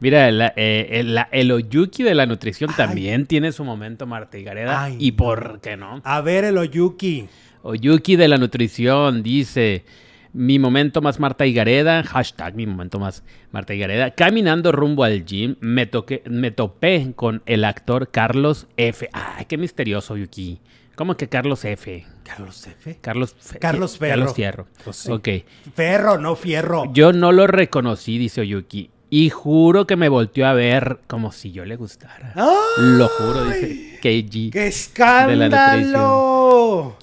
Mira, 0.00 0.30
la- 0.30 0.52
eh, 0.56 0.88
el, 0.92 1.14
la- 1.14 1.28
el 1.32 1.50
Oyuki 1.52 2.02
de 2.02 2.14
la 2.14 2.24
nutrición 2.26 2.70
Ay. 2.70 2.76
también 2.76 3.26
tiene 3.26 3.52
su 3.52 3.64
momento, 3.64 4.06
Marta 4.06 4.38
Higareda. 4.38 4.84
Ay, 4.84 4.96
¿Y 4.98 5.12
por 5.12 5.60
qué 5.60 5.76
no? 5.76 6.00
A 6.04 6.20
ver 6.22 6.44
el 6.44 6.56
Oyuki. 6.58 7.28
Oyuki 7.62 8.16
de 8.16 8.28
la 8.28 8.38
nutrición 8.38 9.22
dice, 9.22 9.84
mi 10.32 10.58
momento 10.58 11.02
más 11.02 11.18
Marta 11.20 11.46
Higareda, 11.46 12.02
hashtag 12.04 12.54
mi 12.54 12.66
momento 12.66 12.98
más 12.98 13.22
Marta 13.50 13.74
Higareda, 13.74 14.12
caminando 14.12 14.72
rumbo 14.72 15.04
al 15.04 15.24
gym, 15.24 15.56
me, 15.60 15.86
toqué, 15.86 16.22
me 16.26 16.50
topé 16.50 17.12
con 17.16 17.42
el 17.46 17.64
actor 17.64 18.10
Carlos 18.10 18.66
F. 18.76 19.08
Ay, 19.12 19.46
qué 19.46 19.58
misterioso, 19.58 20.14
Oyuki. 20.14 20.60
¿Cómo 20.94 21.16
que 21.16 21.28
Carlos 21.28 21.64
F? 21.64 22.06
Carlos 22.24 22.66
F. 22.66 22.98
Carlos, 23.00 23.34
Carlos 23.58 23.96
Ferro. 23.96 24.10
Carlos 24.10 24.34
Fierro. 24.34 24.66
Pues 24.84 24.96
sí. 24.96 25.10
Ok. 25.10 25.28
Ferro, 25.74 26.18
no 26.18 26.36
fierro. 26.36 26.92
Yo 26.92 27.12
no 27.12 27.32
lo 27.32 27.46
reconocí, 27.46 28.18
dice 28.18 28.42
Oyuki. 28.42 28.90
Y 29.08 29.30
juro 29.30 29.86
que 29.86 29.96
me 29.96 30.08
volteó 30.08 30.46
a 30.46 30.52
ver 30.52 31.00
como 31.08 31.32
si 31.32 31.50
yo 31.52 31.64
le 31.64 31.76
gustara. 31.76 32.32
¡Ay! 32.36 32.52
Lo 32.76 33.08
juro, 33.08 33.46
dice 33.46 33.98
KG. 34.00 34.52
¡Qué 34.52 34.66
escándalo! 34.68 36.18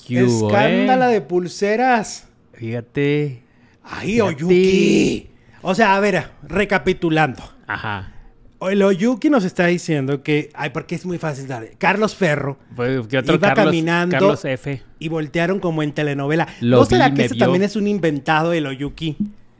¿Qué 0.07 0.23
hubo, 0.23 0.47
Escándalo 0.47 1.05
eh? 1.05 1.13
de 1.13 1.21
pulseras. 1.21 2.26
Fíjate. 2.57 3.43
¡Ay, 3.83 4.13
Fíjate. 4.15 4.21
Oyuki! 4.21 5.29
O 5.61 5.73
sea, 5.75 5.95
a 5.95 5.99
ver, 5.99 6.27
recapitulando. 6.43 7.43
Ajá. 7.67 8.13
El 8.59 8.81
Oyuki 8.81 9.29
nos 9.29 9.43
está 9.43 9.67
diciendo 9.67 10.23
que, 10.23 10.49
ay, 10.55 10.71
porque 10.71 10.95
es 10.95 11.05
muy 11.05 11.19
fácil 11.19 11.47
dar. 11.47 11.69
Carlos 11.77 12.15
Ferro 12.15 12.57
Pues, 12.75 13.05
¿qué 13.07 13.19
otro 13.19 13.35
Iba 13.35 13.49
Carlos, 13.49 13.65
caminando. 13.65 14.13
Carlos 14.17 14.43
F. 14.45 14.81
y 14.97 15.09
voltearon 15.09 15.59
como 15.59 15.83
en 15.83 15.91
telenovela. 15.91 16.47
Lo 16.61 16.77
¿No 16.77 16.85
será 16.85 17.09
vi, 17.09 17.13
que 17.13 17.17
me 17.19 17.25
ese 17.25 17.35
vio. 17.35 17.43
también 17.45 17.63
es 17.63 17.75
un 17.75 17.87
inventado 17.87 18.53
el 18.53 18.65
Oyuki? 18.65 19.15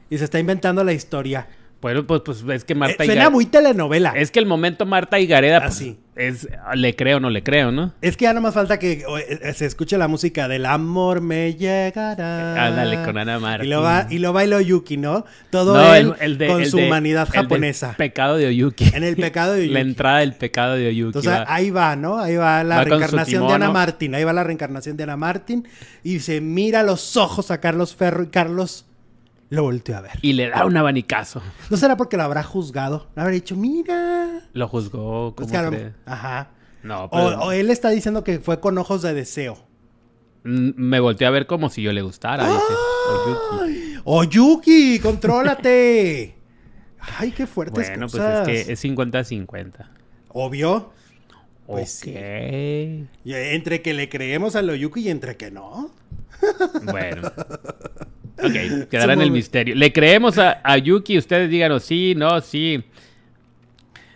Y 0.10 0.18
se 0.18 0.24
está 0.24 0.40
inventando 0.40 0.84
la 0.84 0.94
historia. 0.94 1.48
Bueno, 1.80 2.08
pues, 2.08 2.22
pues 2.26 2.44
es 2.50 2.64
que 2.66 2.74
Marta 2.74 3.04
Eh, 3.04 3.08
suena 3.08 3.30
muy 3.30 3.46
telenovela. 3.46 4.14
Es 4.16 4.32
que 4.32 4.40
el 4.40 4.48
momento 4.48 4.86
Marta 4.88 5.20
Higareda, 5.20 5.60
pues, 5.62 5.76
Así. 5.76 5.98
es, 6.16 6.48
le 6.74 6.96
creo 6.96 7.20
no 7.20 7.30
le 7.30 7.44
creo, 7.44 7.72
¿no? 7.72 7.94
Es 8.02 8.18
que 8.18 8.24
ya 8.24 8.34
no 8.34 8.42
más 8.42 8.56
falta 8.56 8.80
que 8.80 9.04
o, 9.08 9.18
eh, 9.20 9.54
se 9.54 9.68
escuche 9.68 9.96
la 10.00 10.08
música 10.08 10.48
del 10.48 10.66
amor 10.66 11.22
me 11.22 11.54
llegará. 11.54 12.66
Ándale, 12.66 13.04
con 13.04 13.18
Ana 13.20 13.38
Martín. 13.40 13.68
Y 13.68 13.70
lo, 13.70 13.84
va, 13.84 14.08
y 14.10 14.18
lo 14.18 14.34
baila 14.34 14.58
Oyuki, 14.58 14.98
¿no? 14.98 15.24
Todo 15.52 15.76
No, 15.78 15.94
él 15.94 16.14
el- 16.20 16.32
el 16.32 16.38
de- 16.40 16.48
con 16.48 16.62
el 16.64 16.70
su 16.70 16.78
de- 16.78 16.88
humanidad 16.88 17.28
el 17.32 17.42
japonesa. 17.42 17.94
pecado 17.96 18.38
de 18.38 18.48
Oyuki. 18.48 18.90
En 18.96 19.04
el 19.04 19.16
pecado 19.16 19.54
de 19.54 19.60
Oyuki. 19.62 19.74
La 19.74 19.80
entrada 19.82 20.20
del 20.20 20.34
pecado 20.34 20.74
de 20.74 20.88
Oyuki. 20.88 21.08
Entonces 21.20 21.32
va. 21.32 21.46
ahí 21.48 21.70
va, 21.70 21.96
¿no? 21.96 22.18
Ahí 22.20 22.36
va 22.38 22.64
la 22.64 22.78
Va 22.78 22.84
reencarnación 22.86 23.48
de. 23.48 23.54
Ana 23.54 23.70
Martín. 23.72 24.16
Ahí 24.16 24.24
va 24.24 24.34
la 24.34 24.44
reencarnación 24.44 24.98
de 24.98 25.04
Ana 25.04 25.16
Martín. 25.18 25.68
Y 26.04 26.22
se 26.22 26.42
mira 26.42 26.80
a 26.80 26.84
los 26.84 27.16
ojos 27.18 27.52
a 27.52 27.60
Carlos 27.62 27.96
Ferro 27.96 28.24
y 28.24 28.28
Carlos 28.28 28.86
lo 29.50 29.64
volteó 29.64 29.98
a 29.98 30.02
ver. 30.02 30.12
Y 30.22 30.34
le 30.34 30.50
da 30.50 30.66
un 30.66 30.76
abanicazo. 30.78 31.42
¿No 31.70 31.78
será 31.78 31.96
porque 31.98 32.18
lo 32.18 32.24
habrá 32.24 32.44
juzgado? 32.44 33.08
Habrá 33.16 33.32
dicho, 33.32 33.56
mira. 33.56 34.42
Lo 34.54 34.68
juzgó, 34.68 35.30
Es 35.30 35.34
como 35.36 35.48
que 35.52 35.58
a 35.58 35.62
lo- 35.64 35.92
Ajá. 36.06 36.50
No, 36.84 37.06
O, 37.06 37.10
pero 37.10 37.40
o 37.42 37.52
él 37.52 37.70
está 37.70 37.90
diciendo 37.90 38.24
que 38.24 38.40
fue 38.40 38.60
con 38.60 38.78
ojos 38.78 39.02
de 39.02 39.14
deseo. 39.14 39.58
mm, 40.44 40.72
me 40.76 41.00
volteó 41.00 41.28
a 41.28 41.32
ver 41.32 41.48
como 41.48 41.70
si 41.70 41.82
yo 41.82 41.92
le 41.92 42.02
gustara, 42.02 42.46
Oyuki. 42.50 43.96
¡Oyuki! 44.04 45.00
¡Contrólate! 45.00 46.36
Ay, 47.20 47.32
qué 47.32 47.48
fuertes 47.48 47.88
Bueno, 47.90 48.08
pues 48.08 48.22
cosas. 48.24 48.48
es 48.48 48.66
que 48.68 48.74
es 48.74 48.84
50-50. 48.84 49.72
Obvio. 50.30 50.92
Pues 51.66 52.02
ok. 52.02 52.08
Y 53.26 53.34
entre 53.34 53.82
que 53.82 53.94
le 53.94 54.08
creemos 54.10 54.56
al 54.56 54.70
Oyuki 54.70 55.02
y 55.02 55.10
entre 55.10 55.36
que 55.36 55.52
no. 55.52 55.92
Bueno. 56.84 57.32
Ok, 58.40 58.90
quedará 58.90 59.14
en 59.14 59.22
el 59.22 59.32
misterio. 59.32 59.76
Le 59.76 59.92
creemos 59.92 60.38
a, 60.38 60.62
a 60.64 60.78
Yuki, 60.78 61.18
ustedes 61.18 61.50
díganos 61.50 61.84
sí, 61.84 62.14
no, 62.16 62.40
sí. 62.42 62.84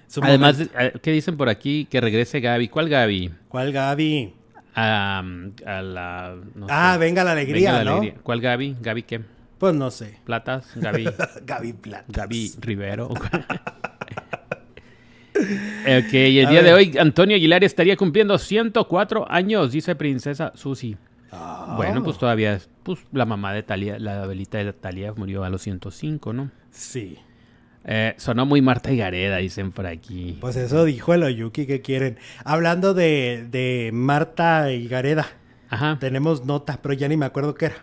Su 0.07 0.21
Además, 0.23 0.55
momento. 0.57 0.79
eh, 0.79 0.93
¿qué 1.01 1.12
dicen 1.12 1.38
por 1.38 1.49
aquí? 1.49 1.88
Que 1.89 2.01
regrese 2.01 2.39
Gaby. 2.39 2.67
¿Cuál 2.67 2.89
Gaby? 2.89 3.31
¿Cuál 3.47 3.71
Gaby? 3.71 4.34
A, 4.75 5.23
a 5.65 5.81
la... 5.81 6.36
no 6.55 6.67
Ah, 6.69 6.93
sé. 6.93 6.99
venga 6.99 7.23
la 7.23 7.31
alegría, 7.31 7.71
Venga 7.71 7.84
la 7.84 7.84
¿no? 7.91 7.97
alegría. 7.97 8.19
¿Cuál 8.23 8.41
Gaby? 8.41 8.75
¿Gaby 8.81 9.03
qué? 9.03 9.21
Pues 9.57 9.73
no 9.75 9.89
sé. 9.91 10.17
¿Platas? 10.25 10.65
¿Gaby? 10.75 11.05
Gaby 11.45 11.73
Plata. 11.73 12.05
Gaby 12.07 12.51
Rivero. 12.60 13.07
ok, 15.36 16.13
y 16.13 16.39
el 16.39 16.47
A 16.47 16.49
día 16.51 16.62
de 16.63 16.73
hoy 16.73 16.97
Antonio 16.99 17.36
Aguilar 17.38 17.63
estaría 17.63 17.95
cumpliendo 17.95 18.38
104 18.38 19.31
años, 19.31 19.71
dice 19.71 19.95
Princesa 19.95 20.51
Susi. 20.55 20.97
Ah. 21.32 21.74
Bueno, 21.78 22.04
pues 22.04 22.17
todavía, 22.17 22.54
es- 22.54 22.70
pues 22.84 23.00
la 23.12 23.26
mamá 23.26 23.54
de 23.54 23.63
Talía, 23.63 23.98
la 24.00 24.24
abuelita 24.24 24.58
de 24.58 24.74
Talía 24.74 25.13
murió 25.13 25.44
a 25.44 25.50
los 25.50 25.62
105, 25.62 26.34
¿no? 26.34 26.52
Sí. 26.72 27.17
Eh, 27.86 28.13
sonó 28.17 28.46
muy 28.46 28.62
Marta 28.62 28.91
Higareda, 28.91 29.38
dicen 29.38 29.72
por 29.72 29.88
aquí. 29.88 30.38
Pues 30.39 30.56
eso 30.56 30.84
dijo 30.86 31.13
el 31.13 31.24
Oyuki 31.24 31.65
que 31.65 31.82
quieren. 31.82 32.17
Hablando 32.46 32.94
de, 32.94 33.48
de 33.50 33.89
Marta 33.94 34.72
y 34.72 34.88
Gareda, 34.88 35.26
Ajá. 35.70 35.98
tenemos 36.00 36.46
notas, 36.46 36.78
pero 36.78 36.94
ya 36.94 37.08
ni 37.08 37.17
me 37.17 37.26
acuerdo 37.26 37.56
qué 37.56 37.65
era. 37.67 37.76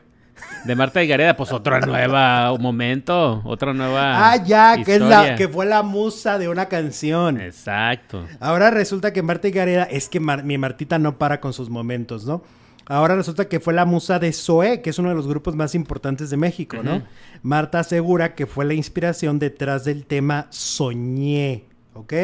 De 0.65 0.77
Marta 0.77 1.03
Higareda, 1.03 1.35
pues 1.37 1.51
otra 1.53 1.81
nueva 1.87 2.57
momento, 2.61 3.43
otra 3.45 3.75
nueva. 3.75 4.31
Ah, 4.31 4.37
ya, 4.37 4.85
que, 4.85 4.95
es 4.97 5.01
la, 5.01 5.35
que 5.35 5.49
fue 5.49 5.67
la 5.67 5.83
musa 5.83 6.39
de 6.39 6.49
una 6.49 6.67
canción. 6.67 7.41
Exacto. 7.41 8.25
Ahora 8.39 8.71
resulta 8.71 9.13
que 9.13 9.23
Marta 9.23 9.49
y 9.49 9.51
Gareda, 9.51 9.83
es 9.85 10.09
que 10.09 10.21
Mar- 10.21 10.45
mi 10.45 10.57
Martita 10.59 10.99
no 11.01 11.19
para 11.19 11.41
con 11.41 11.53
sus 11.53 11.71
momentos, 11.71 12.25
¿no? 12.25 12.43
Ahora 12.89 13.15
resulta 13.15 13.49
que 13.49 13.61
fue 13.61 13.75
la 13.75 13.85
musa 13.85 14.19
de 14.19 14.33
Zoé, 14.33 14.81
que 14.81 14.91
es 14.91 14.99
uno 14.99 15.11
de 15.11 15.15
los 15.15 15.29
grupos 15.29 15.55
más 15.55 15.75
importantes 15.75 16.31
de 16.31 16.39
México, 16.39 16.79
¿no? 16.83 17.03
Marta 17.43 17.81
asegura 17.81 18.35
que 18.35 18.47
fue 18.47 18.65
la 18.65 18.73
inspiración 18.73 19.39
detrás 19.39 19.85
del 19.85 20.07
tema 20.07 20.47
Soñé, 20.49 21.65
¿ok? 21.93 22.15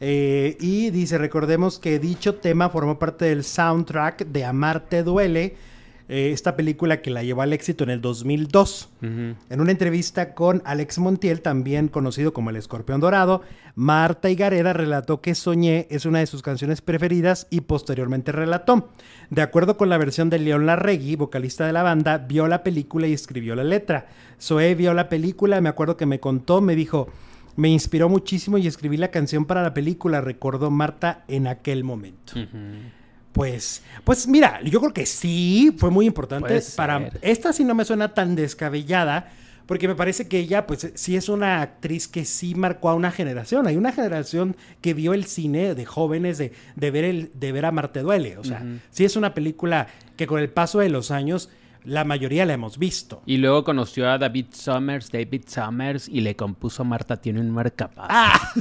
Eh, 0.00 0.56
y 0.60 0.90
dice, 0.90 1.16
recordemos 1.16 1.78
que 1.78 1.98
dicho 1.98 2.34
tema 2.34 2.68
formó 2.68 2.98
parte 2.98 3.24
del 3.24 3.44
soundtrack 3.44 4.26
de 4.26 4.44
Amarte 4.44 5.02
Duele, 5.02 5.56
eh, 6.08 6.30
esta 6.32 6.56
película 6.56 7.02
que 7.02 7.10
la 7.10 7.22
llevó 7.22 7.42
al 7.42 7.52
éxito 7.52 7.84
en 7.84 7.90
el 7.90 8.00
2002. 8.00 8.88
Ujú. 9.02 9.08
En 9.50 9.60
una 9.60 9.70
entrevista 9.70 10.34
con 10.34 10.62
Alex 10.64 10.98
Montiel, 10.98 11.42
también 11.42 11.88
conocido 11.88 12.32
como 12.32 12.50
el 12.50 12.56
Escorpión 12.56 13.00
Dorado, 13.00 13.42
Marta 13.74 14.30
Higareda 14.30 14.72
relató 14.72 15.20
que 15.20 15.34
Soñé 15.34 15.86
es 15.90 16.06
una 16.06 16.20
de 16.20 16.26
sus 16.26 16.42
canciones 16.42 16.80
preferidas 16.80 17.46
y 17.50 17.60
posteriormente 17.60 18.32
relató. 18.32 18.88
De 19.30 19.42
acuerdo 19.42 19.76
con 19.76 19.88
la 19.90 19.98
versión 19.98 20.30
de 20.30 20.38
León 20.38 20.66
Larregui, 20.66 21.16
vocalista 21.16 21.66
de 21.66 21.72
la 21.72 21.82
banda, 21.82 22.18
vio 22.18 22.48
la 22.48 22.62
película 22.62 23.06
y 23.06 23.12
escribió 23.12 23.54
la 23.54 23.64
letra. 23.64 24.06
Zoé 24.40 24.74
vio 24.74 24.94
la 24.94 25.08
película, 25.08 25.60
me 25.60 25.68
acuerdo 25.68 25.96
que 25.96 26.06
me 26.06 26.20
contó, 26.20 26.60
me 26.60 26.74
dijo, 26.74 27.08
me 27.56 27.68
inspiró 27.68 28.08
muchísimo 28.08 28.56
y 28.56 28.66
escribí 28.66 28.96
la 28.96 29.08
canción 29.08 29.44
para 29.44 29.62
la 29.62 29.74
película, 29.74 30.20
recordó 30.20 30.70
Marta 30.70 31.24
en 31.28 31.48
aquel 31.48 31.84
momento. 31.84 32.34
Pues, 33.38 33.82
pues 34.02 34.26
mira, 34.26 34.60
yo 34.64 34.80
creo 34.80 34.92
que 34.92 35.06
sí, 35.06 35.72
fue 35.78 35.90
muy 35.90 36.06
importante. 36.06 36.60
Para 36.74 37.08
esta 37.22 37.52
sí 37.52 37.62
no 37.62 37.72
me 37.76 37.84
suena 37.84 38.12
tan 38.12 38.34
descabellada, 38.34 39.30
porque 39.66 39.86
me 39.86 39.94
parece 39.94 40.26
que 40.26 40.40
ella, 40.40 40.66
pues, 40.66 40.90
sí 40.94 41.14
es 41.14 41.28
una 41.28 41.62
actriz 41.62 42.08
que 42.08 42.24
sí 42.24 42.56
marcó 42.56 42.88
a 42.88 42.94
una 42.94 43.12
generación. 43.12 43.68
Hay 43.68 43.76
una 43.76 43.92
generación 43.92 44.56
que 44.80 44.92
vio 44.92 45.14
el 45.14 45.24
cine 45.24 45.76
de 45.76 45.84
jóvenes 45.84 46.36
de, 46.36 46.52
de 46.74 46.90
ver 46.90 47.04
el, 47.04 47.30
de 47.32 47.52
ver 47.52 47.64
a 47.64 47.70
Marte 47.70 48.00
duele. 48.00 48.38
O 48.38 48.44
sea, 48.44 48.64
sí 48.90 49.04
es 49.04 49.14
una 49.14 49.34
película 49.34 49.86
que 50.16 50.26
con 50.26 50.40
el 50.40 50.48
paso 50.48 50.80
de 50.80 50.88
los 50.88 51.12
años 51.12 51.48
la 51.84 52.04
mayoría 52.04 52.44
la 52.44 52.54
hemos 52.54 52.78
visto. 52.78 53.22
Y 53.26 53.38
luego 53.38 53.64
conoció 53.64 54.10
a 54.10 54.18
David 54.18 54.46
Summers, 54.52 55.10
David 55.10 55.42
Summers, 55.46 56.08
y 56.08 56.20
le 56.20 56.36
compuso 56.36 56.84
Marta 56.84 57.16
tiene 57.16 57.40
un 57.40 57.50
marcapaz. 57.50 58.06
Ah. 58.08 58.52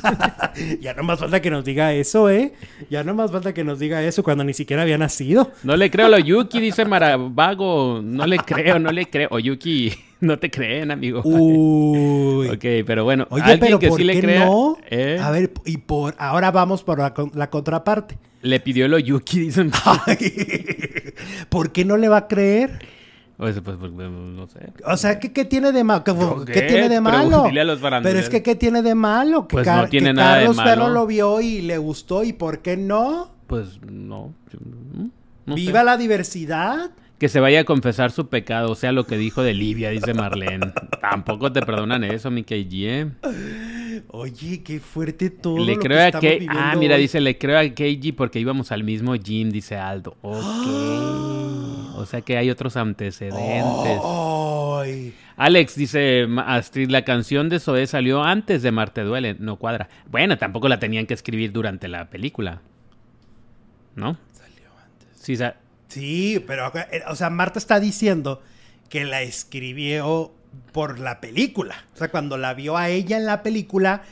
ya 0.81 0.93
no 0.93 1.03
más 1.03 1.19
falta 1.19 1.41
que 1.41 1.49
nos 1.49 1.65
diga 1.65 1.93
eso, 1.93 2.29
¿eh? 2.29 2.53
Ya 2.89 3.03
no 3.03 3.13
más 3.13 3.31
falta 3.31 3.53
que 3.53 3.63
nos 3.63 3.79
diga 3.79 4.03
eso 4.03 4.23
cuando 4.23 4.43
ni 4.43 4.53
siquiera 4.53 4.83
había 4.83 4.97
nacido. 4.97 5.51
No 5.63 5.75
le 5.75 5.91
creo 5.91 6.07
a 6.07 6.09
lo 6.09 6.19
Yuki, 6.19 6.59
dice 6.59 6.85
Maravago. 6.85 8.01
No 8.03 8.25
le 8.25 8.37
creo, 8.37 8.79
no 8.79 8.91
le 8.91 9.09
creo. 9.09 9.29
O 9.31 9.39
Yuki, 9.39 9.91
no 10.21 10.39
te 10.39 10.49
creen, 10.49 10.91
amigo. 10.91 11.21
Uy. 11.23 12.47
Ok, 12.49 12.85
pero 12.85 13.03
bueno, 13.03 13.27
Oye, 13.29 13.43
alguien 13.43 13.59
pero 13.59 13.79
que 13.79 13.89
¿por 13.89 13.99
sí 13.99 14.05
le 14.05 14.13
qué 14.13 14.21
crea. 14.21 14.45
no? 14.45 14.77
¿eh? 14.89 15.19
A 15.21 15.31
ver, 15.31 15.51
y 15.65 15.77
por 15.77 16.15
ahora 16.17 16.51
vamos 16.51 16.83
por 16.83 16.99
la 16.99 17.49
contraparte. 17.49 18.17
Le 18.41 18.59
pidió 18.59 18.87
lo 18.87 18.99
Yuki, 18.99 19.39
dicen. 19.39 19.71
¿Por 21.49 21.71
qué 21.71 21.85
no 21.85 21.97
le 21.97 22.07
va 22.07 22.17
a 22.17 22.27
creer? 22.27 22.96
Pues, 23.37 23.59
pues, 23.61 23.77
pues, 23.79 23.91
no 23.91 24.47
sé. 24.47 24.73
O 24.83 24.97
sea, 24.97 25.19
¿qué, 25.19 25.31
qué 25.31 25.45
tiene 25.45 25.71
de 25.71 25.83
malo? 25.83 26.03
¿Qué, 26.43 26.63
tiene 26.63 26.89
de 26.89 26.99
malo? 26.99 27.29
Pregúntale 27.29 27.61
a 27.61 27.63
los 27.65 27.79
Pero 27.79 28.19
es 28.19 28.29
que 28.29 28.41
¿qué 28.41 28.55
tiene 28.55 28.81
de 28.81 28.95
malo? 28.95 29.47
Que, 29.47 29.57
Pues 29.57 29.65
Car- 29.65 29.83
no 29.83 29.89
tiene 29.89 30.09
que 30.09 30.13
nada 30.13 30.35
de 30.37 30.39
Carlos 30.39 30.55
malo. 30.57 30.69
Ferro 30.69 30.89
lo 30.89 31.05
vio 31.05 31.39
y 31.39 31.61
le 31.61 31.77
gustó 31.77 32.23
y 32.23 32.33
¿por 32.33 32.59
qué 32.59 32.77
no? 32.77 33.29
Pues 33.45 33.79
no. 33.83 34.33
mm, 34.59 35.05
no 35.45 35.55
sé. 35.55 35.61
Viva 35.61 35.83
la 35.83 35.97
diversidad. 35.97 36.89
Que 37.19 37.29
se 37.29 37.39
vaya 37.39 37.61
a 37.61 37.63
confesar 37.63 38.11
su 38.11 38.27
pecado, 38.29 38.71
o 38.71 38.75
sea, 38.75 38.91
lo 38.91 39.05
que 39.05 39.17
dijo 39.17 39.41
de 39.41 39.55
Livia, 39.55 39.89
dice 39.89 40.13
Marlene. 40.13 40.71
Tampoco 41.01 41.51
te 41.51 41.61
perdonan 41.61 42.03
eso, 42.03 42.29
mi 42.29 42.43
KG, 42.43 42.73
¿eh? 42.73 43.11
Oye, 44.09 44.61
qué 44.61 44.79
fuerte 44.79 45.31
todo. 45.31 45.57
Le 45.65 45.73
lo 45.75 45.79
creo 45.81 45.97
que 45.97 46.03
a 46.03 46.05
estamos 46.07 46.21
que 46.21 46.33
viviendo 46.39 46.59
Ah, 46.61 46.75
mira, 46.77 46.93
hoy. 46.95 47.01
dice, 47.01 47.19
le 47.19 47.37
creo 47.39 47.57
a 47.57 47.63
KG 47.63 48.13
porque 48.15 48.39
íbamos 48.39 48.71
al 48.71 48.83
mismo 48.83 49.15
gym, 49.15 49.49
dice 49.49 49.75
Aldo. 49.77 50.15
Ok. 50.21 50.37
O 51.99 52.05
sea 52.05 52.21
que 52.21 52.37
hay 52.37 52.51
otros 52.51 52.77
antecedentes. 52.77 53.99
Ay. 54.05 55.15
Alex 55.35 55.75
dice, 55.75 56.27
"Ma- 56.29 56.43
Astrid, 56.55 56.91
la 56.91 57.03
canción 57.03 57.49
de 57.49 57.59
Zoé 57.59 57.87
salió 57.87 58.23
antes 58.23 58.61
de 58.61 58.71
Marte 58.71 59.01
Duele, 59.01 59.35
no 59.39 59.55
cuadra. 59.57 59.89
Bueno, 60.09 60.37
tampoco 60.37 60.67
la 60.69 60.77
tenían 60.79 61.07
que 61.07 61.15
escribir 61.15 61.51
durante 61.51 61.87
la 61.87 62.07
película. 62.11 62.61
¿No? 63.95 64.15
Salió 64.31 64.67
antes. 64.85 65.07
Sí, 65.19 65.35
sa- 65.35 65.55
Sí, 65.87 66.43
pero, 66.45 66.71
eh, 66.75 67.03
o 67.07 67.15
sea, 67.15 67.29
Marta 67.29 67.59
está 67.59 67.79
diciendo 67.79 68.41
que 68.89 69.05
la 69.05 69.21
escribió 69.21 70.31
por 70.71 70.99
la 70.99 71.19
película. 71.19 71.85
O 71.93 71.97
sea, 71.97 72.09
cuando 72.09 72.37
la 72.37 72.53
vio 72.53 72.77
a 72.77 72.89
ella 72.89 73.17
en 73.17 73.25
la 73.25 73.43
película, 73.43 74.03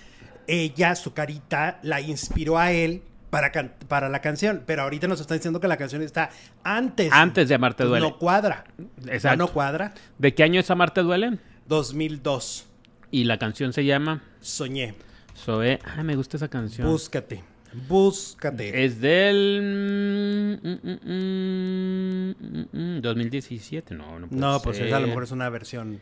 ella, 0.47 0.95
su 0.95 1.13
carita, 1.13 1.79
la 1.81 2.01
inspiró 2.01 2.57
a 2.57 2.71
él 2.71 3.01
para, 3.29 3.51
para 3.87 4.09
la 4.09 4.21
canción. 4.21 4.63
Pero 4.65 4.83
ahorita 4.83 5.07
nos 5.07 5.19
está 5.19 5.33
diciendo 5.33 5.59
que 5.59 5.67
la 5.67 5.77
canción 5.77 6.01
está 6.01 6.29
antes. 6.63 7.11
Antes 7.11 7.49
de 7.49 7.57
Marte 7.57 7.83
Entonces, 7.83 8.01
Duele. 8.01 8.13
No 8.13 8.19
cuadra. 8.19 8.65
Exacto. 9.07 9.37
No, 9.37 9.45
no 9.45 9.53
cuadra. 9.53 9.93
¿De 10.17 10.33
qué 10.33 10.43
año 10.43 10.59
es 10.59 10.69
a 10.71 10.75
Marte 10.75 11.01
Duele? 11.01 11.39
2002. 11.67 12.67
Y 13.11 13.23
la 13.25 13.37
canción 13.37 13.73
se 13.73 13.85
llama 13.85 14.23
Soñé. 14.41 14.95
Zoé. 15.37 15.79
Ah, 15.83 16.03
me 16.03 16.15
gusta 16.15 16.37
esa 16.37 16.47
canción. 16.47 16.87
Búscate. 16.87 17.43
Búscate. 17.87 18.85
Es 18.85 18.99
del 19.01 20.59
mm, 20.61 20.67
mm, 20.67 20.79
mm, 20.83 22.35
mm, 22.71 22.97
mm, 22.97 23.01
2017, 23.01 23.95
no, 23.95 24.19
no 24.19 24.27
puede 24.27 24.41
no, 24.41 24.61
pues 24.61 24.77
ser. 24.77 24.87
esa 24.87 24.97
a 24.97 24.99
lo 24.99 25.07
mejor 25.07 25.23
es 25.23 25.31
una 25.31 25.49
versión. 25.49 25.99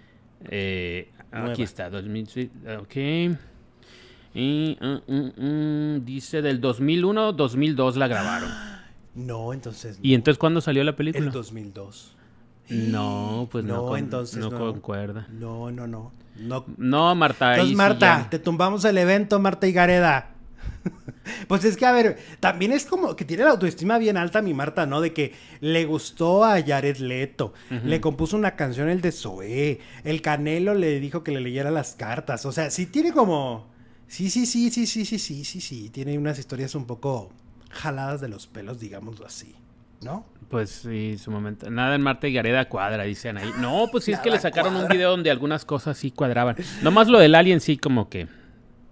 Eh, 0.49 1.09
aquí 1.31 1.63
está, 1.63 1.89
2017, 1.89 2.77
ok. 2.77 2.95
Y 4.35 4.77
mm, 4.81 5.13
mm, 5.13 5.31
mm, 5.97 6.05
dice 6.05 6.41
del 6.41 6.59
2001, 6.61 7.33
2002 7.33 7.97
la 7.97 8.07
grabaron. 8.07 8.49
No, 9.15 9.53
entonces. 9.53 9.99
¿Y 10.01 10.15
entonces 10.15 10.39
cuándo 10.39 10.59
salió 10.59 10.83
la 10.83 10.95
película? 10.95 11.23
El 11.25 11.31
2002. 11.31 12.15
No, 12.69 13.47
pues 13.51 13.63
no, 13.63 13.75
No, 13.75 13.85
con- 13.87 13.99
entonces 13.99 14.39
no 14.39 14.49
no. 14.49 14.57
concuerda. 14.57 15.27
No, 15.31 15.69
no, 15.69 15.85
no. 15.85 16.11
No. 16.37 16.65
No, 16.77 17.13
Marta. 17.13 17.51
Entonces, 17.51 17.69
sí 17.71 17.75
Marta, 17.75 18.23
ya- 18.23 18.29
te 18.31 18.39
tumbamos 18.39 18.83
el 18.85 18.97
evento, 18.97 19.39
Marta 19.39 19.67
y 19.67 19.71
Gareda. 19.73 20.31
pues 21.47 21.63
es 21.65 21.77
que, 21.77 21.85
a 21.85 21.91
ver, 21.91 22.17
también 22.39 22.71
es 22.71 22.85
como 22.85 23.15
que 23.15 23.25
tiene 23.25 23.43
la 23.43 23.51
autoestima 23.51 23.97
bien 23.97 24.17
alta 24.17 24.41
mi 24.41 24.53
Marta, 24.53 24.85
¿no? 24.85 25.01
De 25.01 25.13
que 25.13 25.33
le 25.59 25.85
gustó 25.85 26.43
a 26.43 26.61
Jared 26.61 26.97
Leto, 26.97 27.53
le 27.69 28.01
compuso 28.01 28.37
una 28.37 28.55
canción 28.55 28.89
el 28.89 29.01
de 29.01 29.11
Zoé, 29.11 29.79
el 30.03 30.21
Canelo 30.21 30.73
le 30.73 30.99
dijo 30.99 31.23
que 31.23 31.31
le 31.31 31.41
leyera 31.41 31.71
las 31.71 31.93
cartas, 31.93 32.45
o 32.45 32.51
sea, 32.51 32.69
sí 32.69 32.85
tiene 32.85 33.11
como... 33.11 33.71
Sí, 34.07 34.29
sí, 34.29 34.45
sí, 34.45 34.69
sí, 34.69 34.85
sí, 34.85 35.05
sí, 35.05 35.17
sí, 35.17 35.43
sí, 35.43 35.61
sí, 35.61 35.89
tiene 35.89 36.17
unas 36.17 36.37
historias 36.37 36.75
un 36.75 36.85
poco 36.85 37.31
jaladas 37.71 38.21
de 38.21 38.27
los 38.27 38.45
pelos, 38.45 38.79
digámoslo 38.79 39.25
así, 39.25 39.55
¿no? 40.01 40.25
Pues 40.49 40.69
sí, 40.69 41.17
su 41.17 41.31
momento. 41.31 41.71
Nada 41.71 41.95
en 41.95 42.01
Marta 42.03 42.27
y 42.27 42.33
Gareda 42.33 42.69
cuadra, 42.69 43.05
dicen 43.05 43.37
ahí. 43.37 43.51
No, 43.57 43.87
pues 43.91 44.03
sí 44.03 44.11
es 44.11 44.19
que 44.19 44.29
le 44.29 44.39
sacaron 44.39 44.75
un 44.75 44.87
video 44.87 45.09
donde 45.09 45.31
algunas 45.31 45.65
cosas 45.65 45.97
sí 45.97 46.11
cuadraban. 46.11 46.55
Nomás 46.83 47.07
lo 47.07 47.17
del 47.17 47.33
alien 47.33 47.59
sí 47.59 47.77
como 47.77 48.07
que 48.07 48.27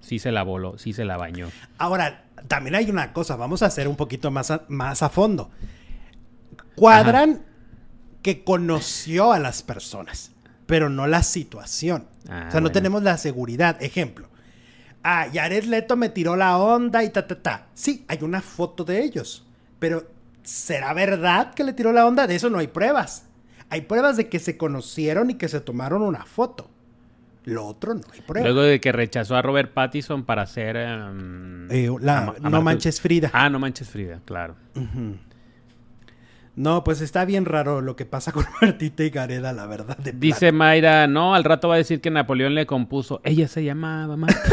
sí 0.02 0.20
se 0.20 0.32
la 0.32 0.44
voló, 0.44 0.78
sí 0.78 0.94
se 0.94 1.06
la 1.06 1.18
bañó. 1.18 1.50
Ahora, 1.78 2.26
también 2.48 2.76
hay 2.76 2.90
una 2.90 3.14
cosa, 3.14 3.36
vamos 3.36 3.64
a 3.64 3.68
hacer 3.68 3.88
un 3.88 3.96
poquito 3.96 4.32
más 4.32 4.52
a, 4.52 4.64
más 4.68 5.04
a 5.04 5.10
fondo. 5.10 5.52
Cuadran 6.76 7.44
que 8.22 8.44
conoció 8.44 9.32
a 9.32 9.40
las 9.40 9.64
personas, 9.64 10.32
pero 10.66 10.90
no 10.90 11.08
la 11.08 11.24
situación. 11.24 12.08
Ah, 12.28 12.46
o 12.48 12.52
sea, 12.52 12.60
no 12.60 12.66
bueno. 12.66 12.72
tenemos 12.72 13.04
la 13.04 13.18
seguridad. 13.18 13.82
Ejemplo. 13.82 14.28
Ah, 15.04 15.28
Jared 15.34 15.64
Leto 15.66 15.96
me 15.96 16.10
tiró 16.10 16.36
la 16.36 16.58
onda 16.58 17.04
y 17.04 17.10
ta, 17.10 17.26
ta, 17.26 17.42
ta. 17.42 17.68
Sí, 17.74 18.06
hay 18.08 18.20
una 18.22 18.42
foto 18.42 18.84
de 18.84 19.02
ellos, 19.04 19.46
pero 19.80 20.08
¿será 20.44 20.94
verdad 20.94 21.54
que 21.54 21.64
le 21.64 21.74
tiró 21.74 21.92
la 21.92 22.06
onda? 22.06 22.28
De 22.28 22.36
eso 22.36 22.50
no 22.50 22.60
hay 22.60 22.68
pruebas. 22.68 23.26
Hay 23.70 23.82
pruebas 23.82 24.18
de 24.18 24.30
que 24.30 24.40
se 24.40 24.58
conocieron 24.58 25.30
y 25.30 25.36
que 25.36 25.48
se 25.48 25.62
tomaron 25.62 26.02
una 26.02 26.26
foto. 26.26 26.70
Lo 27.44 27.66
otro 27.66 27.94
no 27.96 28.02
hay 28.14 28.22
pruebas. 28.22 28.52
Luego 28.52 28.62
de 28.68 28.80
que 28.80 28.92
rechazó 28.92 29.36
a 29.36 29.42
Robert 29.42 29.74
Pattinson 29.74 30.26
para 30.26 30.44
hacer... 30.44 30.76
em, 30.78 31.70
Eh, 31.72 31.90
la- 32.00 32.20
a 32.20 32.26
Ma- 32.26 32.34
a 32.44 32.50
no 32.50 32.62
manches 32.62 33.02
Frida. 33.02 33.32
Ah, 33.34 33.50
no 33.50 33.58
manches 33.60 33.90
Frida, 33.90 34.20
claro. 34.26 34.56
No, 36.56 36.84
pues 36.84 37.02
está 37.02 37.26
bien 37.26 37.46
raro 37.46 37.82
lo 37.82 37.96
que 37.96 38.06
pasa 38.06 38.32
con 38.34 38.46
Martita 38.62 39.04
y 39.04 39.10
Gareda, 39.10 39.54
la 39.54 39.66
verdad. 39.66 39.98
de 39.98 40.12
Dice. 40.12 40.52
Mayra, 40.52 41.08
no, 41.08 41.34
al 41.34 41.44
rato 41.44 41.68
va 41.70 41.76
a 41.76 41.78
decir 41.78 42.00
que 42.02 42.12
Napoleón 42.12 42.54
le 42.54 42.66
compuso. 42.68 43.22
Ella 43.24 43.48
se 43.48 43.64
llamaba 43.64 44.18
Marta. 44.18 44.42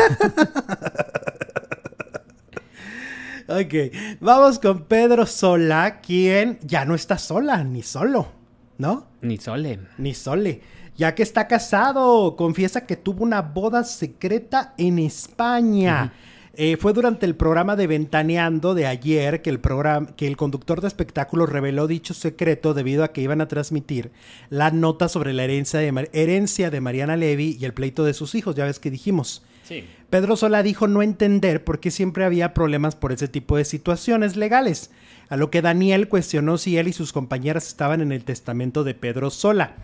Ok, 3.51 3.74
vamos 4.20 4.59
con 4.59 4.84
Pedro 4.84 5.24
Sola, 5.24 6.01
quien 6.03 6.59
ya 6.62 6.84
no 6.84 6.95
está 6.95 7.16
sola, 7.16 7.64
ni 7.64 7.82
solo, 7.82 8.28
¿no? 8.76 9.07
Ni 9.22 9.39
Sole. 9.39 9.80
Ni 9.97 10.12
sole. 10.12 10.61
Ya 10.99 11.14
que 11.14 11.22
está 11.22 11.46
casado, 11.46 12.34
confiesa 12.34 12.84
que 12.84 12.96
tuvo 12.96 13.22
una 13.22 13.40
boda 13.40 13.84
secreta 13.84 14.74
en 14.76 14.99
España. 14.99 16.12
Eh, 16.55 16.76
fue 16.76 16.92
durante 16.92 17.24
el 17.24 17.36
programa 17.36 17.76
de 17.76 17.86
Ventaneando 17.86 18.74
de 18.74 18.84
ayer 18.84 19.40
que 19.40 19.49
el, 19.49 19.61
programa, 19.61 20.09
que 20.16 20.26
el 20.26 20.36
conductor 20.36 20.80
de 20.80 20.88
espectáculos 20.88 21.51
reveló 21.51 21.86
dicho 21.86 22.14
secreto 22.14 22.74
debido 22.74 23.05
a 23.05 23.12
que 23.12 23.20
iban 23.20 23.40
a 23.40 23.46
transmitir 23.46 24.11
la 24.51 24.72
nota 24.72 25.09
sobre 25.09 25.32
la 25.32 25.44
herencia 25.44 25.78
de, 25.78 26.11
herencia 26.12 26.68
de 26.68 26.80
Mariana 26.80 27.16
Levy 27.16 27.57
y 27.61 27.64
el 27.64 27.74
pleito 27.74 28.05
de 28.05 28.12
sus 28.12 28.34
hijos, 28.34 28.57
ya 28.57 28.64
ves 28.64 28.80
que 28.80 28.90
dijimos. 28.90 29.44
Sí. 29.62 29.84
Pedro 30.11 30.34
Sola 30.34 30.64
dijo 30.64 30.88
no 30.88 31.03
entender 31.03 31.62
por 31.62 31.78
qué 31.78 31.92
siempre 31.92 32.24
había 32.24 32.55
problemas 32.55 32.96
por 32.96 33.12
ese 33.12 33.28
tipo 33.28 33.57
de 33.57 33.64
situaciones 33.64 34.34
legales, 34.34 34.90
a 35.28 35.36
lo 35.36 35.49
que 35.49 35.62
Daniel 35.62 36.09
cuestionó 36.09 36.59
si 36.59 36.76
él 36.76 36.88
y 36.88 36.92
sus 36.92 37.12
compañeras 37.12 37.68
estaban 37.68 38.01
en 38.01 38.11
el 38.11 38.24
testamento 38.24 38.82
de 38.82 38.94
Pedro 38.94 39.30
Sola. 39.30 39.76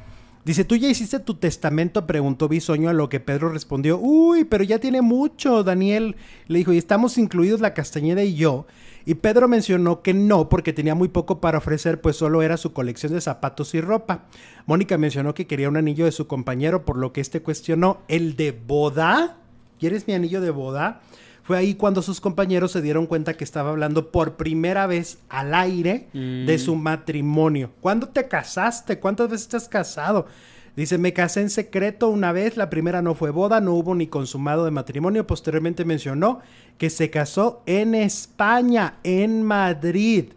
Dice, 0.45 0.65
¿tú 0.65 0.77
ya 0.77 0.89
hiciste 0.89 1.21
tu 1.21 1.35
testamento? 1.35 2.07
Preguntó 2.07 2.49
Bisoño, 2.49 2.91
a 2.91 2.93
lo 2.93 3.09
que 3.09 3.19
Pedro 3.19 3.49
respondió, 3.49 3.99
uy, 3.99 4.45
pero 4.45 4.63
ya 4.63 4.79
tiene 4.79 5.01
mucho, 5.01 5.63
Daniel. 5.63 6.17
Le 6.49 6.59
dijo, 6.59 6.73
y 6.75 6.79
estamos 6.79 7.17
incluidos 7.17 7.63
la 7.63 7.73
Castañeda 7.73 8.23
y 8.23 8.35
yo. 8.35 8.67
Y 9.07 9.15
Pedro 9.15 9.49
mencionó 9.49 10.03
que 10.03 10.13
no, 10.13 10.51
porque 10.51 10.75
tenía 10.75 10.95
muy 10.95 11.09
poco 11.09 11.41
para 11.41 11.59
ofrecer, 11.59 12.03
pues 12.03 12.17
solo 12.17 12.43
era 12.43 12.59
su 12.59 12.75
colección 12.75 13.15
de 13.15 13.23
zapatos 13.23 13.75
y 13.75 13.81
ropa. 13.81 14.27
Mónica 14.67 14.99
mencionó 14.99 15.33
que 15.33 15.47
quería 15.47 15.71
un 15.71 15.79
anillo 15.79 16.05
de 16.05 16.13
su 16.13 16.27
compañero, 16.27 16.85
por 16.85 16.99
lo 16.99 17.15
que 17.15 17.23
este 17.23 17.41
cuestionó, 17.41 18.03
¿el 18.09 18.37
de 18.37 18.53
boda? 18.53 19.39
¿Quieres 19.79 20.07
mi 20.07 20.13
anillo 20.13 20.43
de 20.43 20.51
boda? 20.51 21.01
Fue 21.45 21.59
ahí 21.59 21.75
cuando 21.75 22.01
sus 22.01 22.23
compañeros 22.23 22.73
se 22.73 22.81
dieron 22.81 23.07
cuenta 23.07 23.35
que 23.35 23.45
estaba 23.45 23.69
hablando 23.69 24.11
por 24.11 24.37
primera 24.37 24.87
vez 24.87 25.19
al 25.29 25.55
aire 25.55 26.09
de 26.13 26.59
su 26.59 26.75
matrimonio. 26.75 27.71
¿Cuándo 27.83 28.09
te 28.09 28.27
casaste? 28.29 28.99
¿Cuántas 28.99 29.29
veces 29.29 29.49
te 29.49 29.59
has 29.59 29.69
casado? 29.69 30.27
Dice, 30.75 30.97
me 30.97 31.13
casé 31.13 31.43
en 31.43 31.51
secreto 31.51 32.09
una 32.09 32.33
vez, 32.33 32.57
la 32.57 32.71
primera 32.71 33.03
no 33.03 33.15
fue 33.15 33.31
boda, 33.31 33.61
no 33.61 33.75
hubo 33.75 33.95
ni 33.95 34.07
consumado 34.07 34.65
de 34.65 34.71
matrimonio. 34.71 35.27
Posteriormente 35.27 35.85
mencionó 35.85 36.41
que 36.79 36.89
se 36.89 37.11
casó 37.11 37.63
en 37.67 37.95
España, 37.95 38.95
en 39.05 39.43
Madrid. 39.43 40.33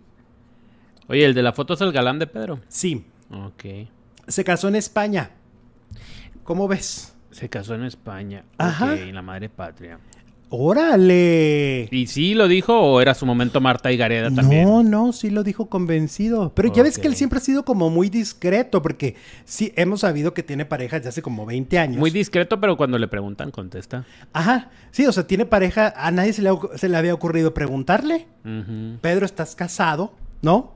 Oye, 1.08 1.24
¿el 1.24 1.34
de 1.34 1.42
la 1.42 1.54
foto 1.54 1.74
es 1.74 1.82
el 1.82 1.94
galán 1.94 2.20
de 2.20 2.28
Pedro? 2.28 2.60
Sí. 2.68 3.06
Ok. 3.32 3.88
Se 4.28 4.44
casó 4.44 4.68
en 4.68 4.76
España. 4.76 5.32
¿Cómo 6.44 6.68
ves? 6.68 7.16
Se 7.32 7.48
casó 7.48 7.76
en 7.76 7.86
España. 7.86 8.44
Ajá. 8.58 8.94
En 8.96 9.16
la 9.16 9.22
madre 9.22 9.48
patria. 9.48 10.00
¡Órale! 10.50 11.90
¿Y 11.92 12.08
sí 12.08 12.34
lo 12.34 12.48
dijo 12.48 12.80
o 12.80 13.02
era 13.02 13.14
su 13.14 13.26
momento 13.26 13.60
Marta 13.62 13.92
y 13.92 13.98
Gareda 13.98 14.32
también? 14.32 14.64
No, 14.64 14.82
no, 14.82 15.12
sí 15.12 15.30
lo 15.30 15.44
dijo 15.44 15.68
convencido. 15.68 16.54
Pero 16.56 16.74
ya 16.74 16.84
ves 16.84 16.98
que 16.98 17.08
él 17.08 17.16
siempre 17.16 17.38
ha 17.40 17.42
sido 17.42 17.64
como 17.66 17.90
muy 17.90 18.10
discreto, 18.10 18.82
porque 18.82 19.16
sí 19.46 19.74
hemos 19.76 20.02
sabido 20.02 20.34
que 20.34 20.44
tiene 20.44 20.66
pareja 20.66 20.98
desde 20.98 21.10
hace 21.10 21.22
como 21.22 21.46
20 21.46 21.78
años. 21.80 21.98
Muy 21.98 22.12
discreto, 22.12 22.60
pero 22.62 22.78
cuando 22.78 22.98
le 22.98 23.08
preguntan, 23.08 23.52
contesta. 23.52 24.06
Ajá, 24.34 24.70
sí, 24.92 25.06
o 25.06 25.12
sea, 25.12 25.28
tiene 25.28 25.46
pareja, 25.46 25.94
a 25.96 26.12
nadie 26.12 26.32
se 26.34 26.42
le, 26.42 26.52
se 26.76 26.88
le 26.90 26.98
había 26.98 27.14
ocurrido 27.14 27.54
preguntarle. 27.54 28.28
Pedro, 29.02 29.26
¿estás 29.26 29.56
casado? 29.56 30.14
¿No? 30.42 30.76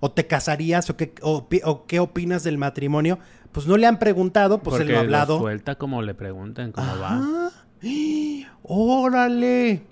¿O 0.00 0.10
te 0.10 0.26
casarías? 0.26 0.88
¿O 0.88 0.96
qué, 0.96 1.12
o 1.22 1.86
qué 1.86 2.00
opinas 2.00 2.42
del 2.42 2.56
matrimonio? 2.56 3.18
Pues 3.52 3.66
no 3.66 3.76
le 3.76 3.86
han 3.86 3.98
preguntado, 3.98 4.60
pues 4.62 4.76
Porque 4.76 4.84
él 4.84 4.92
lo 4.92 4.98
ha 4.98 5.00
hablado. 5.00 5.38
suelta 5.38 5.74
como 5.74 6.00
le 6.02 6.14
preguntan 6.14 6.72
cómo 6.72 6.86
va. 6.98 7.50
¡Órale! 8.62 9.82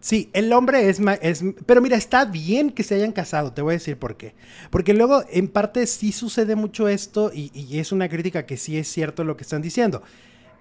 Sí, 0.00 0.30
el 0.34 0.52
hombre 0.52 0.88
es, 0.88 1.00
es... 1.20 1.42
Pero 1.66 1.80
mira, 1.80 1.96
está 1.96 2.24
bien 2.24 2.70
que 2.70 2.84
se 2.84 2.94
hayan 2.94 3.12
casado, 3.12 3.52
te 3.52 3.62
voy 3.62 3.72
a 3.72 3.78
decir 3.78 3.98
por 3.98 4.16
qué. 4.16 4.34
Porque 4.70 4.94
luego, 4.94 5.24
en 5.30 5.48
parte, 5.48 5.86
sí 5.86 6.12
sucede 6.12 6.54
mucho 6.54 6.86
esto 6.86 7.32
y, 7.34 7.50
y 7.52 7.78
es 7.80 7.90
una 7.90 8.08
crítica 8.08 8.46
que 8.46 8.56
sí 8.56 8.78
es 8.78 8.86
cierto 8.86 9.24
lo 9.24 9.36
que 9.36 9.42
están 9.42 9.62
diciendo. 9.62 10.02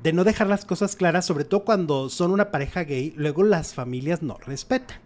De 0.02 0.14
no 0.14 0.24
dejar 0.24 0.48
las 0.48 0.66
cosas 0.66 0.96
claras, 0.96 1.26
sobre 1.26 1.46
todo 1.46 1.64
cuando 1.64 2.10
son 2.10 2.32
una 2.32 2.50
pareja 2.50 2.84
gay, 2.84 3.14
luego 3.16 3.44
las 3.44 3.74
familias 3.76 4.24
no 4.24 4.38
respetan. 4.38 5.05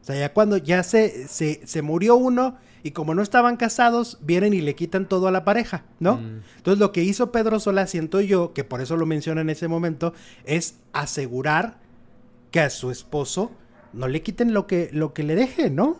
O 0.00 0.04
sea, 0.04 0.16
ya 0.16 0.32
cuando 0.32 0.56
ya 0.56 0.82
se, 0.82 1.28
se, 1.28 1.66
se 1.66 1.82
murió 1.82 2.16
uno 2.16 2.56
y 2.82 2.92
como 2.92 3.14
no 3.14 3.22
estaban 3.22 3.56
casados, 3.56 4.18
vienen 4.20 4.54
y 4.54 4.60
le 4.60 4.74
quitan 4.74 5.08
todo 5.08 5.28
a 5.28 5.30
la 5.30 5.44
pareja, 5.44 5.84
¿no? 6.00 6.16
Mm. 6.16 6.42
Entonces 6.56 6.78
lo 6.78 6.92
que 6.92 7.02
hizo 7.02 7.32
Pedro 7.32 7.60
Sola, 7.60 7.86
siento 7.86 8.20
yo, 8.20 8.52
que 8.54 8.64
por 8.64 8.80
eso 8.80 8.96
lo 8.96 9.06
menciona 9.06 9.40
en 9.40 9.50
ese 9.50 9.68
momento, 9.68 10.14
es 10.44 10.78
asegurar 10.92 11.78
que 12.50 12.60
a 12.60 12.70
su 12.70 12.90
esposo 12.90 13.50
no 13.92 14.08
le 14.08 14.22
quiten 14.22 14.54
lo 14.54 14.66
que, 14.66 14.90
lo 14.92 15.12
que 15.12 15.22
le 15.22 15.34
deje, 15.34 15.70
¿no? 15.70 15.98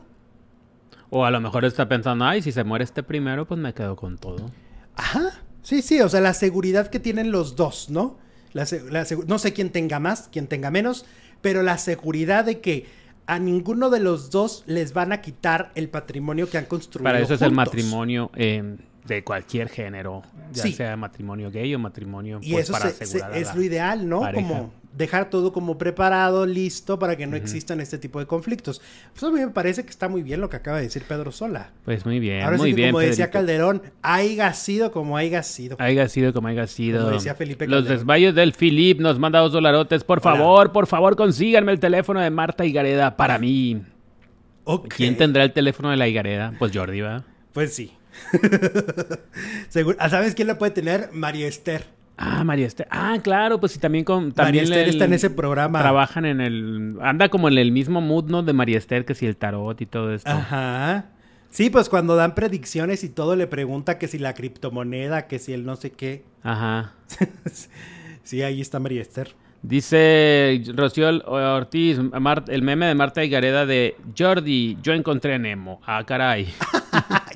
O 1.11 1.25
a 1.25 1.31
lo 1.31 1.41
mejor 1.41 1.65
está 1.65 1.89
pensando, 1.89 2.25
ay, 2.25 2.43
si 2.43 2.53
se 2.53 2.65
muere 2.65 2.85
este 2.85 3.03
primero, 3.03 3.47
pues 3.47 3.59
me 3.59 3.75
quedo 3.75 3.97
con 3.97 4.19
todo. 4.19 4.51
Ajá. 4.95 5.43
Sí, 5.63 5.83
sí, 5.83 6.01
o 6.01 6.09
sea, 6.09 6.21
la 6.21 6.35
seguridad 6.35 6.89
que 6.89 7.01
tienen 7.01 7.31
los 7.31 7.57
dos, 7.57 7.91
¿no? 7.91 8.17
La 8.53 8.67
la 8.91 9.07
no 9.27 9.39
sé 9.39 9.53
quién 9.53 9.71
tenga 9.71 9.99
más, 10.01 10.29
quién 10.33 10.47
tenga 10.47 10.71
menos, 10.71 11.05
pero 11.43 11.63
la 11.63 11.77
seguridad 11.79 12.45
de 12.45 12.61
que 12.61 12.87
a 13.29 13.39
ninguno 13.39 13.91
de 13.91 14.01
los 14.01 14.31
dos 14.31 14.65
les 14.67 14.95
van 14.95 15.13
a 15.13 15.21
quitar 15.21 15.71
el 15.75 15.91
patrimonio 15.91 16.49
que 16.49 16.57
han 16.57 16.65
construido. 16.65 17.05
Para 17.05 17.21
eso 17.21 17.35
es 17.35 17.43
el 17.43 17.49
juntos. 17.51 17.67
matrimonio 17.67 18.31
eh, 18.35 18.77
de 19.07 19.25
cualquier 19.25 19.69
género, 19.69 20.23
ya 20.53 20.63
Sí. 20.65 20.73
sea 20.73 20.97
matrimonio 20.97 21.51
gay 21.51 21.75
o 21.75 21.79
matrimonio 21.79 22.39
Y 22.43 22.53
pues, 22.53 22.65
eso 22.65 22.73
para 22.73 22.91
se- 22.91 22.97
se- 22.97 23.05
asegurar 23.05 23.33
a 23.33 23.37
es 23.39 23.47
la 23.49 23.55
lo 23.55 23.63
ideal, 23.63 24.09
¿no? 24.09 24.21
pareja. 24.21 24.47
Como 24.47 24.73
dejar 24.97 25.31
todo 25.31 25.53
como 25.53 25.79
preparado, 25.79 26.45
listo, 26.45 26.99
para 26.99 27.17
que 27.17 27.27
no 27.27 27.37
existan 27.37 27.81
este 27.81 27.99
tipo 27.99 28.19
de 28.19 28.27
conflictos. 28.27 28.83
Pues 29.13 29.23
a 29.23 29.31
mí 29.31 29.39
me 29.39 29.49
parece 29.49 29.85
que 29.85 29.91
está 29.91 30.09
muy 30.09 30.23
bien 30.23 30.41
lo 30.41 30.51
que 30.51 30.57
acaba 30.57 30.79
de 30.79 30.85
decir 30.85 31.05
Pedro 31.07 31.31
Sola. 31.31 31.71
Pues 31.85 32.05
muy 32.05 32.19
bien, 32.19 32.43
Ahora 32.43 32.57
muy 32.57 32.71
sí 32.71 32.75
que 32.75 32.83
bien. 32.83 32.91
como 32.93 33.01
decía. 33.01 33.31
Calderón, 33.31 33.83
haya 34.03 34.53
sido 34.55 34.91
como 34.91 35.17
haya 35.17 35.43
sido. 35.45 35.77
Haya 35.79 36.09
sido 36.09 36.33
como 36.33 36.49
haya 36.49 36.67
sido. 36.67 37.03
Como 37.05 37.13
decía 37.15 37.35
Felipe 37.37 37.67
Los 37.69 37.81
Calderón. 37.83 37.99
desmayos 37.99 38.35
del 38.35 38.53
Philip 38.55 38.99
nos 39.01 39.19
manda 39.21 39.39
dos 39.39 39.53
dolarotes. 39.53 40.03
Por 40.03 40.19
Hola. 40.19 40.37
favor, 40.37 40.73
por 40.73 40.87
favor, 40.89 41.15
consíganme 41.17 41.71
el 41.73 41.79
teléfono 41.81 42.21
de 42.21 42.31
Marta 42.31 42.65
Higareda 42.67 43.17
para 43.17 43.39
mí. 43.39 43.81
¿Quién 44.89 45.17
tendrá 45.17 45.45
el 45.45 45.53
teléfono 45.53 45.91
de 45.91 45.97
la 45.97 46.09
Higareda? 46.09 46.55
Pues 46.59 46.73
Jordi, 46.77 47.01
¿va? 47.01 47.23
Pues 47.53 47.73
sí. 47.75 47.93
Ah, 49.99 50.09
¿Sabes 50.09 50.35
quién 50.35 50.49
la 50.49 50.59
puede 50.59 50.73
tener? 50.73 51.11
María 51.13 51.47
Esther. 51.47 51.85
Ah, 52.17 52.43
María 52.43 52.67
Esther. 52.67 52.89
Ah, 52.91 53.19
claro, 53.23 53.61
pues 53.61 53.73
sí, 53.73 53.79
también 53.79 54.05
con. 54.05 54.25
María 54.25 54.35
También 54.35 54.65
Esther 54.65 54.83
el- 54.85 54.89
está 54.91 55.05
en 55.05 55.13
ese 55.15 55.31
programa. 55.31 55.79
Trabajan 55.81 56.25
en 56.25 56.41
el. 56.41 56.97
Anda 57.01 57.29
como 57.29 57.49
en 57.49 57.59
el 57.59 57.71
mismo 57.71 58.01
mood, 58.01 58.25
¿no? 58.25 58.43
De 58.43 58.53
María 58.53 58.79
Esther, 58.79 59.05
que 59.05 59.15
si 59.15 59.27
el 59.27 59.37
tarot 59.37 59.81
y 59.81 59.87
todo 59.87 60.13
esto. 60.13 60.29
Ajá. 60.31 61.07
Sí, 61.51 61.71
pues 61.71 61.89
cuando 61.89 62.17
dan 62.17 62.35
predicciones 62.35 63.05
y 63.05 63.09
todo 63.09 63.37
le 63.37 63.47
pregunta 63.47 63.99
que 63.99 64.09
si 64.09 64.19
la 64.19 64.35
criptomoneda, 64.35 65.27
que 65.29 65.39
si 65.39 65.53
el 65.53 65.65
no 65.65 65.77
sé 65.77 65.91
qué. 65.93 66.25
Ajá. 66.43 66.95
Sí, 68.25 68.43
ahí 68.43 68.61
está 68.61 68.79
María 68.79 69.01
Esther. 69.01 69.35
Dice 69.63 70.63
Rocío 70.75 71.09
Ortiz, 71.27 71.99
el 72.49 72.63
meme 72.63 72.85
de 72.87 72.95
Marta 72.95 73.25
Higareda 73.25 73.65
de 73.65 73.97
Jordi, 74.17 74.77
yo 74.83 74.93
encontré 74.93 75.35
a 75.35 75.39
Nemo. 75.39 75.81
Ah, 75.87 76.05
caray. 76.07 76.53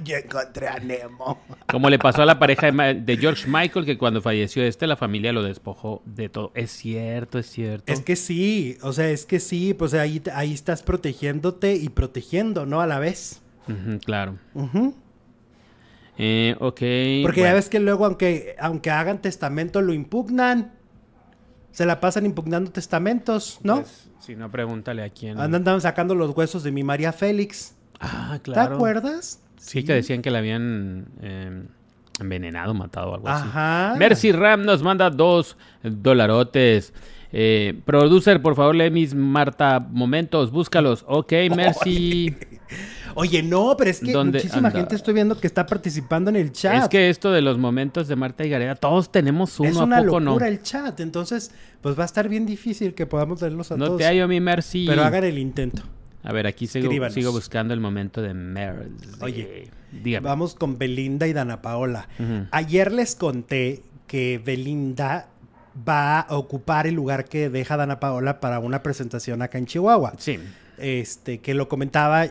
Yo 0.04 0.16
encontré 0.16 0.68
a 0.68 0.78
Nemo. 0.78 1.38
Como 1.68 1.88
le 1.90 1.98
pasó 1.98 2.22
a 2.22 2.26
la 2.26 2.38
pareja 2.38 2.70
de, 2.70 3.16
George 3.16 3.46
Michael, 3.48 3.84
que 3.84 3.96
cuando 3.98 4.20
falleció 4.22 4.62
este, 4.64 4.86
la 4.86 4.96
familia 4.96 5.32
lo 5.32 5.42
despojó 5.42 6.02
de 6.04 6.28
todo. 6.28 6.50
Es 6.54 6.70
cierto, 6.70 7.38
es 7.38 7.46
cierto. 7.50 7.92
Es 7.92 8.00
que 8.00 8.16
sí, 8.16 8.78
o 8.82 8.92
sea, 8.92 9.08
es 9.10 9.26
que 9.26 9.40
sí, 9.40 9.74
pues 9.74 9.94
ahí, 9.94 10.20
te- 10.20 10.30
ahí 10.32 10.52
estás 10.52 10.82
protegiéndote 10.82 11.74
y 11.76 11.88
protegiendo, 11.88 12.66
¿no? 12.66 12.80
A 12.80 12.86
la 12.86 12.98
vez. 12.98 13.40
Claro. 14.04 14.38
Eh, 16.18 16.56
ok. 16.60 16.80
Porque 17.22 17.40
ya 17.42 17.54
ves 17.54 17.68
que 17.68 17.80
luego, 17.80 18.04
aunque, 18.06 18.54
aunque 18.58 18.90
hagan 18.90 19.20
testamento, 19.22 19.80
lo 19.80 19.92
impugnan. 19.94 20.72
Se 21.70 21.86
la 21.86 22.00
pasan 22.00 22.26
impugnando 22.26 22.70
testamentos, 22.70 23.58
¿no? 23.62 23.76
Pues, 23.76 24.10
si 24.20 24.36
no, 24.36 24.50
pregúntale 24.50 25.02
a 25.02 25.08
quién. 25.08 25.32
Andan, 25.38 25.54
andan 25.56 25.80
sacando 25.80 26.14
los 26.14 26.36
huesos 26.36 26.62
de 26.62 26.70
mi 26.70 26.82
María 26.84 27.12
Félix. 27.14 27.74
Ah, 27.98 28.32
¿Te 28.34 28.52
claro. 28.52 28.74
acuerdas? 28.74 29.40
Sí, 29.62 29.84
que 29.84 29.94
decían 29.94 30.22
que 30.22 30.30
la 30.30 30.38
habían 30.38 31.06
eh, 31.22 31.62
envenenado, 32.20 32.74
matado 32.74 33.10
o 33.10 33.14
algo 33.14 33.28
así. 33.28 33.46
Ajá. 33.48 33.94
Mercy 33.96 34.32
Ram 34.32 34.64
nos 34.64 34.82
manda 34.82 35.08
dos 35.08 35.56
dolarotes. 35.82 36.92
Eh, 37.34 37.80
producer, 37.86 38.42
por 38.42 38.54
favor, 38.56 38.74
lee 38.74 38.90
mis 38.90 39.14
Marta 39.14 39.78
momentos, 39.80 40.50
búscalos. 40.50 41.04
Ok, 41.08 41.32
Mercy. 41.54 42.34
Oye, 43.14 43.42
no, 43.42 43.74
pero 43.76 43.90
es 43.90 44.00
que 44.00 44.12
¿Dónde 44.12 44.38
muchísima 44.38 44.68
anda? 44.68 44.80
gente 44.80 44.94
estoy 44.94 45.14
viendo 45.14 45.38
que 45.38 45.46
está 45.46 45.66
participando 45.66 46.30
en 46.30 46.36
el 46.36 46.50
chat. 46.52 46.82
Es 46.84 46.88
que 46.88 47.08
esto 47.10 47.30
de 47.30 47.42
los 47.42 47.58
momentos 47.58 48.08
de 48.08 48.16
Marta 48.16 48.44
y 48.44 48.48
Gareda, 48.50 48.74
todos 48.74 49.12
tenemos 49.12 49.60
uno, 49.60 49.68
es 49.68 49.76
¿a 49.76 49.80
poco 49.86 50.20
locura 50.20 50.46
no? 50.46 50.46
el 50.46 50.62
chat. 50.62 50.98
Entonces, 51.00 51.52
pues 51.80 51.96
va 51.98 52.02
a 52.02 52.06
estar 52.06 52.28
bien 52.28 52.46
difícil 52.46 52.94
que 52.94 53.06
podamos 53.06 53.40
leerlos 53.40 53.70
a 53.70 53.76
No 53.76 53.86
todos. 53.86 53.98
te 53.98 54.06
hallo, 54.06 54.26
mi 54.28 54.40
Mercy. 54.40 54.86
Pero 54.86 55.04
hagan 55.04 55.24
el 55.24 55.38
intento. 55.38 55.82
A 56.24 56.32
ver, 56.32 56.46
aquí 56.46 56.66
sigo, 56.66 57.32
buscando 57.32 57.74
el 57.74 57.80
momento 57.80 58.22
de 58.22 58.32
Mercy. 58.34 59.08
Oye, 59.20 59.68
dígame. 59.90 60.26
Vamos 60.26 60.54
con 60.54 60.78
Belinda 60.78 61.26
y 61.26 61.32
Dana 61.32 61.62
Paola. 61.62 62.08
Ayer 62.50 62.92
les 62.92 63.16
conté 63.16 63.82
que 64.06 64.40
Belinda 64.44 65.28
va 65.88 66.20
a 66.20 66.36
ocupar 66.36 66.86
el 66.86 66.94
lugar 66.94 67.24
que 67.24 67.48
deja 67.48 67.76
Dana 67.76 67.98
Paola 67.98 68.40
para 68.40 68.58
una 68.60 68.82
presentación 68.82 69.42
acá 69.42 69.58
en 69.58 69.66
Chihuahua. 69.66 70.14
Sí. 70.18 70.38
Este, 70.78 71.38
que 71.38 71.54
lo 71.54 71.68
comentaba, 71.68 72.26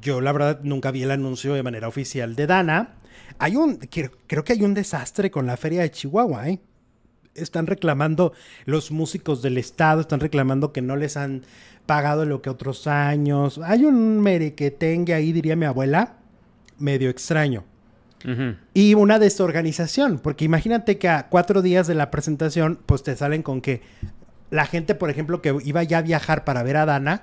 yo 0.00 0.20
la 0.20 0.32
verdad 0.32 0.60
nunca 0.62 0.90
vi 0.90 1.02
el 1.02 1.10
anuncio 1.10 1.54
de 1.54 1.62
manera 1.62 1.88
oficial 1.88 2.34
de 2.34 2.46
Dana. 2.46 2.94
Hay 3.38 3.56
un, 3.56 3.76
creo, 3.76 4.10
creo 4.26 4.44
que 4.44 4.52
hay 4.52 4.62
un 4.62 4.74
desastre 4.74 5.30
con 5.30 5.46
la 5.46 5.56
feria 5.56 5.82
de 5.82 5.90
Chihuahua, 5.90 6.48
¿eh? 6.48 6.60
Están 7.34 7.66
reclamando 7.66 8.32
los 8.64 8.90
músicos 8.90 9.42
del 9.42 9.58
estado, 9.58 10.00
están 10.00 10.20
reclamando 10.20 10.72
que 10.72 10.82
no 10.82 10.96
les 10.96 11.16
han 11.16 11.42
pagado 11.86 12.24
lo 12.24 12.42
que 12.42 12.50
otros 12.50 12.86
años. 12.86 13.58
Hay 13.64 13.84
un 13.84 14.20
merequetengue 14.20 15.14
ahí, 15.14 15.32
diría 15.32 15.56
mi 15.56 15.66
abuela, 15.66 16.16
medio 16.78 17.10
extraño. 17.10 17.64
Y 18.74 18.94
una 18.94 19.18
desorganización, 19.18 20.18
porque 20.18 20.44
imagínate 20.44 20.98
que 20.98 21.08
a 21.08 21.28
cuatro 21.28 21.62
días 21.62 21.86
de 21.86 21.94
la 21.94 22.10
presentación, 22.10 22.78
pues 22.84 23.02
te 23.02 23.16
salen 23.16 23.42
con 23.42 23.62
que 23.62 23.80
la 24.50 24.66
gente, 24.66 24.94
por 24.94 25.08
ejemplo, 25.08 25.40
que 25.40 25.56
iba 25.64 25.82
ya 25.84 25.98
a 25.98 26.02
viajar 26.02 26.44
para 26.44 26.62
ver 26.62 26.76
a 26.76 26.84
Dana, 26.84 27.22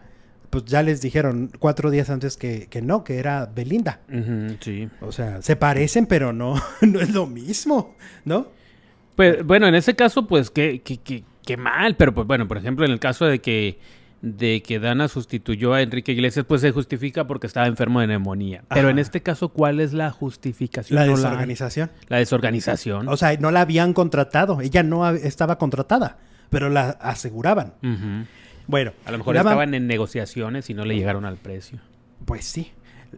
pues 0.50 0.66
ya 0.66 0.82
les 0.82 1.02
dijeron 1.02 1.52
cuatro 1.60 1.92
días 1.92 2.10
antes 2.10 2.38
que, 2.38 2.68
que 2.68 2.82
no, 2.82 3.04
que 3.04 3.20
era 3.20 3.46
Belinda. 3.46 4.00
Sí. 4.60 4.90
O 5.02 5.12
sea, 5.12 5.42
se 5.42 5.56
parecen, 5.56 6.08
pero 6.08 6.34
no, 6.34 6.56
no 6.82 7.00
es 7.00 7.14
lo 7.14 7.28
mismo, 7.28 7.96
¿no? 8.26 8.48
Pues, 9.18 9.44
bueno, 9.44 9.68
en 9.68 9.76
ese 9.76 9.96
caso, 9.96 10.28
pues, 10.28 10.50
qué, 10.52 10.82
qué, 10.86 10.98
qué, 10.98 11.24
qué 11.46 11.58
mal. 11.58 11.96
Pero, 11.98 12.14
pues, 12.14 12.26
bueno, 12.28 12.48
por 12.48 12.58
ejemplo, 12.58 12.86
en 12.86 12.92
el 12.92 13.00
caso 13.00 13.26
de 13.26 13.40
que, 13.40 13.80
de 14.22 14.62
que 14.62 14.80
Dana 14.80 15.08
sustituyó 15.08 15.74
a 15.74 15.82
Enrique 15.82 16.12
Iglesias, 16.12 16.46
pues 16.48 16.62
se 16.62 16.72
justifica 16.72 17.26
porque 17.26 17.48
estaba 17.48 17.66
enfermo 17.68 18.00
de 18.00 18.08
neumonía. 18.08 18.64
Pero 18.70 18.82
Ajá. 18.82 18.92
en 18.92 19.00
este 19.00 19.22
caso, 19.22 19.50
¿cuál 19.50 19.80
es 19.80 19.92
la 19.92 20.12
justificación? 20.12 21.00
La 21.00 21.06
No 21.08 21.16
desorganización. 21.16 21.92
La 22.08 22.18
desorganización. 22.18 23.10
O 23.10 23.18
sea, 23.18 23.36
no 23.38 23.50
la 23.52 23.62
habían 23.62 23.94
contratado, 23.94 24.62
ella 24.62 24.84
no 24.84 25.10
estaba 25.10 25.58
contratada, 25.58 26.18
pero 26.50 26.70
la 26.70 26.92
aseguraban. 26.92 27.74
Bueno, 28.68 28.92
A 29.06 29.12
lo 29.12 29.18
mejor 29.18 29.36
estaban 29.38 29.74
en 29.74 29.88
negociaciones 29.88 30.70
y 30.70 30.74
no 30.76 30.86
le 30.86 30.96
llegaron 30.96 31.26
al 31.26 31.38
precio. 31.38 31.80
Pues 32.26 32.46
sí, 32.46 32.72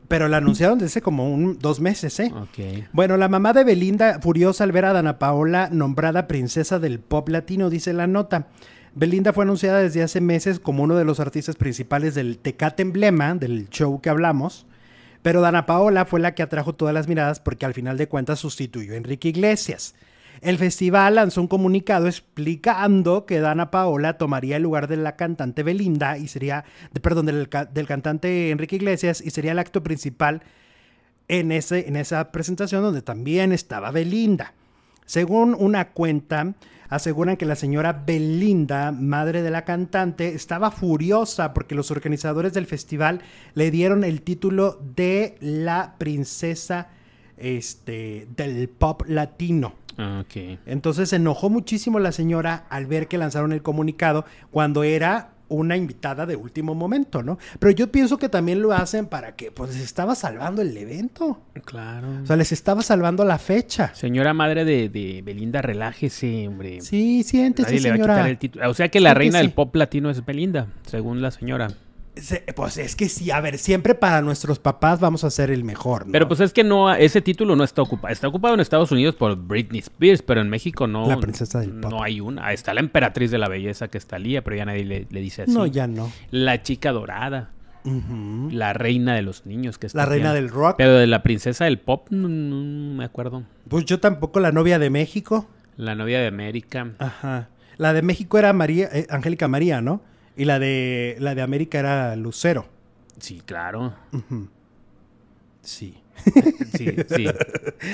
pero 0.08 0.28
la 0.28 0.38
anunciaron 0.38 0.80
desde 0.80 1.02
como 1.02 1.34
un, 1.34 1.60
dos 1.60 1.80
meses, 1.80 2.20
¿eh? 2.20 2.32
Ok. 2.36 2.88
Bueno, 2.94 3.18
la 3.18 3.30
mamá 3.30 3.54
de 3.54 3.64
Belinda, 3.64 4.20
furiosa 4.22 4.64
al 4.64 4.72
ver 4.72 4.86
a 4.86 4.94
Dana 4.94 5.20
Paola 5.20 5.70
nombrada 5.72 6.28
princesa 6.28 6.80
del 6.80 7.00
pop 7.00 7.30
latino, 7.30 7.70
dice 7.70 7.94
la 7.94 8.08
nota. 8.08 8.48
Belinda 8.96 9.34
fue 9.34 9.44
anunciada 9.44 9.80
desde 9.80 10.04
hace 10.04 10.22
meses 10.22 10.60
como 10.60 10.84
uno 10.84 10.96
de 10.96 11.06
los 11.06 11.20
artistas 11.20 11.56
principales 11.56 12.16
del 12.16 12.38
Tecate 12.38 12.82
Emblema, 12.82 13.36
del 13.36 13.70
show 13.70 14.02
que 14.02 14.10
hablamos, 14.10 14.66
Pero 15.22 15.42
Dana 15.42 15.66
Paola 15.66 16.06
fue 16.06 16.20
la 16.20 16.34
que 16.34 16.44
atrajo 16.44 16.74
todas 16.74 16.94
las 16.94 17.08
miradas 17.08 17.40
porque 17.40 17.66
al 17.66 17.74
final 17.74 17.98
de 17.98 18.08
cuentas 18.08 18.40
sustituyó 18.40 18.94
a 18.94 18.98
Enrique 18.98 19.30
Iglesias. 19.30 19.96
El 20.42 20.58
festival 20.58 21.16
lanzó 21.16 21.42
un 21.42 21.48
comunicado 21.48 22.08
explicando 22.08 23.26
que 23.26 23.40
Dana 23.40 23.72
Paola 23.72 24.18
tomaría 24.18 24.56
el 24.56 24.64
lugar 24.64 24.88
de 24.88 24.98
la 24.98 25.16
cantante 25.16 25.64
Belinda 25.64 26.18
y 26.18 26.28
sería, 26.28 26.64
perdón, 27.02 27.26
del, 27.26 27.50
del, 27.74 27.88
cantante 27.88 28.52
Enrique 28.52 28.78
Iglesias 28.78 29.22
y 29.26 29.32
sería 29.32 29.52
el 29.52 29.60
acto 29.60 29.84
principal 29.84 30.42
en, 31.28 31.52
ese, 31.52 31.88
en 31.88 31.98
esa 31.98 32.32
presentación 32.32 32.82
donde 32.82 33.02
también 33.02 33.52
estaba 33.52 33.92
Belinda. 33.92 34.54
Según 35.06 35.56
una 35.58 35.90
cuenta, 35.90 36.54
aseguran 36.90 37.38
que 37.38 37.46
la 37.46 37.56
señora 37.56 38.04
Belinda, 38.06 38.92
madre 38.92 39.42
de 39.42 39.52
la 39.52 39.66
cantante, 39.66 40.36
estaba 40.36 40.72
furiosa 40.72 41.54
porque 41.54 41.76
los 41.76 41.92
organizadores 41.92 42.54
del 42.54 42.66
festival 42.66 43.22
le 43.56 43.72
dieron 43.72 44.04
el 44.04 44.22
título 44.22 44.80
de 44.96 45.36
la 45.40 45.96
princesa 45.98 46.90
este, 47.38 48.28
del 48.36 48.70
pop 48.70 49.04
latino. 49.08 49.74
Ah. 50.00 50.24
Entonces 50.66 51.10
se 51.10 51.18
enojó 51.18 51.50
muchísimo 51.50 52.00
la 52.00 52.12
señora 52.14 52.66
al 52.70 52.86
ver 52.86 53.08
que 53.08 53.18
lanzaron 53.18 53.52
el 53.52 53.62
comunicado 53.62 54.26
cuando 54.50 54.84
era 54.84 55.32
una 55.50 55.76
invitada 55.76 56.26
de 56.26 56.36
último 56.36 56.76
momento, 56.76 57.24
¿no? 57.24 57.38
Pero 57.58 57.72
yo 57.72 57.92
pienso 57.92 58.18
que 58.18 58.30
también 58.30 58.62
lo 58.62 58.72
hacen 58.72 59.08
para 59.08 59.36
que, 59.36 59.52
pues, 59.52 59.74
les 59.74 59.84
estaba 59.84 60.16
salvando 60.16 60.62
el 60.62 60.78
evento. 60.78 61.42
Claro. 61.66 62.08
O 62.24 62.26
sea, 62.26 62.36
les 62.36 62.52
estaba 62.52 62.82
salvando 62.84 63.26
la 63.26 63.40
fecha. 63.40 63.94
Señora 63.96 64.34
madre 64.34 64.64
de, 64.64 64.90
de 64.90 65.22
Belinda, 65.24 65.62
relájese, 65.62 66.48
hombre. 66.48 66.82
Sí, 66.82 67.24
siéntese, 67.24 67.70
Nadie 67.70 67.82
le 67.82 67.90
va 67.90 67.94
a 67.94 67.98
señora. 67.98 68.14
quitar 68.16 68.30
el 68.30 68.38
título. 68.38 68.70
O 68.70 68.74
sea 68.74 68.90
que 68.90 69.00
la 69.00 69.14
reina 69.16 69.40
del 69.40 69.52
pop 69.52 69.76
latino 69.76 70.10
es 70.12 70.24
Belinda, 70.24 70.68
según 70.86 71.22
la 71.22 71.32
señora. 71.32 71.70
Pues 72.56 72.78
es 72.78 72.96
que 72.96 73.10
sí, 73.10 73.32
a 73.32 73.40
ver, 73.42 73.58
siempre 73.58 73.96
para 73.96 74.22
nuestros 74.22 74.60
papás 74.60 75.00
vamos 75.00 75.24
a 75.24 75.30
ser 75.30 75.52
el 75.52 75.64
mejor, 75.64 76.06
¿no? 76.06 76.12
Pero 76.12 76.28
pues 76.28 76.40
es 76.40 76.54
que 76.54 76.64
no, 76.64 76.94
ese 76.94 77.22
título 77.22 77.56
no 77.56 77.64
está 77.64 77.82
ocupado. 77.82 78.12
Está 78.12 78.28
ocupado 78.28 78.54
en 78.54 78.60
Estados 78.60 78.92
Unidos 78.92 79.16
por 79.16 79.36
Britney 79.36 79.80
Spears, 79.80 80.22
pero 80.22 80.42
en 80.42 80.50
México 80.50 80.88
no. 80.88 81.08
La 81.08 81.20
princesa 81.20 81.60
del 81.60 81.72
pop. 81.72 81.92
No 81.92 82.04
hay 82.04 82.20
una. 82.20 82.52
Está 82.54 82.74
la 82.74 82.80
emperatriz 82.80 83.32
de 83.32 83.38
la 83.38 83.48
belleza 83.48 83.88
que 83.88 83.98
está 83.98 84.20
Lía, 84.20 84.44
pero 84.44 84.56
ya 84.56 84.66
nadie 84.66 84.86
le, 84.86 85.08
le 85.10 85.22
dice 85.22 85.44
así. 85.44 85.52
No, 85.52 85.66
ya 85.66 85.88
no. 85.88 86.12
La 86.32 86.62
chica 86.64 86.92
dorada. 86.92 87.52
La 88.52 88.74
reina 88.74 89.16
de 89.16 89.22
los 89.22 89.46
niños 89.46 89.78
que 89.78 89.88
está 89.88 90.00
La 90.00 90.06
reina 90.06 90.34
bien. 90.34 90.44
del 90.46 90.54
rock. 90.54 90.76
Pero 90.78 90.94
de 90.96 91.08
la 91.08 91.24
princesa 91.24 91.66
del 91.66 91.80
pop, 91.80 92.08
no, 92.12 92.28
no 92.28 92.94
me 92.96 93.06
acuerdo. 93.06 93.44
Pues 93.68 93.86
yo 93.86 94.00
tampoco, 94.00 94.40
la 94.40 94.52
novia 94.52 94.78
de 94.80 94.90
México. 94.90 95.48
La 95.78 95.96
novia 95.96 96.20
de 96.20 96.28
América. 96.28 96.92
Ajá. 97.00 97.48
La 97.78 97.94
de 97.94 98.02
México 98.02 98.38
era 98.38 98.52
María, 98.54 98.90
eh, 98.92 99.08
Angélica 99.10 99.48
María, 99.48 99.82
¿no? 99.82 100.02
Y 100.40 100.46
la 100.46 100.58
de 100.58 101.18
la 101.20 101.36
de 101.36 101.42
América 101.44 101.78
era 101.80 102.16
Lucero. 102.16 102.66
Sí, 103.20 103.42
claro. 103.46 103.94
Sí. 105.62 105.96
Sí, 106.78 106.96
sí. 107.16 107.26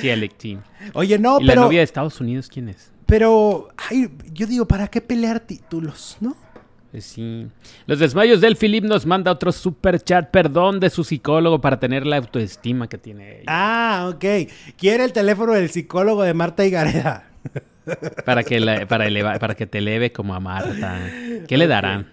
Sí, 0.02 0.10
Alec 0.10 0.36
Team. 0.38 0.62
Oye, 0.94 1.18
no, 1.20 1.40
¿Y 1.40 1.44
la 1.44 1.54
pero, 1.54 1.62
novia 1.64 1.80
de 1.80 1.84
Estados 1.84 2.20
Unidos 2.22 2.50
quién 2.52 2.70
es? 2.70 2.92
pero, 3.06 3.70
ay, 3.90 4.10
yo 4.34 4.48
digo, 4.48 4.68
¿para 4.68 4.88
qué 4.88 5.00
pelear 5.02 5.40
títulos, 5.42 6.18
no? 6.22 6.36
Eh, 6.94 7.02
Sí. 7.02 7.48
Los 7.86 8.00
desmayos 8.00 8.42
del 8.42 8.56
Philip 8.58 8.84
nos 8.84 9.06
manda 9.06 9.32
otro 9.32 9.52
super 9.52 10.00
chat, 10.02 10.30
perdón, 10.32 10.80
de 10.80 10.90
su 10.90 11.04
psicólogo 11.04 11.62
para 11.62 11.80
tener 11.80 12.06
la 12.08 12.18
autoestima 12.18 12.88
que 12.90 12.98
tiene 12.98 13.42
ella. 13.42 13.44
Ah, 13.48 14.12
ok. 14.14 14.26
Quiere 14.78 15.04
el 15.04 15.14
teléfono 15.14 15.54
del 15.54 15.70
psicólogo 15.70 16.24
de 16.24 16.34
Marta 16.34 16.66
Higareda. 16.66 17.30
Para 18.26 18.44
que, 18.44 18.60
la- 18.60 18.88
para, 18.88 19.06
eleva- 19.08 19.38
para 19.38 19.54
que 19.56 19.68
te 19.68 19.78
eleve 19.78 20.12
como 20.12 20.34
a 20.34 20.40
Marta. 20.40 21.00
¿Qué 21.48 21.58
le 21.58 21.68
darán? 21.68 22.12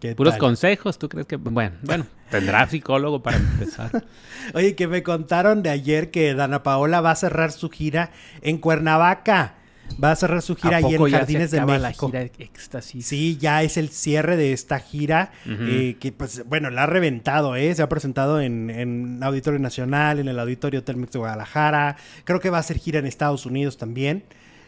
¿Qué 0.00 0.14
¿Puros 0.14 0.34
tal? 0.34 0.40
consejos? 0.40 0.98
¿Tú 0.98 1.08
crees 1.08 1.26
que...? 1.26 1.36
Bueno, 1.36 1.76
bueno, 1.82 2.06
tendrá 2.30 2.66
psicólogo 2.70 3.22
para 3.22 3.36
empezar. 3.36 4.04
Oye, 4.54 4.74
que 4.74 4.86
me 4.86 5.02
contaron 5.02 5.62
de 5.62 5.70
ayer 5.70 6.10
que 6.10 6.34
Dana 6.34 6.62
Paola 6.62 7.00
va 7.00 7.10
a 7.10 7.16
cerrar 7.16 7.52
su 7.52 7.68
gira 7.70 8.10
en 8.42 8.58
Cuernavaca. 8.58 9.56
Va 10.02 10.12
a 10.12 10.16
cerrar 10.16 10.40
su 10.40 10.54
gira 10.54 10.76
¿A 10.76 10.78
ahí 10.78 10.94
en 10.94 11.10
Jardines 11.10 11.50
de 11.50 11.60
México. 11.66 11.82
la 11.82 11.92
gira 11.92 12.20
de 12.20 12.32
Éxtasis? 12.38 13.04
Sí, 13.04 13.36
ya 13.38 13.64
es 13.64 13.76
el 13.76 13.88
cierre 13.88 14.36
de 14.36 14.52
esta 14.52 14.78
gira, 14.78 15.32
eh, 15.46 15.96
que 15.98 16.12
pues, 16.12 16.44
bueno, 16.46 16.70
la 16.70 16.84
ha 16.84 16.86
reventado, 16.86 17.56
¿eh? 17.56 17.74
Se 17.74 17.82
ha 17.82 17.88
presentado 17.88 18.40
en, 18.40 18.70
en 18.70 19.18
Auditorio 19.20 19.58
Nacional, 19.58 20.20
en 20.20 20.28
el 20.28 20.38
Auditorio 20.38 20.84
Telmex 20.84 21.10
de 21.12 21.18
Guadalajara, 21.18 21.96
creo 22.22 22.38
que 22.38 22.50
va 22.50 22.58
a 22.58 22.60
hacer 22.60 22.78
gira 22.78 23.00
en 23.00 23.06
Estados 23.06 23.46
Unidos 23.46 23.78
también, 23.78 24.22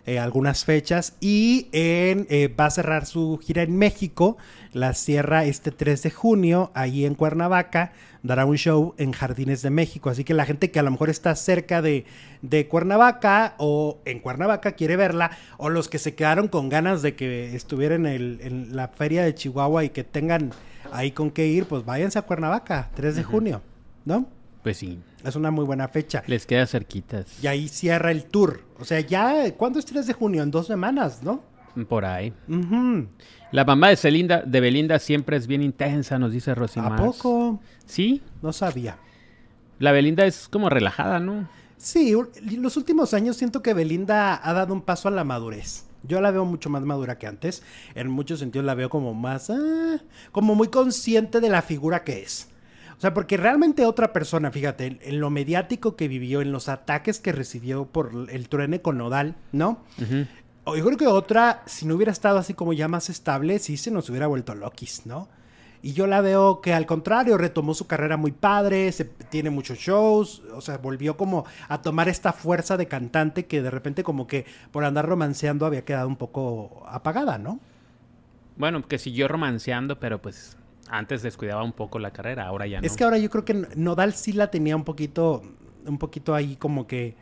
eh, 0.06 0.18
algunas 0.18 0.64
fechas, 0.64 1.14
y 1.20 1.68
en, 1.72 2.26
eh, 2.30 2.48
va 2.48 2.66
a 2.66 2.70
cerrar 2.70 3.06
su 3.06 3.38
gira 3.42 3.62
en 3.62 3.76
México, 3.76 4.36
la 4.72 4.94
cierra 4.94 5.44
este 5.44 5.70
3 5.70 6.02
de 6.02 6.10
junio, 6.10 6.70
ahí 6.74 7.04
en 7.04 7.14
Cuernavaca, 7.14 7.92
dará 8.24 8.44
un 8.46 8.56
show 8.56 8.94
en 8.98 9.12
Jardines 9.12 9.62
de 9.62 9.70
México, 9.70 10.08
así 10.10 10.22
que 10.24 10.34
la 10.34 10.44
gente 10.44 10.70
que 10.70 10.78
a 10.78 10.82
lo 10.82 10.90
mejor 10.90 11.10
está 11.10 11.34
cerca 11.36 11.82
de, 11.82 12.04
de 12.40 12.68
Cuernavaca 12.68 13.54
o 13.58 13.98
en 14.04 14.20
Cuernavaca 14.20 14.72
quiere 14.72 14.96
verla, 14.96 15.30
o 15.56 15.70
los 15.70 15.88
que 15.88 15.98
se 15.98 16.14
quedaron 16.14 16.48
con 16.48 16.68
ganas 16.68 17.02
de 17.02 17.14
que 17.14 17.54
estuviera 17.54 17.94
en, 17.94 18.06
el- 18.06 18.38
en 18.42 18.76
la 18.76 18.88
feria 18.88 19.24
de 19.24 19.34
Chihuahua 19.34 19.84
y 19.84 19.90
que 19.90 20.04
tengan 20.04 20.50
ahí 20.92 21.10
con 21.12 21.30
qué 21.30 21.46
ir, 21.46 21.64
pues 21.66 21.84
váyanse 21.84 22.18
a 22.18 22.22
Cuernavaca, 22.22 22.90
3 22.94 23.16
de 23.16 23.22
junio, 23.24 23.62
¿no? 24.04 24.26
Pues 24.62 24.76
sí, 24.76 25.00
Es 25.24 25.34
una 25.36 25.50
muy 25.50 25.64
buena 25.64 25.88
fecha. 25.88 26.22
les 26.26 26.46
queda 26.46 26.66
cerquitas. 26.66 27.42
Y 27.42 27.46
ahí 27.48 27.68
cierra 27.68 28.10
el 28.12 28.24
tour. 28.24 28.62
O 28.78 28.84
sea, 28.84 29.00
ya, 29.00 29.52
¿cuándo 29.56 29.78
es 29.78 29.84
3 29.84 30.06
de 30.06 30.12
junio? 30.12 30.42
En 30.42 30.50
dos 30.50 30.66
semanas, 30.68 31.22
¿no? 31.22 31.42
Por 31.88 32.04
ahí. 32.04 32.32
La 33.50 33.64
mamá 33.64 33.88
de, 33.88 33.96
Celinda, 33.96 34.42
de 34.42 34.60
Belinda 34.60 34.98
siempre 34.98 35.36
es 35.36 35.46
bien 35.46 35.62
intensa, 35.62 36.18
nos 36.18 36.32
dice 36.32 36.54
Rosy 36.54 36.80
¿A 36.80 36.94
poco? 36.96 37.60
Sí, 37.86 38.22
No 38.42 38.52
sabía. 38.52 38.98
la 39.78 39.90
Belinda 39.92 40.24
es 40.26 40.48
como 40.48 40.68
relajada, 40.68 41.18
¿no? 41.18 41.48
Sí, 41.78 42.14
u- 42.14 42.30
los 42.58 42.76
últimos 42.76 43.12
años 43.14 43.36
siento 43.36 43.62
que 43.62 43.74
Belinda 43.74 44.38
ha 44.48 44.52
dado 44.52 44.72
un 44.74 44.82
paso 44.82 45.08
a 45.08 45.10
la 45.10 45.24
madurez. 45.24 45.86
Yo 46.04 46.20
la 46.20 46.30
veo 46.30 46.44
mucho 46.44 46.68
más 46.70 46.82
madura 46.82 47.18
que 47.18 47.26
antes. 47.26 47.62
En 47.94 48.08
muchos 48.10 48.38
sentidos 48.40 48.64
la 48.66 48.74
veo 48.74 48.90
como 48.90 49.14
más, 49.14 49.50
ah, 49.50 49.98
como 50.30 50.54
muy 50.54 50.68
consciente 50.68 51.40
de 51.40 51.48
la 51.48 51.62
figura 51.62 52.04
que 52.04 52.22
es. 52.22 52.48
O 53.02 53.04
sea, 53.04 53.14
porque 53.14 53.36
realmente 53.36 53.84
otra 53.84 54.12
persona, 54.12 54.52
fíjate, 54.52 54.86
en, 54.86 55.00
en 55.02 55.18
lo 55.18 55.28
mediático 55.28 55.96
que 55.96 56.06
vivió, 56.06 56.40
en 56.40 56.52
los 56.52 56.68
ataques 56.68 57.18
que 57.18 57.32
recibió 57.32 57.84
por 57.86 58.28
el 58.30 58.48
truene 58.48 58.80
con 58.80 58.96
Nodal, 58.96 59.34
¿no? 59.50 59.80
O 60.62 60.76
Yo 60.76 60.84
creo 60.84 60.96
que 60.96 61.08
otra, 61.08 61.64
si 61.66 61.84
no 61.84 61.96
hubiera 61.96 62.12
estado 62.12 62.38
así 62.38 62.54
como 62.54 62.72
ya 62.72 62.86
más 62.86 63.10
estable, 63.10 63.58
sí 63.58 63.76
se 63.76 63.90
nos 63.90 64.08
hubiera 64.08 64.28
vuelto 64.28 64.54
loquis, 64.54 65.04
¿no? 65.04 65.26
Y 65.82 65.94
yo 65.94 66.06
la 66.06 66.20
veo 66.20 66.60
que 66.60 66.74
al 66.74 66.86
contrario, 66.86 67.36
retomó 67.38 67.74
su 67.74 67.88
carrera 67.88 68.16
muy 68.16 68.30
padre, 68.30 68.92
se, 68.92 69.04
tiene 69.04 69.50
muchos 69.50 69.78
shows, 69.78 70.44
o 70.54 70.60
sea, 70.60 70.78
volvió 70.78 71.16
como 71.16 71.44
a 71.68 71.82
tomar 71.82 72.08
esta 72.08 72.32
fuerza 72.32 72.76
de 72.76 72.86
cantante 72.86 73.46
que 73.46 73.62
de 73.62 73.70
repente 73.72 74.04
como 74.04 74.28
que 74.28 74.46
por 74.70 74.84
andar 74.84 75.08
romanceando 75.08 75.66
había 75.66 75.84
quedado 75.84 76.06
un 76.06 76.14
poco 76.14 76.84
apagada, 76.86 77.36
¿no? 77.36 77.58
Bueno, 78.56 78.86
que 78.86 79.00
siguió 79.00 79.26
romanceando, 79.26 79.98
pero 79.98 80.22
pues 80.22 80.56
antes 80.92 81.22
descuidaba 81.22 81.62
un 81.64 81.72
poco 81.72 81.98
la 81.98 82.12
carrera, 82.12 82.46
ahora 82.46 82.66
ya 82.66 82.80
no. 82.80 82.86
Es 82.86 82.96
que 82.96 83.04
ahora 83.04 83.18
yo 83.18 83.30
creo 83.30 83.44
que 83.44 83.66
Nodal 83.76 84.12
sí 84.12 84.32
la 84.32 84.50
tenía 84.50 84.76
un 84.76 84.84
poquito, 84.84 85.42
un 85.86 85.98
poquito 85.98 86.34
ahí 86.34 86.56
como 86.56 86.86
que, 86.86 87.16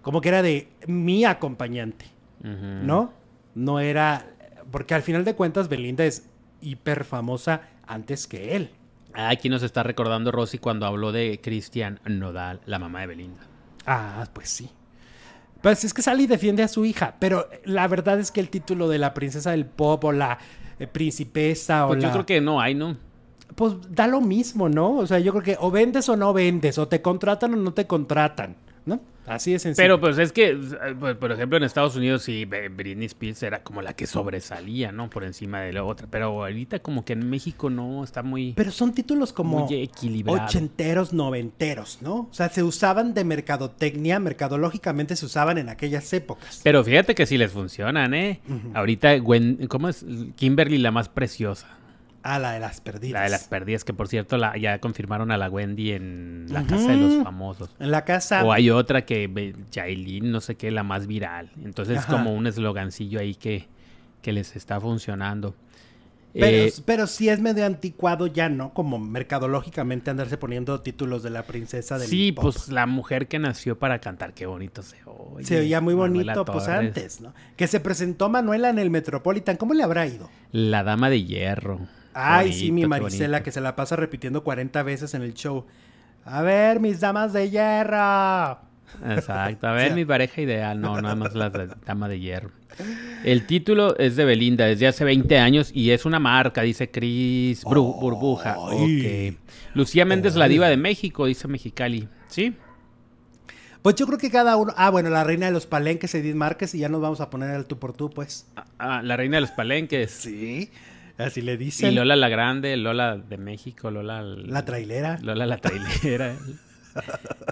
como 0.00 0.20
que 0.20 0.28
era 0.28 0.42
de 0.42 0.68
mi 0.86 1.24
acompañante. 1.24 2.06
¿no? 2.42 3.12
No 3.54 3.80
era. 3.80 4.26
Porque 4.70 4.94
al 4.94 5.02
final 5.02 5.24
de 5.24 5.34
cuentas, 5.34 5.68
Belinda 5.68 6.04
es 6.04 6.28
hiper 6.60 7.04
famosa 7.04 7.62
antes 7.86 8.26
que 8.26 8.54
él. 8.54 8.70
Ah, 9.14 9.30
aquí 9.30 9.48
nos 9.48 9.62
está 9.62 9.82
recordando 9.82 10.30
Rosy 10.30 10.58
cuando 10.58 10.86
habló 10.86 11.10
de 11.10 11.40
Cristian 11.42 11.98
Nodal, 12.04 12.60
la 12.66 12.78
mamá 12.78 13.00
de 13.00 13.06
Belinda. 13.08 13.40
Ah, 13.86 14.28
pues 14.32 14.48
sí. 14.50 14.70
Pues 15.62 15.84
es 15.84 15.94
que 15.94 16.02
Sally 16.02 16.26
defiende 16.26 16.62
a 16.62 16.68
su 16.68 16.84
hija, 16.84 17.16
pero 17.18 17.48
la 17.64 17.88
verdad 17.88 18.20
es 18.20 18.30
que 18.30 18.40
el 18.40 18.50
título 18.50 18.88
de 18.88 18.98
la 18.98 19.14
princesa 19.14 19.50
del 19.52 19.64
pop 19.66 20.04
o 20.04 20.12
la 20.12 20.38
eh, 20.78 20.86
principesa 20.86 21.86
o 21.86 21.88
Pues 21.88 22.02
yo 22.02 22.08
la- 22.08 22.12
creo 22.12 22.26
que 22.26 22.40
no 22.40 22.60
hay, 22.60 22.74
¿no? 22.74 22.96
Pues 23.56 23.74
da 23.90 24.06
lo 24.06 24.20
mismo, 24.20 24.68
¿no? 24.68 24.98
O 24.98 25.06
sea, 25.06 25.18
yo 25.18 25.32
creo 25.32 25.42
que 25.42 25.56
o 25.58 25.70
vendes 25.70 26.08
o 26.08 26.16
no 26.16 26.32
vendes, 26.32 26.78
o 26.78 26.86
te 26.86 27.02
contratan 27.02 27.54
o 27.54 27.56
no 27.56 27.72
te 27.72 27.86
contratan, 27.86 28.56
¿no? 28.84 29.00
Así 29.26 29.52
de 29.52 29.58
sencillo. 29.58 29.82
Pero 29.82 30.00
pues 30.00 30.18
es 30.18 30.32
que, 30.32 30.50
eh, 30.50 31.14
por 31.18 31.32
ejemplo, 31.32 31.56
en 31.56 31.64
Estados 31.64 31.96
Unidos 31.96 32.22
sí, 32.22 32.44
Britney 32.44 33.06
Spears 33.06 33.42
era 33.42 33.62
como 33.62 33.82
la 33.82 33.94
que 33.94 34.06
sobresalía, 34.06 34.92
¿no? 34.92 35.10
Por 35.10 35.24
encima 35.24 35.60
de 35.60 35.72
la 35.72 35.84
otra. 35.84 36.06
Pero 36.08 36.44
ahorita 36.44 36.78
como 36.78 37.04
que 37.04 37.14
en 37.14 37.28
México 37.28 37.68
no, 37.68 38.04
está 38.04 38.22
muy, 38.22 38.52
Pero 38.52 38.70
son 38.70 38.94
títulos 38.94 39.32
como 39.32 39.66
muy 39.66 39.82
equilibrado. 39.82 40.44
ochenteros, 40.44 41.12
noventeros, 41.12 41.98
¿no? 42.02 42.28
O 42.30 42.34
sea, 42.34 42.48
se 42.50 42.62
usaban 42.62 43.14
de 43.14 43.24
mercadotecnia, 43.24 44.20
mercadológicamente 44.20 45.16
se 45.16 45.26
usaban 45.26 45.58
en 45.58 45.68
aquellas 45.68 46.12
épocas. 46.12 46.60
Pero 46.62 46.84
fíjate 46.84 47.14
que 47.14 47.26
sí 47.26 47.36
les 47.36 47.50
funcionan, 47.50 48.14
¿eh? 48.14 48.40
Ahorita, 48.74 49.18
Gwen, 49.18 49.66
¿cómo 49.68 49.88
es? 49.88 50.04
Kimberly 50.36 50.78
la 50.78 50.92
más 50.92 51.08
preciosa. 51.08 51.66
Ah, 52.28 52.40
la 52.40 52.50
de 52.50 52.58
las 52.58 52.80
perdidas. 52.80 53.12
La 53.12 53.22
de 53.22 53.30
las 53.30 53.44
perdidas, 53.44 53.84
que 53.84 53.92
por 53.92 54.08
cierto 54.08 54.36
la, 54.36 54.56
ya 54.56 54.80
confirmaron 54.80 55.30
a 55.30 55.36
la 55.36 55.48
Wendy 55.48 55.92
en 55.92 56.46
la 56.48 56.64
casa 56.64 56.88
de 56.88 56.96
los 56.96 57.22
famosos. 57.22 57.70
En 57.78 57.92
la 57.92 58.04
casa. 58.04 58.44
O 58.44 58.52
hay 58.52 58.68
otra 58.68 59.04
que, 59.04 59.54
Yailin, 59.70 60.32
no 60.32 60.40
sé 60.40 60.56
qué, 60.56 60.72
la 60.72 60.82
más 60.82 61.06
viral. 61.06 61.50
Entonces 61.62 62.00
es 62.00 62.06
como 62.06 62.34
un 62.34 62.48
eslogancillo 62.48 63.20
ahí 63.20 63.36
que, 63.36 63.68
que 64.22 64.32
les 64.32 64.56
está 64.56 64.80
funcionando. 64.80 65.54
Pero, 66.32 66.66
Eh, 66.66 66.72
pero 66.84 67.06
sí 67.06 67.28
es 67.28 67.40
medio 67.40 67.64
anticuado 67.64 68.26
ya, 68.26 68.48
¿no? 68.48 68.74
Como 68.74 68.98
mercadológicamente 68.98 70.10
andarse 70.10 70.36
poniendo 70.36 70.80
títulos 70.80 71.22
de 71.22 71.30
la 71.30 71.44
princesa 71.44 71.96
del 71.96 72.08
sí, 72.08 72.32
pues 72.32 72.68
la 72.68 72.86
mujer 72.86 73.28
que 73.28 73.38
nació 73.38 73.78
para 73.78 74.00
cantar, 74.00 74.34
qué 74.34 74.46
bonito 74.46 74.82
se 74.82 74.96
oye. 75.06 75.46
Se 75.46 75.60
oía 75.60 75.80
muy 75.80 75.94
Manuela 75.94 76.34
bonito, 76.34 76.52
pues 76.52 76.68
antes, 76.68 77.20
¿no? 77.20 77.32
Que 77.56 77.68
se 77.68 77.80
presentó 77.80 78.28
Manuela 78.28 78.68
en 78.68 78.78
el 78.78 78.90
Metropolitan. 78.90 79.56
¿Cómo 79.56 79.72
le 79.72 79.82
habrá 79.82 80.06
ido? 80.06 80.28
La 80.50 80.82
dama 80.82 81.08
de 81.08 81.24
hierro. 81.24 81.80
Ay, 82.18 82.46
Bonito, 82.46 82.58
sí, 82.64 82.72
mi 82.72 82.86
Marisela, 82.86 83.42
que 83.42 83.52
se 83.52 83.60
la 83.60 83.76
pasa 83.76 83.94
repitiendo 83.96 84.42
40 84.42 84.82
veces 84.82 85.12
en 85.14 85.20
el 85.22 85.34
show. 85.34 85.66
A 86.24 86.40
ver, 86.42 86.80
mis 86.80 86.98
damas 87.00 87.32
de 87.34 87.50
hierro. 87.50 88.58
Exacto. 89.06 89.66
A 89.66 89.72
O 89.72 89.74
ver, 89.74 89.86
sea- 89.88 89.94
mi 89.94 90.04
pareja 90.06 90.40
ideal. 90.40 90.80
No, 90.80 91.00
nada 91.00 91.14
más 91.14 91.34
la 91.34 91.50
dama 91.84 92.08
de 92.08 92.18
hierro. 92.18 92.50
El 93.24 93.46
título 93.46 93.96
es 93.98 94.16
de 94.16 94.24
Belinda 94.24 94.64
desde 94.66 94.86
hace 94.86 95.04
20 95.04 95.38
años 95.38 95.70
y 95.74 95.90
es 95.90 96.04
una 96.06 96.18
marca, 96.18 96.62
dice 96.62 96.90
Cris 96.90 97.64
Burbuja. 97.64 98.56
Ay. 98.70 99.34
Ok. 99.34 99.46
Lucía 99.74 100.04
Méndez, 100.04 100.36
la 100.36 100.48
diva 100.48 100.68
de 100.68 100.76
México, 100.76 101.26
dice 101.26 101.48
Mexicali. 101.48 102.08
¿Sí? 102.28 102.54
Pues 103.82 103.94
yo 103.96 104.06
creo 104.06 104.18
que 104.18 104.30
cada 104.30 104.56
uno. 104.56 104.72
Ah, 104.76 104.90
bueno, 104.90 105.10
la 105.10 105.22
reina 105.22 105.46
de 105.46 105.52
los 105.52 105.66
palenques, 105.66 106.14
Edith 106.14 106.34
Márquez, 106.34 106.74
y 106.74 106.78
ya 106.78 106.88
nos 106.88 107.00
vamos 107.00 107.20
a 107.20 107.30
poner 107.30 107.50
al 107.50 107.66
tú 107.66 107.78
por 107.78 107.92
tú, 107.92 108.10
pues. 108.10 108.46
Ah, 108.56 108.64
ah, 108.78 109.02
la 109.02 109.16
reina 109.16 109.36
de 109.36 109.42
los 109.42 109.52
palenques. 109.52 110.10
Sí. 110.10 110.70
Así 111.18 111.40
le 111.42 111.54
Y 111.54 111.56
dicen. 111.56 111.94
Lola 111.94 112.14
la 112.16 112.28
Grande, 112.28 112.76
Lola 112.76 113.16
de 113.16 113.38
México, 113.38 113.90
Lola... 113.90 114.22
La 114.22 114.64
trailera. 114.64 115.18
Lola 115.22 115.46
la 115.46 115.56
trailera. 115.58 116.36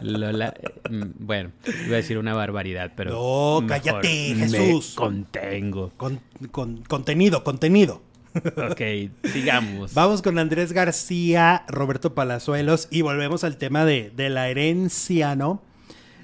Lola... 0.01 0.55
mm, 0.91 1.03
Bueno, 1.19 1.51
iba 1.87 1.95
a 1.95 1.97
decir 1.97 2.19
una 2.19 2.35
barbaridad, 2.35 2.93
pero... 2.97 3.11
No, 3.13 3.61
mejor 3.63 3.83
cállate, 3.83 4.35
me 4.37 4.49
Jesús. 4.49 4.95
contengo. 4.95 5.93
Con, 5.97 6.21
con- 6.51 6.83
contenido, 6.85 7.43
contenido. 7.45 8.03
Ok, 8.57 8.81
sigamos. 9.33 9.95
Vamos 9.95 10.21
con 10.21 10.39
Andrés 10.39 10.73
García, 10.73 11.65
Roberto 11.69 12.15
Palazuelos 12.15 12.89
y 12.91 13.03
volvemos 13.03 13.45
al 13.45 13.57
tema 13.59 13.85
de, 13.85 14.11
de 14.15 14.29
la 14.29 14.49
herencia, 14.49 15.37
¿no? 15.37 15.63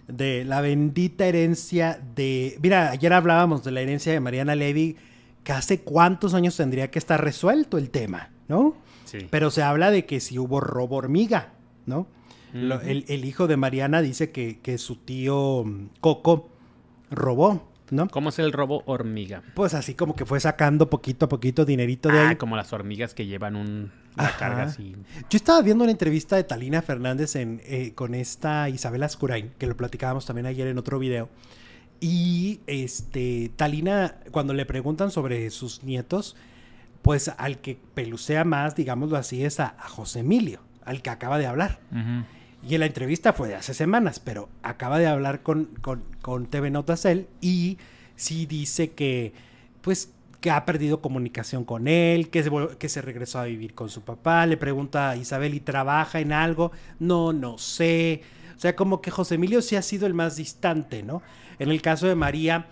De 0.08 0.44
la 0.44 0.60
bendita 0.60 1.26
herencia 1.26 2.00
de... 2.16 2.58
Mira, 2.62 2.90
ayer 2.90 3.12
hablábamos 3.12 3.62
de 3.62 3.70
la 3.70 3.80
herencia 3.80 4.12
de 4.12 4.18
Mariana 4.18 4.56
Levy, 4.56 4.96
que 5.44 5.52
hace 5.52 5.80
cuántos 5.80 6.34
años 6.34 6.56
tendría 6.56 6.90
que 6.90 6.98
estar 6.98 7.22
resuelto 7.22 7.78
el 7.78 7.90
tema, 7.90 8.30
¿no? 8.48 8.76
Sí. 9.04 9.26
Pero 9.30 9.50
se 9.50 9.62
habla 9.62 9.90
de 9.90 10.06
que 10.06 10.20
si 10.20 10.38
hubo 10.38 10.60
robo 10.60 10.96
hormiga, 10.96 11.52
¿no? 11.86 12.06
Lo- 12.52 12.80
el, 12.80 13.04
el 13.08 13.24
hijo 13.24 13.46
de 13.46 13.56
Mariana 13.56 14.02
dice 14.02 14.30
que, 14.32 14.58
que 14.60 14.76
su 14.78 14.96
tío 14.96 15.64
mm, 15.64 15.88
Coco 16.00 16.48
robó, 17.10 17.68
¿no? 17.90 18.08
¿Cómo 18.08 18.28
es 18.28 18.38
el 18.38 18.52
robo 18.52 18.82
hormiga? 18.86 19.42
Pues 19.54 19.74
así 19.74 19.94
como 19.94 20.14
que 20.14 20.24
fue 20.26 20.40
sacando 20.40 20.90
poquito 20.90 21.26
a 21.26 21.28
poquito 21.28 21.64
dinerito 21.64 22.08
de 22.08 22.18
Ah, 22.18 22.28
ahí. 22.30 22.36
como 22.36 22.56
las 22.56 22.72
hormigas 22.72 23.14
que 23.14 23.26
llevan 23.26 23.56
un, 23.56 23.92
una 24.16 24.26
Ajá. 24.28 24.38
carga 24.38 24.62
así. 24.64 24.94
Yo 25.28 25.36
estaba 25.36 25.62
viendo 25.62 25.84
una 25.84 25.90
entrevista 25.92 26.36
de 26.36 26.44
Talina 26.44 26.82
Fernández 26.82 27.34
en, 27.36 27.60
eh, 27.64 27.92
con 27.94 28.14
esta 28.14 28.68
Isabel 28.68 29.02
Ascurain, 29.02 29.52
que 29.58 29.66
lo 29.66 29.76
platicábamos 29.76 30.26
también 30.26 30.46
ayer 30.46 30.66
en 30.68 30.78
otro 30.78 30.98
video. 30.98 31.28
Y 32.00 32.60
este 32.66 33.50
Talina, 33.56 34.16
cuando 34.30 34.54
le 34.54 34.64
preguntan 34.64 35.10
sobre 35.10 35.50
sus 35.50 35.84
nietos, 35.84 36.34
pues 37.02 37.30
al 37.36 37.58
que 37.58 37.78
pelucea 37.94 38.44
más, 38.44 38.74
digámoslo 38.74 39.16
así, 39.16 39.44
es 39.44 39.60
a, 39.60 39.74
a 39.78 39.88
José 39.88 40.20
Emilio, 40.20 40.60
al 40.84 41.02
que 41.02 41.10
acaba 41.10 41.38
de 41.38 41.46
hablar. 41.46 41.80
Y 42.66 42.74
en 42.74 42.80
la 42.80 42.86
entrevista 42.86 43.32
fue 43.32 43.48
de 43.48 43.54
hace 43.54 43.74
semanas, 43.74 44.20
pero 44.20 44.48
acaba 44.62 44.98
de 44.98 45.06
hablar 45.06 45.42
con, 45.42 45.66
con, 45.80 46.02
con 46.20 46.46
TV 46.46 46.70
Notas 46.70 47.04
él 47.04 47.26
y 47.40 47.78
sí 48.16 48.44
dice 48.46 48.90
que, 48.90 49.32
pues, 49.80 50.12
que 50.40 50.50
ha 50.50 50.64
perdido 50.64 51.00
comunicación 51.00 51.64
con 51.64 51.88
él, 51.88 52.30
que 52.30 52.42
se, 52.42 52.50
que 52.78 52.88
se 52.88 53.02
regresó 53.02 53.38
a 53.38 53.44
vivir 53.44 53.74
con 53.74 53.88
su 53.88 54.02
papá. 54.02 54.44
Le 54.46 54.56
pregunta 54.56 55.10
a 55.10 55.16
Isabel, 55.16 55.54
¿y 55.54 55.60
trabaja 55.60 56.20
en 56.20 56.32
algo? 56.32 56.72
No, 56.98 57.32
no 57.32 57.58
sé. 57.58 58.22
O 58.60 58.62
sea, 58.62 58.76
como 58.76 59.00
que 59.00 59.10
José 59.10 59.36
Emilio 59.36 59.62
sí 59.62 59.76
ha 59.76 59.80
sido 59.80 60.06
el 60.06 60.12
más 60.12 60.36
distante, 60.36 61.02
¿no? 61.02 61.22
En 61.58 61.70
el 61.70 61.80
caso 61.80 62.06
de 62.06 62.14
María, 62.14 62.66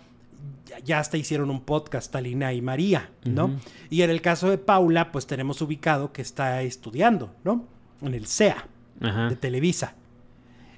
ya- 0.84 0.98
hasta 0.98 1.16
hicieron 1.16 1.48
un 1.48 1.62
podcast, 1.62 2.12
Talina 2.12 2.52
y 2.52 2.60
María, 2.60 3.08
¿no? 3.24 3.52
Y 3.88 4.02
en 4.02 4.10
el 4.10 4.20
caso 4.20 4.50
de 4.50 4.58
Paula, 4.58 5.10
pues 5.12 5.26
tenemos 5.26 5.62
ubicado 5.62 6.12
que 6.12 6.20
está 6.20 6.60
estudiando, 6.60 7.34
¿no? 7.42 7.64
En 8.02 8.12
el 8.12 8.26
CEA 8.26 8.66
Ajá. 9.00 9.30
de 9.30 9.36
Televisa. 9.36 9.94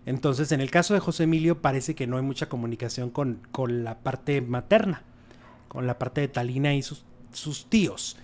Entonces, 0.06 0.52
en 0.52 0.61
el 0.61 0.70
caso 0.70 0.94
de 0.94 1.00
José 1.00 1.24
Emilio, 1.24 1.61
parece 1.61 1.96
que 1.96 2.06
no 2.06 2.16
hay 2.16 2.22
mucha 2.22 2.48
comunicación 2.48 3.11
con, 3.11 3.40
con 3.50 3.82
la 3.82 3.98
parte 3.98 4.40
materna, 4.40 5.02
con 5.66 5.88
la 5.88 5.98
parte 5.98 6.20
de 6.20 6.28
Talina 6.28 6.72
y 6.76 6.82
sus, 6.82 7.02
sus 7.32 7.66
tíos. 7.68 8.16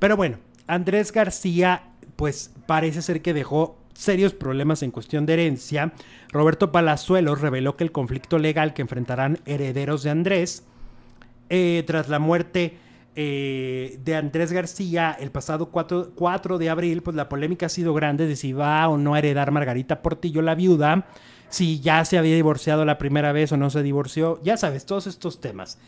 Pero 0.00 0.16
bueno, 0.16 0.38
Andrés 0.66 1.12
García, 1.12 1.84
pues 2.16 2.50
parece 2.66 3.00
ser 3.00 3.22
que 3.22 3.32
dejó 3.32 3.78
serios 3.94 4.34
problemas 4.34 4.82
en 4.82 4.90
cuestión 4.90 5.26
de 5.26 5.34
herencia. 5.34 5.92
Roberto 6.30 6.72
Palazuelos 6.72 7.40
reveló 7.40 7.76
que 7.76 7.84
el 7.84 7.92
conflicto 7.92 8.38
legal 8.38 8.74
que 8.74 8.82
enfrentarán 8.82 9.38
herederos 9.46 10.02
de 10.02 10.10
Andrés 10.10 10.64
eh, 11.48 11.84
tras 11.86 12.08
la 12.08 12.18
muerte 12.18 12.78
eh, 13.14 13.98
de 14.02 14.16
Andrés 14.16 14.52
García 14.52 15.14
el 15.20 15.30
pasado 15.30 15.66
4, 15.66 16.12
4 16.14 16.58
de 16.58 16.70
abril, 16.70 17.02
pues 17.02 17.14
la 17.14 17.28
polémica 17.28 17.66
ha 17.66 17.68
sido 17.68 17.92
grande 17.92 18.26
de 18.26 18.36
si 18.36 18.54
va 18.54 18.88
o 18.88 18.96
no 18.96 19.14
a 19.14 19.18
heredar 19.18 19.50
Margarita 19.50 20.00
Portillo, 20.00 20.40
la 20.40 20.54
viuda, 20.54 21.06
si 21.50 21.80
ya 21.80 22.04
se 22.06 22.16
había 22.16 22.34
divorciado 22.34 22.86
la 22.86 22.96
primera 22.96 23.32
vez 23.32 23.52
o 23.52 23.58
no 23.58 23.68
se 23.68 23.82
divorció, 23.82 24.40
ya 24.42 24.56
sabes, 24.56 24.86
todos 24.86 25.06
estos 25.06 25.42
temas. 25.42 25.78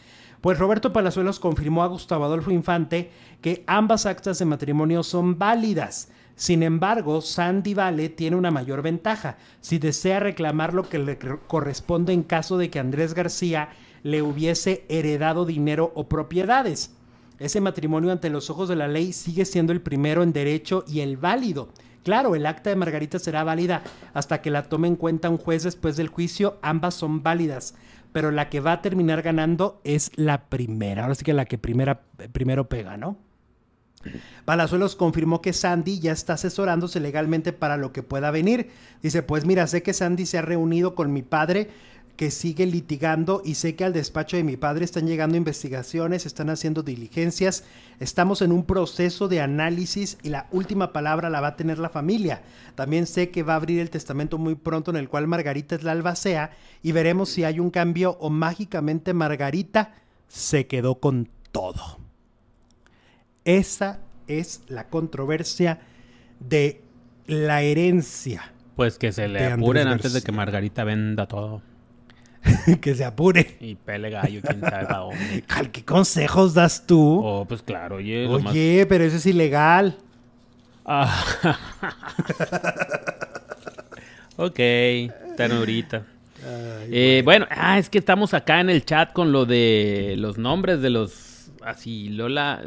Pues 0.43 0.59
Roberto 0.59 0.93
Palazuelos 0.93 1.41
confirmó 1.41 1.83
a 1.83 1.87
Gustavo 1.87 2.27
Adolfo 2.27 2.51
Infante 2.51 3.11
que 3.41 3.65
ambas 3.67 4.05
actas 4.05 4.39
de 4.39 4.45
matrimonio 4.45 5.03
son 5.03 5.39
válidas. 5.39 6.11
Sin 6.37 6.63
embargo, 6.63 7.21
Sandy 7.21 7.75
Vale 7.75 8.09
tiene 8.09 8.37
una 8.37 8.51
mayor 8.51 8.83
ventaja. 8.83 9.37
Si 9.61 9.79
desea 9.79 10.19
reclamar 10.21 10.75
lo 10.75 10.89
que 10.89 10.99
le 10.99 11.19
cor- 11.19 11.41
corresponde 11.47 12.13
en 12.13 12.23
caso 12.25 12.59
de 12.59 12.71
que 12.71 12.81
Andrés 12.81 13.15
García 13.15 13.69
le 14.03 14.21
hubiese 14.23 14.85
heredado 14.89 15.47
dinero 15.47 15.93
o 15.95 16.09
propiedades. 16.09 16.95
Ese 17.39 17.61
matrimonio 17.61 18.13
ante 18.13 18.31
los 18.31 18.51
ojos 18.51 18.69
de 18.69 18.77
la 18.77 18.89
ley 18.89 19.13
sigue 19.13 19.45
siendo 19.45 19.73
el 19.73 19.81
primero 19.81 20.23
en 20.23 20.33
derecho 20.33 20.85
y 20.89 21.01
el 21.01 21.17
válido. 21.17 21.69
Claro, 22.03 22.35
el 22.35 22.47
acta 22.47 22.69
de 22.71 22.77
Margarita 22.77 23.19
será 23.19 23.45
válida 23.45 23.83
hasta 24.13 24.43
que 24.43 24.51
la 24.51 24.65
tome 24.65 24.89
en 24.89 24.97
cuenta 24.97 25.31
un 25.31 25.39
juez 25.39 25.63
después 25.63 25.97
del 25.97 26.09
juicio. 26.09 26.59
Ambas 26.63 26.95
son 26.95 27.23
válidas, 27.23 27.75
pero 28.13 28.31
la 28.31 28.51
que 28.51 28.61
va 28.61 28.73
a 28.73 28.83
terminar 28.83 29.23
ganando 29.23 29.81
es 29.85 30.11
la 30.17 30.45
primera. 30.51 31.05
Ahora 31.05 31.15
sí 31.15 31.25
que 31.25 31.33
la 31.33 31.47
que 31.47 31.59
primera, 31.59 32.03
primero 32.33 32.69
pega, 32.69 32.97
¿no? 32.97 33.17
Palazuelos 34.45 34.97
confirmó 34.97 35.41
que 35.41 35.53
Sandy 35.53 36.01
ya 36.01 36.13
está 36.13 36.35
asesorándose 36.35 37.01
legalmente 37.01 37.53
para 37.53 37.77
lo 37.77 37.93
que 37.93 38.03
pueda 38.03 38.31
venir. 38.31 38.71
Dice, 39.03 39.23
pues 39.23 39.45
mira, 39.45 39.67
sé 39.67 39.83
que 39.83 39.93
Sandy 39.93 40.27
se 40.27 40.39
ha 40.39 40.43
reunido 40.43 40.95
con 40.95 41.13
mi 41.13 41.23
padre 41.23 41.71
que 42.17 42.31
sigue 42.31 42.67
litigando 42.67 43.43
y 43.45 43.55
sé 43.55 43.75
que 43.75 43.85
al 43.85 43.93
despacho 43.93 44.37
de 44.37 44.45
mi 44.45 44.57
padre 44.57 44.85
están 44.85 45.07
llegando 45.07 45.37
investigaciones, 45.37 46.27
están 46.27 46.49
haciendo 46.49 46.83
diligencias, 46.83 47.65
estamos 47.99 48.41
en 48.41 48.53
un 48.53 48.65
proceso 48.65 49.27
de 49.27 49.41
análisis 49.41 50.19
y 50.23 50.29
la 50.29 50.47
última 50.53 50.93
palabra 50.93 51.29
la 51.29 51.41
va 51.41 51.49
a 51.49 51.57
tener 51.57 51.79
la 51.79 51.89
familia. 51.89 52.43
También 52.77 53.07
sé 53.07 53.31
que 53.31 53.43
va 53.43 53.55
a 53.55 53.57
abrir 53.57 53.81
el 53.81 53.91
testamento 53.91 54.39
muy 54.39 54.55
pronto 54.55 54.91
en 54.91 54.97
el 54.97 55.09
cual 55.09 55.27
Margarita 55.27 55.75
es 55.75 55.83
la 55.83 55.93
albacea 55.93 56.53
y 56.83 56.93
veremos 56.93 57.31
si 57.31 57.43
hay 57.45 57.59
un 57.59 57.71
cambio 57.71 58.17
o 58.21 58.31
mágicamente 58.31 59.13
Margarita 59.13 59.95
se 60.29 60.67
quedó 60.67 60.97
con 60.97 61.29
todo. 61.51 62.04
Esa 63.45 64.01
es 64.27 64.63
la 64.69 64.89
controversia 64.89 65.81
de 66.41 66.81
la 67.27 67.63
herencia. 67.63 68.53
Pues 68.77 68.99
que 68.99 69.13
se 69.13 69.29
le 69.29 69.53
apuren 69.53 69.87
antes 69.89 70.13
de 70.13 70.23
que. 70.23 70.33
Margarita 70.33 70.85
venda 70.85 71.27
todo. 71.27 71.63
que 72.81 72.95
se 72.95 73.05
apure. 73.05 73.57
Y 73.61 73.75
pele 73.75 74.11
gallo, 74.11 74.41
quién 74.43 74.61
sabe 74.61 74.87
a 74.89 74.99
dónde. 74.99 75.45
¿Qué 75.73 75.85
consejos 75.85 76.55
das 76.55 76.87
tú? 76.87 77.21
Oh, 77.23 77.45
pues 77.47 77.63
claro, 77.63 77.97
oye, 77.97 78.29
más... 78.29 78.53
Oye, 78.53 78.87
pero 78.89 79.05
eso 79.05 79.17
es 79.17 79.27
ilegal. 79.27 79.97
Ah. 80.85 81.25
ok, 84.37 84.61
ternurita. 85.37 86.05
Eh, 86.91 87.23
bueno, 87.25 87.47
ah, 87.51 87.79
es 87.79 87.89
que 87.89 87.99
estamos 87.99 88.35
acá 88.35 88.61
en 88.61 88.69
el 88.69 88.85
chat 88.85 89.13
con 89.13 89.33
lo 89.33 89.47
de 89.47 90.15
los 90.19 90.37
nombres 90.37 90.83
de 90.83 90.91
los... 90.91 91.51
Así, 91.63 92.11
Lola 92.11 92.63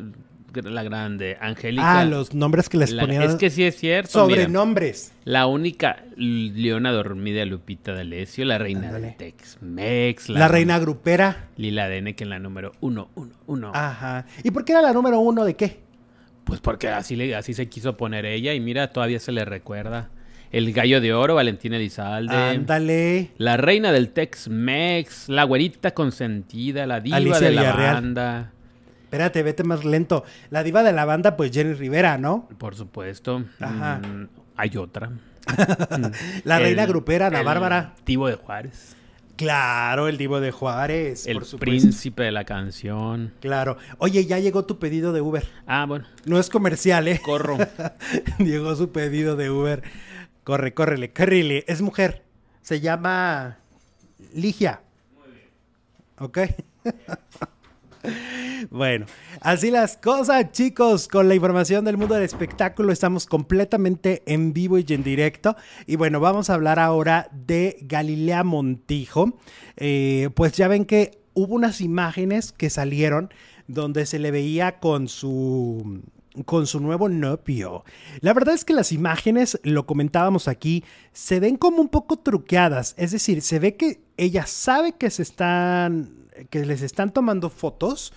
la 0.66 0.84
Grande, 0.84 1.38
Angélica... 1.40 2.00
Ah, 2.00 2.06
los 2.06 2.34
nombres 2.34 2.70
que 2.70 2.78
les 2.78 2.92
la- 2.92 3.04
ponían 3.04 3.24
es 3.24 3.36
que 3.36 3.50
sí 3.50 3.64
es 3.64 3.76
cierto. 3.78 4.26
mira. 4.28 4.42
sobrenombres. 4.44 5.14
La 5.26 5.48
única 5.48 6.04
Leona 6.16 6.92
Dormida 6.92 7.44
Lupita 7.46 7.94
D'Alessio, 7.94 8.46
la 8.46 8.58
reina 8.58 8.88
Ándale. 8.88 9.08
del 9.08 9.16
Tex-Mex. 9.18 10.30
La, 10.30 10.48
reina 10.48 10.80
grupera. 10.80 11.48
Lila 11.58 11.88
Dene, 11.90 12.16
que 12.16 12.24
en 12.24 12.30
la 12.32 12.40
número 12.40 12.72
uno, 12.82 13.10
uno, 13.16 13.34
uno. 13.46 13.72
Ajá. 13.74 14.26
¿Y 14.44 14.52
por 14.52 14.66
qué 14.66 14.74
era 14.74 14.82
la 14.82 14.94
número 14.94 15.20
uno 15.20 15.44
de 15.46 15.56
qué? 15.56 15.80
Pues 16.44 16.60
porque 16.62 16.88
así, 16.88 17.16
le, 17.16 17.36
así 17.36 17.54
se 17.54 17.68
quiso 17.68 17.98
poner 17.98 18.26
ella 18.26 18.54
y 18.54 18.60
mira, 18.60 18.88
todavía 18.94 19.20
se 19.20 19.32
le 19.32 19.44
recuerda. 19.46 20.10
El 20.50 20.72
gallo 20.72 21.02
de 21.02 21.14
oro, 21.14 21.36
Valentina 21.36 21.76
Elizalde. 21.76 22.34
Ándale. 22.34 23.32
La 23.38 23.58
reina 23.58 23.92
del 23.92 24.12
Tex-Mex, 24.12 25.28
la 25.28 25.44
güerita 25.44 25.94
consentida, 25.94 26.86
la 26.88 27.02
diva 27.02 27.18
Alicia 27.18 27.42
de 27.42 27.52
la 27.52 27.62
Villarreal. 27.64 27.94
banda. 27.96 28.52
Espérate, 29.08 29.42
vete 29.42 29.64
más 29.64 29.86
lento. 29.86 30.26
La 30.50 30.64
diva 30.64 30.84
de 30.84 30.92
la 30.92 31.06
banda, 31.06 31.38
pues 31.38 31.52
Jenny 31.54 31.72
Rivera, 31.76 32.18
¿no? 32.18 32.50
Por 32.58 32.76
supuesto. 32.76 33.46
Ajá. 33.58 34.02
Mm, 34.06 34.28
hay 34.58 34.76
otra. 34.76 35.12
La 36.44 36.60
reina 36.60 36.86
grupera, 36.86 37.28
Ana 37.28 37.40
el 37.40 37.46
Bárbara. 37.46 37.94
Tivo 38.04 38.28
de 38.28 38.36
Juárez. 38.36 38.98
Claro, 39.38 40.10
el 40.10 40.18
divo 40.18 40.42
de 40.42 40.52
Juárez, 40.52 41.26
El 41.26 41.36
por 41.36 41.46
supuesto. 41.46 41.60
príncipe 41.60 42.24
de 42.24 42.34
la 42.34 42.44
canción. 42.44 43.34
Claro. 43.40 43.78
Oye, 43.98 44.26
ya 44.26 44.40
llegó 44.40 44.66
tu 44.66 44.78
pedido 44.78 45.14
de 45.14 45.22
Uber. 45.22 45.48
Ah, 45.68 45.86
bueno. 45.88 46.04
No 46.26 46.38
es 46.38 46.50
comercial, 46.50 47.08
¿eh? 47.08 47.22
Corro. 47.24 47.58
llegó 48.40 48.76
su 48.76 48.92
pedido 48.92 49.38
de 49.38 49.50
Uber. 49.50 49.84
Corre, 50.44 50.74
córrele, 50.74 51.14
córrele. 51.14 51.64
Es 51.70 51.82
mujer. 51.82 52.26
Se 52.62 52.82
llama 52.82 53.60
Ligia. 54.34 54.82
Muy 55.18 55.34
bien. 55.34 55.48
Ok. 56.18 56.40
Bueno, 58.72 59.06
así 59.42 59.72
las 59.72 59.98
cosas, 59.98 60.52
chicos, 60.52 61.08
con 61.08 61.28
la 61.28 61.36
información 61.36 61.86
del 61.86 61.96
mundo 61.96 62.16
del 62.16 62.24
espectáculo 62.24 62.92
estamos 62.92 63.26
completamente 63.26 64.24
en 64.26 64.52
vivo 64.52 64.78
y 64.80 64.86
en 64.90 65.04
directo. 65.04 65.56
Y 65.86 65.96
bueno, 65.96 66.20
vamos 66.20 66.50
a 66.50 66.56
hablar 66.56 66.80
ahora 66.80 67.30
de 67.32 67.78
Galilea 67.82 68.44
Montijo. 68.44 69.38
Eh, 69.78 70.30
pues 70.34 70.54
ya 70.54 70.68
ven 70.68 70.86
que 70.86 71.20
hubo 71.34 71.56
unas 71.56 71.82
imágenes 71.82 72.52
que 72.52 72.70
salieron 72.70 73.30
donde 73.68 74.06
se 74.06 74.20
le 74.20 74.32
veía 74.32 74.80
con 74.80 75.08
su 75.08 76.02
con 76.46 76.68
su 76.68 76.80
nuevo 76.80 77.10
novio. 77.10 77.84
La 78.22 78.34
verdad 78.34 78.54
es 78.54 78.66
que 78.66 78.74
las 78.74 78.92
imágenes, 78.92 79.60
lo 79.64 79.86
comentábamos 79.86 80.48
aquí, 80.48 80.84
se 81.12 81.40
ven 81.40 81.58
como 81.58 81.82
un 81.82 81.90
poco 81.90 82.18
truqueadas. 82.18 82.94
Es 82.98 83.12
decir, 83.12 83.42
se 83.42 83.60
ve 83.60 83.76
que 83.76 84.02
ella 84.18 84.46
sabe 84.46 84.94
que 84.94 85.10
se 85.10 85.24
están, 85.24 86.27
que 86.50 86.66
les 86.66 86.82
están 86.82 87.14
tomando 87.14 87.50
fotos. 87.50 88.14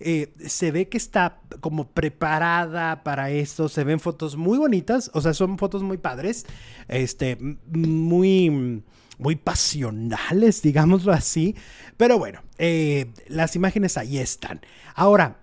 eh, 0.00 0.32
se 0.46 0.70
ve 0.70 0.88
que 0.88 0.96
está 0.96 1.40
como 1.60 1.88
preparada 1.90 3.02
para 3.02 3.30
esto. 3.30 3.68
Se 3.68 3.84
ven 3.84 4.00
fotos 4.00 4.36
muy 4.36 4.58
bonitas. 4.58 5.10
O 5.14 5.20
sea, 5.20 5.34
son 5.34 5.58
fotos 5.58 5.82
muy 5.82 5.98
padres. 5.98 6.46
Este, 6.88 7.36
muy 7.66 8.82
muy 9.18 9.36
pasionales, 9.36 10.62
digámoslo 10.62 11.12
así. 11.12 11.54
Pero 11.96 12.18
bueno, 12.18 12.42
eh, 12.58 13.12
las 13.26 13.56
imágenes 13.56 13.96
ahí 13.96 14.18
están. 14.18 14.60
Ahora, 14.94 15.40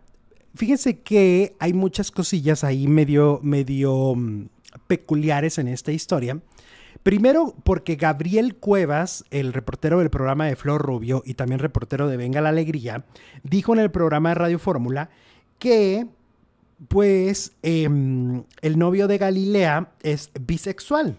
fíjense 0.55 0.99
que 1.01 1.55
hay 1.59 1.73
muchas 1.73 2.11
cosillas 2.11 2.63
ahí 2.63 2.88
medio, 2.88 3.39
medio 3.43 4.15
mm, 4.15 4.47
peculiares 4.88 5.57
en 5.57 5.67
esta 5.67 5.91
historia. 5.91 6.39
Primero, 7.06 7.53
porque 7.64 7.97
Gabriel 7.97 8.56
Cuevas, 8.56 9.26
el 9.30 9.53
reportero 9.53 9.99
del 9.99 10.10
programa 10.10 10.47
de 10.47 10.56
Flor 10.56 10.82
Rubio 10.82 11.22
y 11.24 11.36
también 11.36 11.60
reportero 11.60 12.08
de 12.08 12.18
Venga 12.18 12.41
la 12.41 12.49
Alegría, 12.49 13.06
dijo 13.43 13.74
en 13.74 13.80
el 13.80 13.91
programa 13.91 14.30
de 14.30 14.36
Radio 14.36 14.58
Fórmula 14.58 15.12
que, 15.60 16.08
pues, 16.88 17.51
em, 17.62 18.43
el 18.60 18.80
novio 18.80 19.08
de 19.08 19.20
Galilea 19.20 19.91
es 20.01 20.32
bisexual 20.41 21.16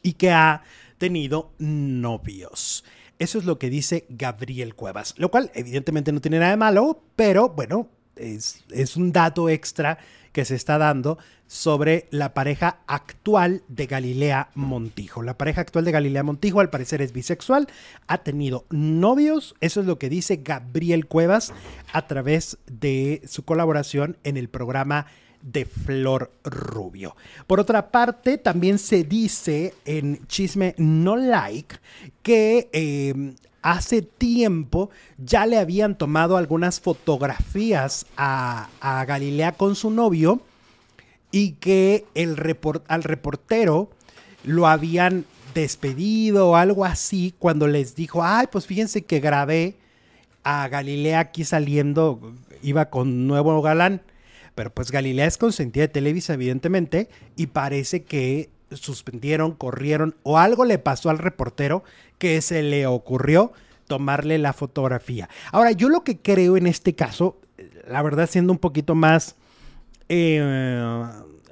y 0.00 0.12
que 0.12 0.30
ha 0.30 0.62
tenido 0.98 1.50
novios. 1.58 2.84
Eso 3.18 3.38
es 3.38 3.46
lo 3.46 3.58
que 3.58 3.70
dice 3.70 4.06
Gabriel 4.10 4.76
Cuevas, 4.76 5.14
lo 5.18 5.28
cual 5.28 5.50
evidentemente 5.54 6.12
no 6.12 6.20
tiene 6.20 6.38
nada 6.38 6.52
de 6.52 6.56
malo, 6.56 7.02
pero 7.16 7.48
bueno, 7.48 7.88
es, 8.14 8.62
es 8.70 8.96
un 8.96 9.10
dato 9.10 9.48
extra 9.48 9.98
que 10.30 10.44
se 10.44 10.54
está 10.54 10.78
dando 10.78 11.18
sobre 11.54 12.08
la 12.10 12.34
pareja 12.34 12.80
actual 12.88 13.62
de 13.68 13.86
Galilea 13.86 14.48
Montijo. 14.56 15.22
La 15.22 15.38
pareja 15.38 15.60
actual 15.60 15.84
de 15.84 15.92
Galilea 15.92 16.24
Montijo 16.24 16.58
al 16.58 16.68
parecer 16.68 17.00
es 17.00 17.12
bisexual, 17.12 17.68
ha 18.08 18.18
tenido 18.18 18.64
novios, 18.70 19.54
eso 19.60 19.78
es 19.78 19.86
lo 19.86 19.96
que 19.96 20.08
dice 20.08 20.40
Gabriel 20.42 21.06
Cuevas 21.06 21.54
a 21.92 22.08
través 22.08 22.58
de 22.66 23.22
su 23.28 23.44
colaboración 23.44 24.16
en 24.24 24.36
el 24.36 24.48
programa 24.48 25.06
de 25.42 25.64
Flor 25.64 26.32
Rubio. 26.42 27.14
Por 27.46 27.60
otra 27.60 27.92
parte, 27.92 28.36
también 28.36 28.80
se 28.80 29.04
dice 29.04 29.74
en 29.84 30.26
Chisme 30.26 30.74
No 30.76 31.14
Like 31.14 31.76
que 32.24 32.68
eh, 32.72 33.34
hace 33.62 34.02
tiempo 34.02 34.90
ya 35.18 35.46
le 35.46 35.58
habían 35.58 35.96
tomado 35.96 36.36
algunas 36.36 36.80
fotografías 36.80 38.06
a 38.16 39.04
Galilea 39.06 39.52
con 39.52 39.76
su 39.76 39.92
novio 39.92 40.40
y 41.34 41.54
que 41.54 42.04
el 42.14 42.36
report- 42.36 42.84
al 42.86 43.02
reportero 43.02 43.90
lo 44.44 44.68
habían 44.68 45.24
despedido 45.52 46.50
o 46.50 46.56
algo 46.56 46.84
así 46.84 47.34
cuando 47.40 47.66
les 47.66 47.96
dijo, 47.96 48.22
ay, 48.22 48.46
pues 48.52 48.68
fíjense 48.68 49.02
que 49.02 49.18
grabé 49.18 49.74
a 50.44 50.68
Galilea 50.68 51.18
aquí 51.18 51.42
saliendo, 51.42 52.34
iba 52.62 52.88
con 52.88 53.26
nuevo 53.26 53.60
galán. 53.62 54.00
Pero 54.54 54.72
pues 54.72 54.92
Galilea 54.92 55.26
es 55.26 55.36
consentida 55.36 55.82
de 55.82 55.88
Televisa, 55.88 56.34
evidentemente, 56.34 57.08
y 57.34 57.48
parece 57.48 58.04
que 58.04 58.48
suspendieron, 58.70 59.56
corrieron 59.56 60.14
o 60.22 60.38
algo 60.38 60.64
le 60.64 60.78
pasó 60.78 61.10
al 61.10 61.18
reportero 61.18 61.82
que 62.18 62.40
se 62.42 62.62
le 62.62 62.86
ocurrió 62.86 63.52
tomarle 63.88 64.38
la 64.38 64.52
fotografía. 64.52 65.28
Ahora, 65.50 65.72
yo 65.72 65.88
lo 65.88 66.04
que 66.04 66.16
creo 66.18 66.56
en 66.56 66.68
este 66.68 66.94
caso, 66.94 67.40
la 67.88 68.02
verdad 68.02 68.30
siendo 68.30 68.52
un 68.52 68.60
poquito 68.60 68.94
más, 68.94 69.34
eh, 70.08 71.06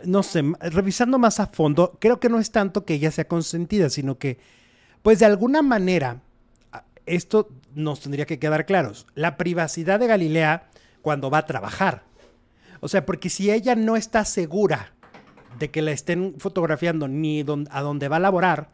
no 0.04 0.22
sé, 0.22 0.42
revisando 0.60 1.18
más 1.18 1.40
a 1.40 1.46
fondo, 1.46 1.96
creo 2.00 2.20
que 2.20 2.28
no 2.28 2.38
es 2.38 2.50
tanto 2.50 2.84
que 2.84 2.94
ella 2.94 3.10
sea 3.10 3.26
consentida, 3.26 3.88
sino 3.90 4.18
que, 4.18 4.38
pues 5.02 5.18
de 5.18 5.26
alguna 5.26 5.62
manera, 5.62 6.20
esto 7.06 7.48
nos 7.74 8.00
tendría 8.00 8.26
que 8.26 8.38
quedar 8.38 8.66
claros. 8.66 9.06
La 9.14 9.36
privacidad 9.36 10.00
de 10.00 10.06
Galilea 10.06 10.68
cuando 11.02 11.30
va 11.30 11.38
a 11.38 11.46
trabajar. 11.46 12.04
O 12.80 12.88
sea, 12.88 13.06
porque 13.06 13.28
si 13.28 13.50
ella 13.50 13.74
no 13.74 13.96
está 13.96 14.24
segura 14.24 14.92
de 15.58 15.70
que 15.70 15.82
la 15.82 15.92
estén 15.92 16.34
fotografiando 16.38 17.08
ni 17.08 17.44
a 17.70 17.80
dónde 17.82 18.08
va 18.08 18.16
a 18.16 18.20
laborar, 18.20 18.70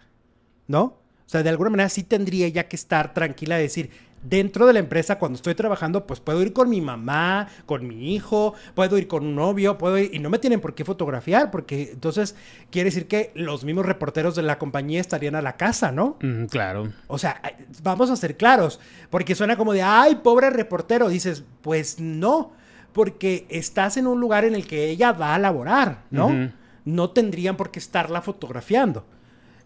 ¿no? 0.67 0.83
O 0.83 1.31
sea, 1.31 1.43
de 1.43 1.51
alguna 1.51 1.71
manera 1.71 1.89
sí 1.91 2.05
tendría 2.05 2.47
ella 2.47 2.69
que 2.69 2.77
estar 2.77 3.13
tranquila 3.13 3.57
de 3.57 3.63
decir, 3.63 3.91
dentro 4.23 4.67
de 4.67 4.73
la 4.73 4.79
empresa 4.79 5.19
cuando 5.19 5.37
estoy 5.37 5.55
trabajando, 5.55 6.07
pues 6.07 6.21
puedo 6.21 6.43
ir 6.43 6.53
con 6.53 6.69
mi 6.69 6.81
mamá, 6.81 7.49
con 7.67 7.87
mi 7.87 8.15
hijo, 8.15 8.55
puedo 8.75 8.99
ir 8.99 9.09
con 9.09 9.25
un 9.25 9.35
novio, 9.35 9.79
puedo 9.79 9.99
ir, 9.99 10.15
y 10.15 10.19
no 10.19 10.31
me 10.31 10.39
tienen 10.39 10.61
por 10.61 10.75
qué 10.75 10.85
fotografiar, 10.85 11.51
porque 11.51 11.91
entonces 11.93 12.35
quiere 12.71 12.91
decir 12.91 13.07
que 13.07 13.33
los 13.35 13.65
mismos 13.65 13.87
reporteros 13.87 14.35
de 14.35 14.43
la 14.43 14.59
compañía 14.59 15.01
estarían 15.01 15.35
a 15.35 15.43
la 15.43 15.57
casa, 15.57 15.93
¿no? 15.93 16.17
Mm, 16.21 16.47
claro. 16.47 16.93
O 17.07 17.19
sea, 17.19 17.41
vamos 17.83 18.11
a 18.11 18.17
ser 18.17 18.37
claros, 18.37 18.81
porque 19.11 19.35
suena 19.35 19.57
como 19.57 19.73
de, 19.73 19.83
ay, 19.83 20.17
pobre 20.17 20.51
reportero. 20.51 21.09
Dices, 21.09 21.45
pues 21.63 22.01
no, 22.01 22.53
porque 22.93 23.47
estás 23.49 23.97
en 23.97 24.07
un 24.07 24.21
lugar 24.21 24.45
en 24.45 24.55
el 24.55 24.67
que 24.67 24.89
ella 24.91 25.13
va 25.13 25.35
a 25.35 25.39
laborar, 25.39 26.05
¿no? 26.11 26.51
No 26.85 27.11
tendrían 27.11 27.57
por 27.57 27.71
qué 27.71 27.79
estarla 27.79 28.23
fotografiando. 28.23 29.05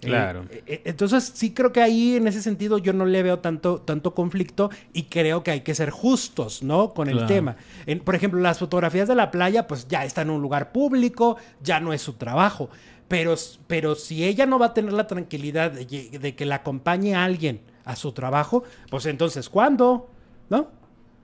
Eh, 0.02 0.06
Claro. 0.08 0.44
eh, 0.50 0.82
entonces, 0.84 1.30
sí 1.34 1.54
creo 1.54 1.72
que 1.72 1.80
ahí, 1.80 2.16
en 2.16 2.26
ese 2.26 2.42
sentido, 2.42 2.78
yo 2.78 2.92
no 2.92 3.04
le 3.06 3.22
veo 3.22 3.38
tanto, 3.38 3.80
tanto 3.80 4.14
conflicto 4.14 4.68
y 4.92 5.04
creo 5.04 5.44
que 5.44 5.52
hay 5.52 5.60
que 5.60 5.74
ser 5.76 5.90
justos, 5.90 6.62
¿no? 6.62 6.92
Con 6.92 7.08
el 7.08 7.18
Claro. 7.18 7.28
tema. 7.28 7.56
En- 7.86 8.00
por 8.00 8.14
ejemplo, 8.16 8.40
las 8.40 8.58
fotografías 8.58 9.06
de 9.06 9.14
la 9.14 9.30
playa, 9.30 9.66
pues 9.68 9.86
ya 9.88 10.04
está 10.04 10.22
en 10.22 10.30
un 10.30 10.42
lugar 10.42 10.72
público, 10.72 11.36
ya 11.62 11.78
no 11.78 11.92
es 11.92 12.02
su 12.02 12.14
trabajo. 12.14 12.68
Pero, 13.06 13.34
pero 13.66 13.94
si 13.94 14.24
ella 14.24 14.44
no 14.46 14.58
va 14.58 14.66
a 14.66 14.74
tener 14.74 14.92
la 14.92 15.06
tranquilidad 15.06 15.70
de, 15.70 16.34
que 16.34 16.44
la 16.46 16.56
acompañe 16.56 17.14
a 17.14 17.24
alguien 17.24 17.60
a 17.84 17.94
su 17.94 18.12
trabajo, 18.12 18.64
pues 18.90 19.06
entonces, 19.06 19.48
¿cuándo? 19.48 20.10
¿No? 20.50 20.68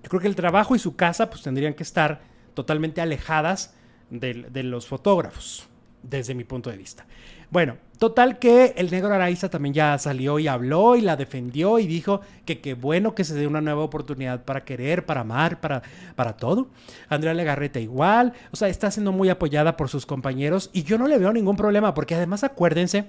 Yo 0.03 0.09
creo 0.11 0.21
que 0.21 0.29
el 0.29 0.37
trabajo 0.37 0.77
y 0.77 0.79
su 0.79 0.95
casa, 0.97 1.31
pues 1.31 1.43
tendrían 1.43 1.75
que 1.75 1.83
estar 1.83 2.21
totalmente 2.55 3.01
alejadas 3.01 3.75
de, 4.11 4.35
de 4.51 4.63
los 4.63 4.87
fotógrafos, 4.87 5.67
desde 6.03 6.35
mi 6.35 6.45
punto 6.45 6.71
de 6.71 6.77
vista. 6.77 7.07
Bueno, 7.51 7.77
total 7.99 8.39
que 8.39 8.75
el 8.77 8.91
negro 8.91 9.13
Araiza 9.13 9.51
también 9.51 9.75
ya 9.75 9.99
salió 9.99 10.39
y 10.39 10.49
habló 10.49 10.97
y 10.97 11.01
la 11.01 11.17
defendió 11.17 11.79
y 11.79 11.87
dijo 11.87 12.21
que 12.45 12.61
qué 12.61 12.75
bueno 12.75 13.15
que 13.15 13.25
se 13.25 13.35
dé 13.35 13.47
una 13.47 13.61
nueva 13.61 13.83
oportunidad 13.83 14.45
para 14.45 14.65
querer, 14.65 15.05
para 15.05 15.23
amar, 15.23 15.61
para, 15.61 15.83
para 16.15 16.37
todo. 16.37 16.69
Andrea 17.09 17.35
Legarreta 17.35 17.81
igual, 17.81 18.33
o 18.53 18.57
sea, 18.57 18.69
está 18.69 18.91
siendo 18.91 19.13
muy 19.13 19.29
apoyada 19.29 19.77
por 19.77 19.89
sus 19.89 20.07
compañeros 20.07 20.71
y 20.73 20.85
yo 20.85 20.97
no 20.99 21.09
le 21.09 21.19
veo 21.19 21.33
ningún 21.33 21.57
problema 21.57 21.95
porque 21.95 22.15
además 22.15 22.45
acuérdense 22.45 23.07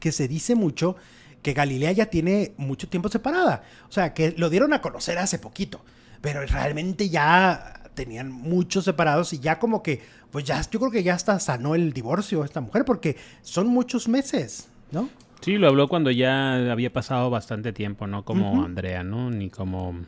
que 0.00 0.12
se 0.12 0.26
dice 0.26 0.54
mucho 0.54 0.96
que 1.42 1.52
Galilea 1.52 1.92
ya 1.92 2.06
tiene 2.06 2.54
mucho 2.56 2.88
tiempo 2.88 3.08
separada. 3.08 3.62
O 3.88 3.92
sea, 3.92 4.14
que 4.14 4.32
lo 4.36 4.50
dieron 4.50 4.72
a 4.72 4.80
conocer 4.80 5.18
hace 5.18 5.38
poquito, 5.38 5.84
pero 6.20 6.44
realmente 6.46 7.08
ya 7.08 7.81
tenían 7.94 8.30
muchos 8.32 8.84
separados 8.84 9.32
y 9.32 9.38
ya 9.38 9.58
como 9.58 9.82
que, 9.82 10.00
pues 10.30 10.44
ya, 10.44 10.60
yo 10.70 10.78
creo 10.78 10.90
que 10.90 11.02
ya 11.02 11.14
hasta 11.14 11.38
sanó 11.40 11.74
el 11.74 11.92
divorcio 11.92 12.44
esta 12.44 12.60
mujer 12.60 12.84
porque 12.84 13.16
son 13.42 13.68
muchos 13.68 14.08
meses, 14.08 14.68
¿no? 14.90 15.08
Sí, 15.42 15.58
lo 15.58 15.66
habló 15.66 15.88
cuando 15.88 16.12
ya 16.12 16.70
había 16.70 16.92
pasado 16.92 17.28
bastante 17.28 17.72
tiempo, 17.72 18.06
no 18.06 18.24
como. 18.24 18.64
Andrea, 18.64 19.02
¿no? 19.02 19.28
Ni 19.30 19.50
como. 19.50 20.00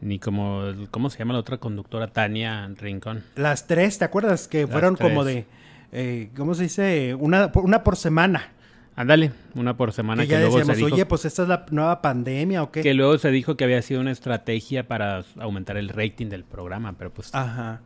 Ni 0.00 0.18
como. 0.18 0.62
¿Cómo 0.90 1.10
se 1.10 1.18
llama 1.18 1.34
la 1.34 1.40
otra 1.40 1.58
conductora? 1.58 2.08
Tania 2.08 2.66
Rincón. 2.74 3.22
Las 3.34 3.66
tres, 3.66 3.98
¿te 3.98 4.06
acuerdas? 4.06 4.48
Que 4.48 4.62
Las 4.62 4.70
fueron 4.70 4.96
como 4.96 5.24
de, 5.24 5.44
eh, 5.92 6.30
¿cómo 6.34 6.54
se 6.54 6.64
dice? 6.64 7.14
Una, 7.14 7.52
una 7.54 7.84
por 7.84 7.96
semana. 7.96 8.52
Ándale, 8.96 9.32
una 9.54 9.76
por 9.76 9.92
semana. 9.92 10.22
Que 10.22 10.30
ya 10.30 10.40
decíamos, 10.40 10.80
oye, 10.80 11.04
pues 11.04 11.26
esta 11.26 11.42
es 11.42 11.48
la 11.48 11.66
nueva 11.70 12.00
pandemia 12.00 12.62
o 12.62 12.70
qué. 12.72 12.80
Que 12.80 12.94
luego 12.94 13.18
se 13.18 13.30
dijo 13.30 13.54
que 13.54 13.64
había 13.64 13.82
sido 13.82 14.00
una 14.00 14.10
estrategia 14.10 14.88
para 14.88 15.22
aumentar 15.38 15.76
el 15.76 15.90
rating 15.90 16.28
del 16.28 16.44
programa, 16.44 16.94
pero 16.96 17.12
pues... 17.12 17.34
Ajá. 17.34 17.82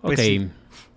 Pues 0.00 0.18
ok. 0.18 0.50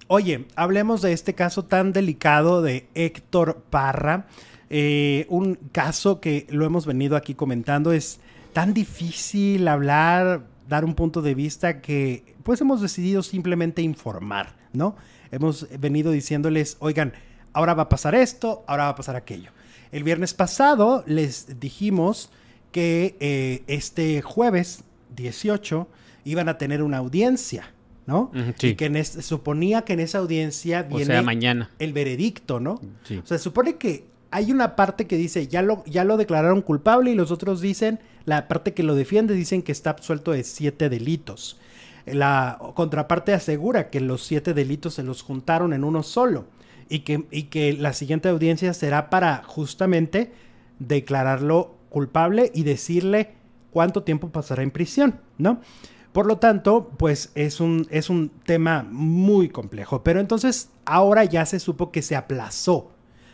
Oye, 0.07 0.45
hablemos 0.55 1.03
de 1.03 1.13
este 1.13 1.35
caso 1.35 1.63
tan 1.63 1.93
delicado 1.93 2.63
de 2.63 2.87
Héctor 2.95 3.63
Parra. 3.69 4.25
Eh, 4.71 5.27
un 5.29 5.55
caso 5.71 6.19
que 6.19 6.47
lo 6.49 6.65
hemos 6.65 6.87
venido 6.87 7.15
aquí 7.15 7.35
comentando. 7.35 7.91
Es 7.91 8.19
tan 8.53 8.73
difícil 8.73 9.67
hablar, 9.67 10.47
dar 10.67 10.85
un 10.85 10.95
punto 10.95 11.21
de 11.21 11.35
vista 11.35 11.81
que 11.81 12.35
pues 12.41 12.61
hemos 12.61 12.81
decidido 12.81 13.21
simplemente 13.21 13.83
informar, 13.83 14.55
¿no? 14.73 14.95
Hemos 15.31 15.67
venido 15.79 16.11
diciéndoles, 16.11 16.77
oigan, 16.79 17.13
ahora 17.55 17.73
va 17.73 17.83
a 17.83 17.89
pasar 17.89 18.13
esto, 18.13 18.63
ahora 18.67 18.83
va 18.83 18.89
a 18.89 18.95
pasar 18.95 19.15
aquello. 19.15 19.49
El 19.91 20.03
viernes 20.03 20.33
pasado 20.33 21.03
les 21.07 21.59
dijimos 21.59 22.29
que 22.71 23.15
eh, 23.21 23.63
este 23.67 24.21
jueves 24.21 24.83
18 25.15 25.87
iban 26.25 26.49
a 26.49 26.57
tener 26.57 26.83
una 26.83 26.97
audiencia, 26.97 27.71
¿no? 28.05 28.29
sí. 28.59 28.67
Y 28.67 28.75
que 28.75 29.03
suponía 29.05 29.83
que 29.83 29.93
en 29.93 30.01
esa 30.01 30.17
audiencia 30.17 30.83
viene 30.83 31.21
mañana. 31.21 31.71
el 31.79 31.93
veredicto, 31.93 32.59
¿no? 32.59 32.81
Sí. 33.03 33.17
O 33.17 33.25
sea, 33.25 33.37
se 33.37 33.43
supone 33.45 33.77
que 33.77 34.05
hay 34.31 34.51
una 34.51 34.75
parte 34.75 35.07
que 35.07 35.15
dice, 35.15 35.47
ya 35.47 35.61
lo, 35.61 35.85
ya 35.85 36.03
lo 36.03 36.17
declararon 36.17 36.61
culpable 36.61 37.11
y 37.11 37.15
los 37.15 37.31
otros 37.31 37.61
dicen, 37.61 37.99
la 38.25 38.49
parte 38.49 38.73
que 38.73 38.83
lo 38.83 38.95
defiende 38.95 39.33
dicen 39.33 39.63
que 39.63 39.71
está 39.71 39.91
absuelto 39.91 40.31
de 40.31 40.43
siete 40.43 40.89
delitos. 40.89 41.57
La 42.05 42.59
contraparte 42.75 43.33
asegura 43.33 43.89
que 43.89 44.01
los 44.01 44.25
siete 44.25 44.53
delitos 44.53 44.95
se 44.95 45.03
los 45.03 45.21
juntaron 45.21 45.71
en 45.71 45.85
uno 45.85 46.03
solo 46.03 46.47
y 46.89 46.99
que, 46.99 47.25
y 47.31 47.43
que 47.43 47.73
la 47.73 47.93
siguiente 47.93 48.29
audiencia 48.29 48.73
será 48.73 49.09
para 49.09 49.43
justamente 49.43 50.33
declararlo 50.79 51.75
culpable 51.89 52.51
y 52.53 52.63
decirle 52.63 53.33
cuánto 53.71 54.03
tiempo 54.03 54.29
pasará 54.29 54.63
en 54.63 54.71
prisión, 54.71 55.19
¿no? 55.37 55.61
Por 56.11 56.27
lo 56.27 56.37
tanto, 56.37 56.91
pues 56.97 57.31
es 57.35 57.59
un, 57.59 57.87
es 57.89 58.09
un 58.09 58.29
tema 58.29 58.87
muy 58.89 59.49
complejo. 59.49 60.01
Pero 60.01 60.21
entonces 60.21 60.69
ahora 60.85 61.25
ya 61.25 61.45
se 61.45 61.59
supo 61.59 61.91
que 61.91 62.01
se 62.01 62.15
aplazó. 62.15 62.91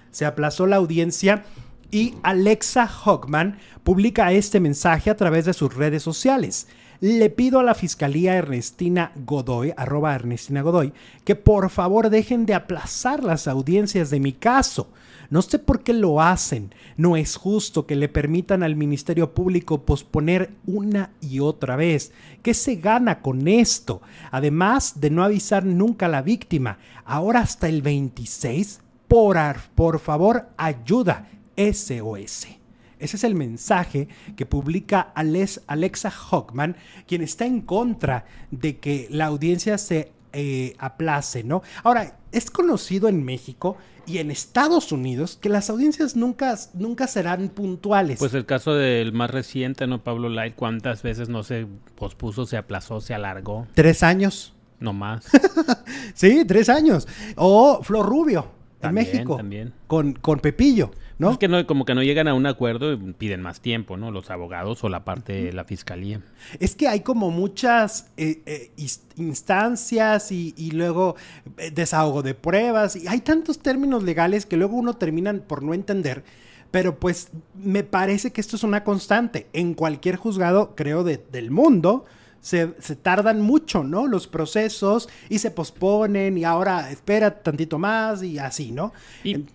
Se 0.10 0.26
aplazó 0.26 0.66
la 0.66 0.78
audiencia 0.78 1.44
y 1.92 2.16
Alexa 2.24 2.88
Hockman 2.88 3.60
publica 3.84 4.32
este 4.32 4.60
mensaje 4.60 5.12
a 5.12 5.16
través 5.16 5.46
de 5.46 5.54
sus 5.54 5.76
redes 5.76 6.02
sociales 6.02 6.68
le 7.02 7.32
pido 7.32 7.60
a 7.60 7.64
la 7.64 7.74
Fiscalía 7.74 8.36
Ernestina 8.36 9.12
Godoy, 9.16 9.74
arroba 9.76 10.14
Ernestina 10.14 10.62
Godoy, 10.62 10.94
que 11.26 11.36
por 11.36 11.72
favor 11.72 12.12
dejen 12.12 12.46
de 12.46 12.54
aplazar 12.54 13.24
las 13.24 13.48
audiencias 13.48 14.12
de 14.12 14.20
mi 14.20 14.34
caso. 14.34 14.88
No 15.32 15.42
sé 15.42 15.58
por 15.58 15.82
qué 15.82 15.94
lo 15.94 16.22
hacen. 16.22 16.76
No 16.98 17.18
es 17.18 17.38
justo 17.38 17.88
que 17.88 17.96
le 17.96 18.08
permitan 18.08 18.62
al 18.62 18.76
Ministerio 18.76 19.34
Público 19.34 19.84
posponer 19.84 20.52
una 20.68 21.10
y 21.22 21.40
otra 21.40 21.76
vez. 21.76 22.12
¿Qué 22.44 22.54
se 22.54 22.76
gana 22.76 23.22
con 23.22 23.48
esto? 23.48 24.02
Además 24.30 25.00
de 25.02 25.10
no 25.10 25.24
avisar 25.24 25.66
nunca 25.66 26.06
a 26.06 26.10
la 26.10 26.22
víctima. 26.22 26.78
Ahora 27.04 27.40
hasta 27.40 27.68
el 27.68 27.82
26. 27.82 28.82
Por, 29.08 29.38
por 29.74 30.00
favor, 30.00 30.50
ayuda. 30.58 31.30
SOS. 31.58 32.61
Ese 33.02 33.18
es 33.18 33.24
el 33.24 33.36
mensaje 33.36 34.08
que 34.36 34.46
publica 34.46 35.02
Alexa 35.02 36.12
Hockman, 36.12 36.78
quien 37.08 37.22
está 37.22 37.46
en 37.46 37.62
contra 37.62 38.26
de 38.52 38.78
que 38.78 39.08
la 39.10 39.26
audiencia 39.26 39.78
se 39.78 40.12
eh, 40.34 40.76
aplace, 40.78 41.44
¿no? 41.44 41.62
Ahora, 41.84 42.18
es 42.32 42.50
conocido 42.50 43.10
en 43.10 43.24
México 43.24 43.76
y 44.06 44.20
en 44.20 44.32
Estados 44.32 44.92
Unidos 44.92 45.38
que 45.42 45.50
las 45.50 45.70
audiencias 45.70 46.16
nunca, 46.16 46.58
nunca 46.74 47.08
serán 47.08 47.50
puntuales. 47.50 48.20
Pues 48.20 48.34
el 48.34 48.46
caso 48.46 48.74
del 48.74 49.14
más 49.14 49.30
reciente, 49.30 49.88
¿no? 49.88 50.04
Pablo 50.04 50.30
Light, 50.30 50.56
¿cuántas 50.56 51.04
veces 51.04 51.28
no 51.28 51.44
se 51.44 51.68
pospuso, 51.96 52.46
se 52.46 52.58
aplazó, 52.58 53.02
se 53.02 53.14
alargó? 53.14 53.68
Tres 53.74 54.04
años. 54.04 54.54
No 54.80 54.94
más. 54.94 55.26
sí, 56.14 56.44
tres 56.48 56.70
años. 56.70 57.08
O 57.36 57.84
Flor 57.84 58.06
Rubio, 58.08 58.52
en 58.82 58.94
México. 58.94 59.38
También. 59.38 59.74
Con, 59.88 60.14
con 60.14 60.40
Pepillo. 60.40 60.92
¿No? 61.22 61.32
Es 61.32 61.38
que 61.38 61.48
no, 61.48 61.68
como 61.68 61.86
que 61.86 61.94
no 61.94 62.02
llegan 62.02 62.28
a 62.28 62.34
un 62.34 62.48
acuerdo 62.48 62.94
y 62.94 62.98
piden 63.14 63.44
más 63.44 63.62
tiempo, 63.62 63.96
¿no? 63.96 64.10
Los 64.10 64.32
abogados 64.32 64.84
o 64.84 64.90
la 64.90 65.06
parte 65.06 65.34
de 65.34 65.54
la 65.54 65.64
fiscalía. 65.64 66.20
Es 66.60 66.76
que 66.76 66.88
hay 66.88 67.02
como 67.02 67.30
muchas 67.30 68.12
eh, 68.18 68.42
eh, 68.48 68.72
instancias 69.18 70.32
y, 70.32 70.72
luego 70.72 71.16
eh, 71.58 71.70
desahogo 71.70 72.24
de 72.24 72.34
pruebas 72.34 72.96
y 72.96 73.08
hay 73.08 73.20
tantos 73.20 73.60
términos 73.60 74.02
legales 74.02 74.48
que 74.48 74.58
luego 74.58 74.76
uno 74.76 74.96
termina 74.96 75.32
por 75.34 75.62
no 75.62 75.76
entender. 75.76 76.24
Pero 76.72 76.98
pues 76.98 77.30
me 77.54 77.84
parece 77.84 78.32
que 78.32 78.42
esto 78.42 78.56
es 78.56 78.64
una 78.64 78.84
constante. 78.84 79.48
En 79.54 79.76
cualquier 79.76 80.16
juzgado, 80.16 80.74
creo, 80.76 81.04
del 81.04 81.52
mundo, 81.52 82.06
se, 82.40 82.66
tardan 82.96 83.42
mucho, 83.42 83.84
¿no? 83.84 84.08
Los 84.08 84.26
procesos 84.26 85.08
y 85.30 85.38
se 85.38 85.52
posponen 85.52 86.38
y 86.40 86.46
ahora 86.46 86.90
espera 86.90 87.44
tantito 87.44 87.78
más 87.78 88.24
y 88.24 88.40
así, 88.40 88.72
¿no? 88.72 88.92
Y, 89.24 89.46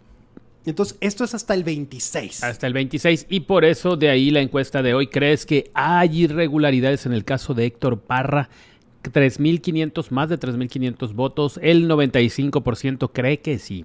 entonces, 0.71 0.99
esto 1.01 1.25
es 1.25 1.35
hasta 1.35 1.55
el 1.55 1.63
26. 1.63 2.43
Hasta 2.43 2.67
el 2.67 2.73
26. 2.73 3.27
Y 3.29 3.41
por 3.41 3.65
eso, 3.65 3.97
de 3.97 4.11
ahí 4.11 4.31
la 4.31 4.41
encuesta 4.41 4.83
de 4.83 4.95
hoy. 4.95 5.07
¿Crees 5.07 5.47
que 5.47 5.71
hay 5.75 6.25
irregularidades 6.25 7.07
en 7.07 7.13
el 7.13 7.25
caso 7.25 7.55
de 7.55 7.67
Héctor 7.67 8.01
Parra? 8.01 8.49
3.500, 9.05 10.11
más 10.11 10.29
de 10.29 10.41
3.500 10.41 11.15
votos. 11.15 11.61
El 11.63 11.89
95% 11.89 13.11
cree 13.13 13.39
que 13.39 13.61
sí. 13.61 13.85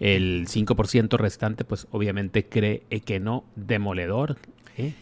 El 0.00 0.48
5% 0.48 1.16
restante, 1.16 1.64
pues 1.64 1.86
obviamente 1.92 2.48
cree 2.48 2.82
que 3.04 3.20
no. 3.20 3.44
Demoledor. 3.54 4.38
¿eh? 4.76 4.94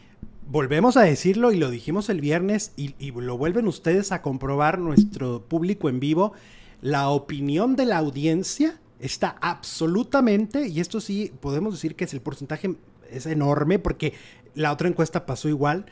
Volvemos 0.51 0.99
a 0.99 1.03
decirlo 1.03 1.53
y 1.53 1.57
lo 1.57 1.71
dijimos 1.71 2.11
el 2.11 2.21
viernes 2.21 2.73
y, 2.77 2.95
y 2.99 3.13
lo 3.13 3.39
vuelven 3.39 3.67
ustedes 3.67 4.13
a 4.13 4.21
comprobar 4.21 4.79
nuestro 4.79 5.43
público 5.43 5.89
en 5.89 5.99
vivo. 5.99 6.35
La 6.83 7.09
opinión 7.09 7.75
de 7.75 7.87
la 7.87 7.97
audiencia 7.97 8.79
está 9.01 9.37
absolutamente, 9.41 10.69
y 10.69 10.81
esto 10.81 11.01
sí 11.01 11.33
podemos 11.41 11.75
decir 11.75 11.97
que 11.97 12.05
es 12.05 12.15
el 12.15 12.21
porcentaje 12.21 12.77
es 13.11 13.27
enorme 13.27 13.79
porque 13.79 14.15
la 14.55 14.73
otra 14.73 14.89
encuesta 14.89 15.27
pasó 15.27 15.49
igual, 15.49 15.87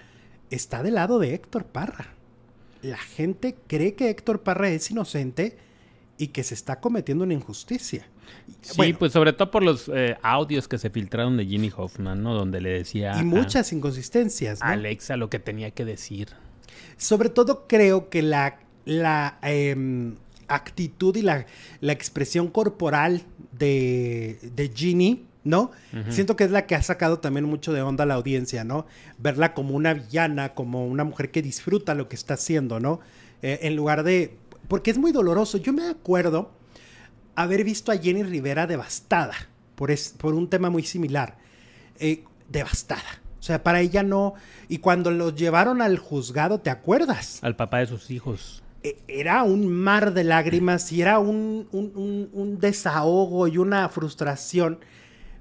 está 0.50 0.82
del 0.82 0.94
lado 0.94 1.18
de 1.18 1.34
Héctor 1.34 1.64
Parra. 1.64 2.14
La 2.82 2.98
gente 2.98 3.56
cree 3.66 3.94
que 3.94 4.10
Héctor 4.10 4.42
Parra 4.42 4.68
es 4.68 4.90
inocente 4.90 5.58
y 6.16 6.28
que 6.28 6.42
se 6.42 6.54
está 6.54 6.80
cometiendo 6.80 7.24
una 7.24 7.34
injusticia. 7.34 8.06
Sí, 8.60 8.92
pues 8.92 9.12
sobre 9.12 9.32
todo 9.32 9.50
por 9.50 9.62
los 9.62 9.90
eh, 9.92 10.16
audios 10.22 10.68
que 10.68 10.78
se 10.78 10.90
filtraron 10.90 11.36
de 11.36 11.46
Jimmy 11.46 11.72
Hoffman, 11.74 12.22
¿no? 12.22 12.34
Donde 12.34 12.60
le 12.60 12.70
decía... 12.70 13.18
Y 13.18 13.24
muchas 13.24 13.72
inconsistencias. 13.72 14.60
Alexa 14.60 15.16
lo 15.16 15.30
que 15.30 15.38
tenía 15.38 15.70
que 15.70 15.84
decir. 15.84 16.28
Sobre 16.96 17.30
todo 17.30 17.66
creo 17.66 18.10
que 18.10 18.22
la, 18.22 18.58
la 18.84 19.38
em, 19.42 20.16
actitud 20.48 21.14
y 21.16 21.22
la, 21.22 21.46
la 21.80 21.92
expresión 21.92 22.48
corporal 22.48 23.22
de, 23.52 24.38
de 24.54 24.72
Ginny, 24.74 25.26
¿no? 25.44 25.70
Siento 26.10 26.36
que 26.36 26.44
es 26.44 26.50
la 26.50 26.66
que 26.66 26.74
ha 26.74 26.82
sacado 26.82 27.20
también 27.20 27.46
mucho 27.46 27.72
de 27.72 27.80
onda 27.80 28.04
a 28.04 28.06
la 28.06 28.14
audiencia, 28.14 28.64
¿no? 28.64 28.86
Verla 29.18 29.54
como 29.54 29.74
una 29.74 29.94
villana, 29.94 30.54
como 30.54 30.86
una 30.86 31.04
mujer 31.04 31.30
que 31.30 31.40
disfruta 31.40 31.94
lo 31.94 32.08
que 32.08 32.16
está 32.16 32.34
haciendo, 32.34 32.80
¿no? 32.80 33.00
Eh, 33.40 33.60
en 33.62 33.76
lugar 33.76 34.02
de... 34.02 34.36
Porque 34.66 34.90
es 34.90 34.98
muy 34.98 35.12
doloroso. 35.12 35.56
Yo 35.56 35.72
me 35.72 35.88
acuerdo 35.88 36.50
haber 37.34 37.64
visto 37.64 37.92
a 37.92 37.96
Jenny 37.96 38.24
Rivera 38.24 38.66
devastada 38.66 39.34
por, 39.74 39.90
por 40.18 40.34
un 40.34 40.50
tema 40.50 40.68
muy 40.68 40.82
similar. 40.82 41.38
Eh, 41.98 42.24
devastada. 42.48 43.22
O 43.38 43.42
sea, 43.42 43.62
para 43.62 43.80
ella 43.80 44.02
no... 44.02 44.34
Y 44.68 44.78
cuando 44.78 45.10
los 45.10 45.34
llevaron 45.34 45.80
al 45.80 45.98
juzgado, 45.98 46.60
¿te 46.60 46.68
acuerdas? 46.68 47.38
Al 47.42 47.56
papá 47.56 47.78
de 47.78 47.86
sus 47.86 48.10
hijos. 48.10 48.62
E, 48.82 48.98
era 49.08 49.42
un 49.42 49.68
mar 49.68 50.14
de 50.14 50.24
lágrimas 50.24 50.92
y 50.92 51.02
era 51.02 51.18
un, 51.18 52.58
desahogo 52.60 53.48
y 53.48 53.58
una 53.58 53.88
frustración 53.88 54.78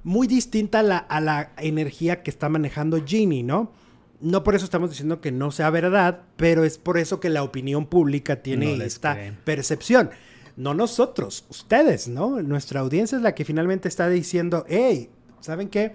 muy 0.03 0.27
distinta 0.27 0.79
a 0.79 1.21
la, 1.21 1.51
energía 1.57 2.23
que 2.23 2.31
está 2.31 2.49
manejando 2.49 3.03
Ginny, 3.05 3.43
¿no? 3.43 3.73
No 4.19 4.43
por 4.43 4.55
eso 4.55 4.65
estamos 4.65 4.89
diciendo 4.89 5.21
que 5.21 5.31
no 5.31 5.51
sea 5.51 5.69
verdad, 5.69 6.21
pero 6.37 6.63
es 6.63 6.79
por 6.79 6.97
eso 6.97 7.19
que 7.19 7.29
la 7.29 7.43
opinión 7.43 7.85
pública 7.85 8.41
tiene 8.41 8.83
esta 8.83 9.15
percepción. 9.43 10.09
No 10.55 10.73
nosotros, 10.73 11.45
ustedes, 11.49 12.07
¿no? 12.07 12.41
Nuestra 12.41 12.79
audiencia 12.79 13.15
es 13.15 13.21
la 13.21 13.35
que 13.35 13.45
finalmente 13.45 13.87
está 13.87 14.09
diciendo, 14.09 14.65
hey, 14.67 15.11
¿saben 15.39 15.69
qué? 15.69 15.93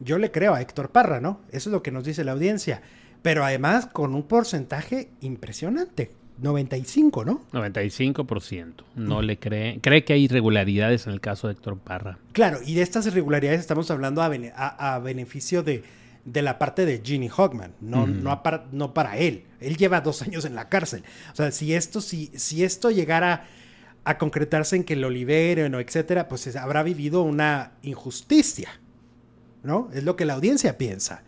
Yo 0.00 0.18
le 0.18 0.30
creo 0.30 0.52
a 0.52 0.60
Héctor 0.60 0.90
Parra, 0.90 1.20
¿no? 1.20 1.40
Eso 1.50 1.70
es 1.70 1.72
lo 1.72 1.82
que 1.82 1.92
nos 1.92 2.04
dice 2.04 2.24
la 2.24 2.32
audiencia. 2.32 2.82
Pero 3.22 3.42
además 3.42 3.86
con 3.86 4.14
un 4.14 4.24
porcentaje 4.24 5.12
impresionante. 5.20 6.10
95, 6.42 7.24
¿no? 7.24 7.40
95%. 7.52 8.84
No 8.96 9.22
le 9.22 9.38
cree. 9.38 9.80
Cree 9.80 10.04
que 10.04 10.12
hay 10.12 10.24
irregularidades 10.24 11.06
en 11.06 11.12
el 11.12 11.20
caso 11.20 11.46
de 11.46 11.54
Héctor 11.54 11.78
Parra. 11.78 12.18
Claro, 12.32 12.58
y 12.64 12.74
de 12.74 12.82
estas 12.82 13.06
irregularidades 13.06 13.60
estamos 13.60 13.90
hablando 13.90 14.22
a, 14.22 14.98
beneficio 14.98 15.62
de, 15.62 15.82
la 16.24 16.58
parte 16.58 16.84
de 16.84 17.00
Ginny 17.04 17.30
Hogman, 17.34 17.72
no, 17.80 18.06
no, 18.06 18.42
para, 18.42 18.66
no, 18.72 18.92
para, 18.92 19.16
él. 19.16 19.44
Él 19.60 19.76
lleva 19.76 20.00
dos 20.00 20.22
años 20.22 20.44
en 20.44 20.54
la 20.54 20.68
cárcel. 20.68 21.04
O 21.32 21.36
sea, 21.36 21.50
si 21.52 21.74
esto, 21.74 22.00
si, 22.00 22.30
si 22.34 22.64
esto 22.64 22.90
llegara 22.90 23.46
a 24.04 24.18
concretarse 24.18 24.76
en 24.76 24.84
que 24.84 24.96
lo 24.96 25.10
liberen 25.10 25.74
o 25.74 25.80
etcétera, 25.80 26.28
pues 26.28 26.54
habrá 26.56 26.82
vivido 26.82 27.22
una 27.22 27.72
injusticia. 27.82 28.68
¿no? 29.62 29.88
Es 29.92 30.04
lo 30.04 30.16
que 30.16 30.24
la 30.24 30.34
audiencia 30.34 30.76
piensa, 30.78 31.22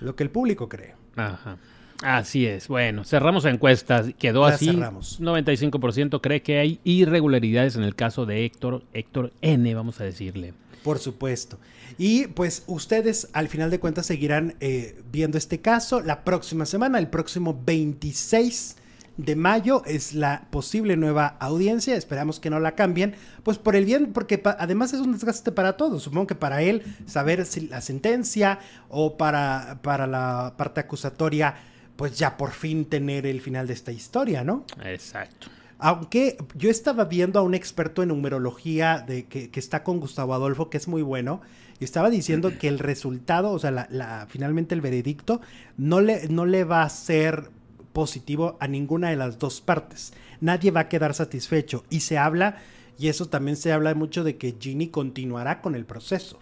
lo 0.00 0.16
que 0.16 0.22
el 0.22 0.30
público 0.30 0.68
cree. 0.68 0.94
Ajá. 1.16 1.58
Así 2.02 2.46
es. 2.46 2.68
Bueno, 2.68 3.04
cerramos 3.04 3.44
la 3.44 3.50
encuesta. 3.50 4.04
Quedó 4.18 4.48
Ya 4.48 4.54
así. 4.54 4.66
cerramos. 4.66 5.20
95% 5.20 6.20
cree 6.22 6.42
que 6.42 6.58
hay 6.58 6.80
irregularidades 6.84 7.76
en 7.76 7.82
el 7.82 7.94
caso 7.94 8.26
de 8.26 8.44
Héctor, 8.44 8.82
Héctor 8.94 9.32
N, 9.42 9.74
vamos 9.74 10.00
a 10.00 10.04
decirle. 10.04 10.54
Por 10.82 10.98
supuesto. 10.98 11.58
Y 11.98 12.28
pues 12.28 12.64
ustedes 12.66 13.28
al 13.34 13.48
final 13.48 13.70
de 13.70 13.80
cuentas 13.80 14.06
seguirán 14.06 14.54
eh, 14.60 14.98
viendo 15.12 15.36
este 15.36 15.60
caso 15.60 16.00
la 16.00 16.24
próxima 16.24 16.64
semana, 16.64 16.98
el 16.98 17.08
próximo 17.08 17.60
26 17.66 18.76
de 19.18 19.36
mayo 19.36 19.82
es 19.84 20.14
la 20.14 20.46
posible 20.50 20.96
nueva 20.96 21.36
audiencia. 21.40 21.96
Esperamos 21.96 22.40
que 22.40 22.48
no 22.48 22.60
la 22.60 22.74
cambien, 22.74 23.14
pues 23.42 23.58
por 23.58 23.76
el 23.76 23.84
bien, 23.84 24.14
porque 24.14 24.40
además 24.58 24.94
es 24.94 25.00
un 25.00 25.12
desgaste 25.12 25.52
para 25.52 25.76
todos. 25.76 26.02
Supongo 26.02 26.26
que 26.28 26.34
para 26.34 26.62
él 26.62 26.82
saber 27.04 27.44
si 27.44 27.68
la 27.68 27.82
sentencia 27.82 28.60
o 28.88 29.18
para, 29.18 29.80
para 29.82 30.06
la 30.06 30.54
parte 30.56 30.80
acusatoria, 30.80 31.56
pues 32.00 32.16
ya 32.18 32.38
por 32.38 32.52
fin 32.52 32.86
tener 32.86 33.26
el 33.26 33.42
final 33.42 33.66
de 33.66 33.74
esta 33.74 33.92
historia, 33.92 34.42
¿no? 34.42 34.64
Exacto. 34.82 35.48
Aunque 35.78 36.38
yo 36.54 36.70
estaba 36.70 37.04
viendo 37.04 37.38
a 37.38 37.42
un 37.42 37.52
experto 37.52 38.02
en 38.02 38.08
numerología 38.08 39.04
de, 39.06 39.26
que, 39.26 39.50
que 39.50 39.60
está 39.60 39.84
con 39.84 40.00
Gustavo 40.00 40.32
Adolfo, 40.32 40.70
que 40.70 40.78
es 40.78 40.88
muy 40.88 41.02
bueno, 41.02 41.42
y 41.78 41.84
estaba 41.84 42.08
diciendo 42.08 42.56
que 42.58 42.68
el 42.68 42.78
resultado, 42.78 43.50
o 43.50 43.58
sea, 43.58 43.70
la, 43.70 43.86
la- 43.90 44.26
finalmente 44.30 44.74
el 44.74 44.80
veredicto, 44.80 45.42
no 45.76 46.00
le, 46.00 46.26
no 46.28 46.46
le 46.46 46.64
va 46.64 46.84
a 46.84 46.88
ser 46.88 47.50
positivo 47.92 48.56
a 48.60 48.66
ninguna 48.66 49.10
de 49.10 49.16
las 49.16 49.38
dos 49.38 49.60
partes. 49.60 50.14
Nadie 50.40 50.70
va 50.70 50.80
a 50.80 50.88
quedar 50.88 51.12
satisfecho. 51.12 51.84
Y 51.90 52.00
se 52.00 52.16
habla, 52.16 52.56
y 52.98 53.08
eso 53.08 53.28
también 53.28 53.58
se 53.58 53.72
habla 53.72 53.94
mucho 53.94 54.24
de 54.24 54.38
que 54.38 54.56
Ginny 54.58 54.88
continuará 54.88 55.60
con 55.60 55.74
el 55.74 55.84
proceso, 55.84 56.38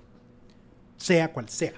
sea 0.99 1.33
cual 1.33 1.49
sea. 1.49 1.73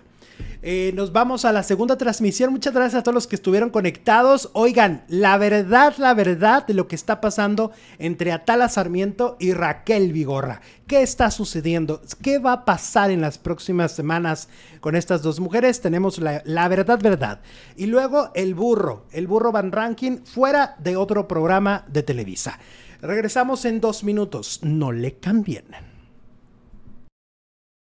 Eh, 0.63 0.93
nos 0.95 1.13
vamos 1.13 1.45
a 1.45 1.53
la 1.53 1.63
segunda 1.63 1.97
transmisión. 1.97 2.53
Muchas 2.53 2.75
gracias 2.75 3.01
a 3.01 3.03
todos 3.03 3.15
los 3.15 3.27
que 3.27 3.37
estuvieron 3.37 3.71
conectados. 3.71 4.51
Oigan, 4.53 5.05
la 5.09 5.39
verdad, 5.39 5.95
la 5.99 6.15
verdad 6.15 6.67
de 6.67 6.75
lo 6.75 6.89
que 6.89 6.97
está 6.97 7.21
pasando 7.21 7.73
entre 7.99 8.33
Atala 8.33 8.69
Sarmiento 8.69 9.37
y 9.41 9.53
Raquel 9.53 10.13
Vigorra. 10.13 10.61
¿Qué 10.87 11.03
está 11.03 11.31
sucediendo? 11.31 12.03
¿Qué 12.23 12.39
va 12.39 12.53
a 12.53 12.65
pasar 12.65 13.11
en 13.11 13.21
las 13.21 13.39
próximas 13.39 13.93
semanas 13.93 14.49
con 14.81 14.97
estas 14.97 15.23
dos 15.23 15.41
mujeres? 15.41 15.81
Tenemos 15.81 16.19
la, 16.19 16.43
la 16.45 16.69
verdad, 16.69 17.01
verdad. 17.01 17.41
Y 17.77 17.87
luego 17.87 18.31
el 18.35 18.55
burro, 18.55 19.07
el 19.13 19.27
burro 19.27 19.53
Van 19.53 19.73
Ranking, 19.73 20.19
fuera 20.25 20.77
de 20.79 20.97
otro 20.97 21.29
programa 21.29 21.85
de 21.89 22.03
Televisa. 22.03 22.59
Regresamos 23.03 23.65
en 23.65 23.81
dos 23.81 24.05
minutos. 24.05 24.61
No 24.63 24.93
le 24.93 25.15
cambien. 25.15 25.90